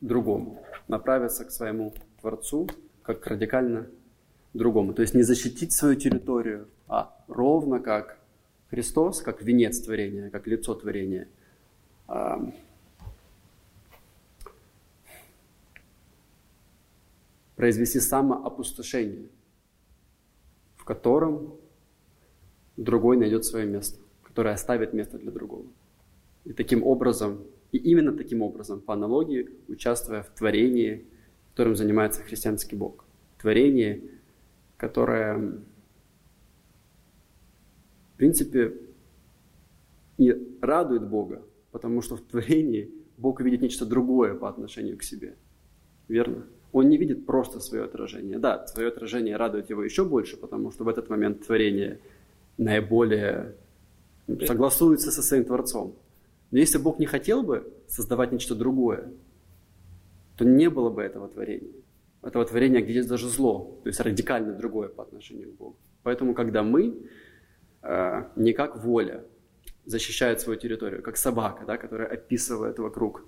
другому, 0.00 0.62
направиться 0.88 1.44
к 1.44 1.50
своему 1.50 1.92
Творцу, 2.20 2.68
как 3.02 3.20
к 3.20 3.26
радикально 3.26 3.86
другому. 4.54 4.94
То 4.94 5.02
есть 5.02 5.14
не 5.14 5.22
защитить 5.22 5.72
свою 5.72 5.96
территорию, 5.96 6.68
а 6.86 7.16
ровно 7.28 7.80
как 7.80 8.18
Христос, 8.68 9.22
как 9.22 9.42
венец 9.42 9.80
творения, 9.80 10.30
как 10.30 10.46
лицо 10.46 10.74
творения– 10.74 11.28
произвести 17.60 18.00
самоопустошение, 18.00 19.28
в 20.76 20.84
котором 20.86 21.58
другой 22.78 23.18
найдет 23.18 23.44
свое 23.44 23.66
место, 23.66 24.00
которое 24.22 24.54
оставит 24.54 24.94
место 24.94 25.18
для 25.18 25.30
другого. 25.30 25.66
И 26.46 26.54
таким 26.54 26.82
образом, 26.82 27.44
и 27.70 27.76
именно 27.76 28.16
таким 28.16 28.40
образом, 28.40 28.80
по 28.80 28.94
аналогии, 28.94 29.50
участвуя 29.68 30.22
в 30.22 30.30
творении, 30.30 31.04
которым 31.50 31.76
занимается 31.76 32.22
христианский 32.22 32.76
Бог. 32.76 33.04
Творение, 33.36 34.04
которое, 34.78 35.36
в 35.36 35.62
принципе, 38.16 38.74
не 40.16 40.34
радует 40.62 41.06
Бога, 41.06 41.42
потому 41.72 42.00
что 42.00 42.16
в 42.16 42.22
творении 42.22 42.90
Бог 43.18 43.42
видит 43.42 43.60
нечто 43.60 43.84
другое 43.84 44.34
по 44.34 44.48
отношению 44.48 44.96
к 44.96 45.02
себе. 45.02 45.36
Верно? 46.08 46.46
Он 46.72 46.88
не 46.88 46.96
видит 46.96 47.26
просто 47.26 47.60
свое 47.60 47.84
отражение. 47.84 48.38
Да, 48.38 48.66
свое 48.66 48.88
отражение 48.88 49.36
радует 49.36 49.70
его 49.70 49.82
еще 49.82 50.04
больше, 50.04 50.36
потому 50.36 50.70
что 50.70 50.84
в 50.84 50.88
этот 50.88 51.08
момент 51.10 51.46
творение 51.46 51.98
наиболее 52.58 53.54
согласуется 54.46 55.10
со 55.10 55.22
своим 55.22 55.44
Творцом. 55.44 55.94
Но 56.50 56.58
если 56.58 56.78
Бог 56.78 56.98
не 56.98 57.06
хотел 57.06 57.42
бы 57.42 57.72
создавать 57.88 58.32
нечто 58.32 58.54
другое, 58.54 59.08
то 60.36 60.44
не 60.44 60.70
было 60.70 60.90
бы 60.90 61.02
этого 61.02 61.28
творения. 61.28 61.72
Этого 62.22 62.44
творения, 62.44 62.80
где 62.80 62.94
есть 62.94 63.08
даже 63.08 63.28
зло, 63.28 63.78
то 63.82 63.88
есть 63.88 64.00
радикально 64.00 64.52
другое 64.52 64.88
по 64.88 65.02
отношению 65.02 65.52
к 65.52 65.56
Богу. 65.56 65.76
Поэтому, 66.02 66.34
когда 66.34 66.62
мы, 66.62 66.94
э, 67.82 68.24
не 68.36 68.52
как 68.52 68.84
воля, 68.84 69.24
защищает 69.86 70.40
свою 70.40 70.58
территорию, 70.58 71.02
как 71.02 71.16
собака, 71.16 71.64
да, 71.66 71.76
которая 71.76 72.08
описывает 72.08 72.78
вокруг 72.78 73.24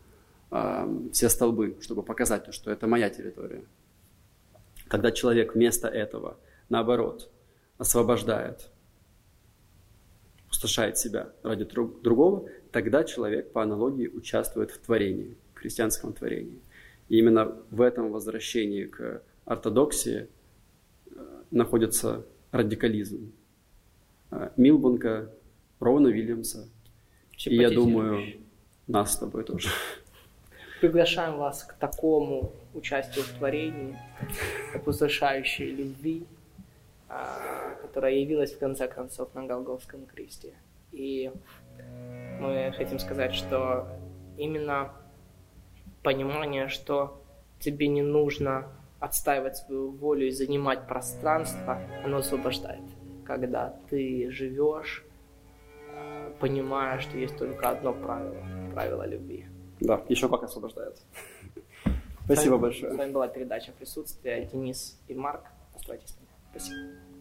все 1.12 1.28
столбы, 1.28 1.78
чтобы 1.80 2.02
показать, 2.02 2.52
что 2.52 2.70
это 2.70 2.86
моя 2.86 3.08
территория. 3.08 3.64
Когда 4.88 5.10
человек 5.10 5.54
вместо 5.54 5.88
этого, 5.88 6.36
наоборот, 6.68 7.30
освобождает, 7.78 8.68
пустошает 10.48 10.98
себя 10.98 11.32
ради 11.42 11.64
другого, 11.64 12.48
тогда 12.70 13.04
человек 13.04 13.52
по 13.52 13.62
аналогии 13.62 14.08
участвует 14.08 14.70
в 14.70 14.78
творении, 14.78 15.36
в 15.54 15.58
христианском 15.60 16.12
творении. 16.12 16.60
И 17.08 17.18
именно 17.18 17.56
в 17.70 17.80
этом 17.80 18.12
возвращении 18.12 18.84
к 18.84 19.22
ортодоксии 19.46 20.28
э, 21.06 21.42
находится 21.50 22.26
радикализм. 22.50 23.32
Э, 24.30 24.50
Милбунка 24.56 25.30
Рована 25.80 26.08
Вильямса. 26.08 26.68
И 27.46 27.56
я 27.56 27.70
думаю, 27.70 28.42
нас 28.86 29.14
с 29.14 29.16
тобой 29.16 29.44
тоже. 29.44 29.68
Приглашаем 30.82 31.36
вас 31.36 31.62
к 31.62 31.74
такому 31.74 32.50
участию 32.74 33.24
в 33.24 33.28
творении, 33.38 33.96
опустошающей 34.74 35.70
любви, 35.70 36.26
а, 37.08 37.76
которая 37.82 38.14
явилась 38.14 38.52
в 38.52 38.58
конце 38.58 38.88
концов 38.88 39.32
на 39.32 39.44
Голговском 39.44 40.06
кресте. 40.06 40.54
И 40.90 41.30
мы 42.40 42.74
хотим 42.76 42.98
сказать, 42.98 43.32
что 43.32 43.86
именно 44.36 44.90
понимание, 46.02 46.66
что 46.66 47.22
тебе 47.60 47.86
не 47.86 48.02
нужно 48.02 48.66
отстаивать 48.98 49.58
свою 49.58 49.92
волю 49.92 50.26
и 50.26 50.30
занимать 50.32 50.88
пространство, 50.88 51.80
оно 52.04 52.16
освобождает. 52.16 52.82
Когда 53.24 53.76
ты 53.88 54.32
живешь, 54.32 55.04
понимая, 56.40 56.98
что 56.98 57.18
есть 57.18 57.38
только 57.38 57.68
одно 57.68 57.92
правило, 57.92 58.44
правило 58.74 59.06
любви. 59.06 59.46
Да, 59.82 60.02
еще 60.08 60.28
как 60.28 60.44
освобождает. 60.44 60.96
Спасибо 62.24 62.56
большое. 62.56 62.92
С 62.92 62.96
вами 62.96 63.12
была 63.12 63.28
передача 63.28 63.72
«Присутствие». 63.72 64.46
Денис 64.46 64.98
и 65.08 65.14
Марк. 65.14 65.44
Оставайтесь 65.74 66.10
с 66.10 66.16
нами. 66.16 66.28
Спасибо. 66.50 67.11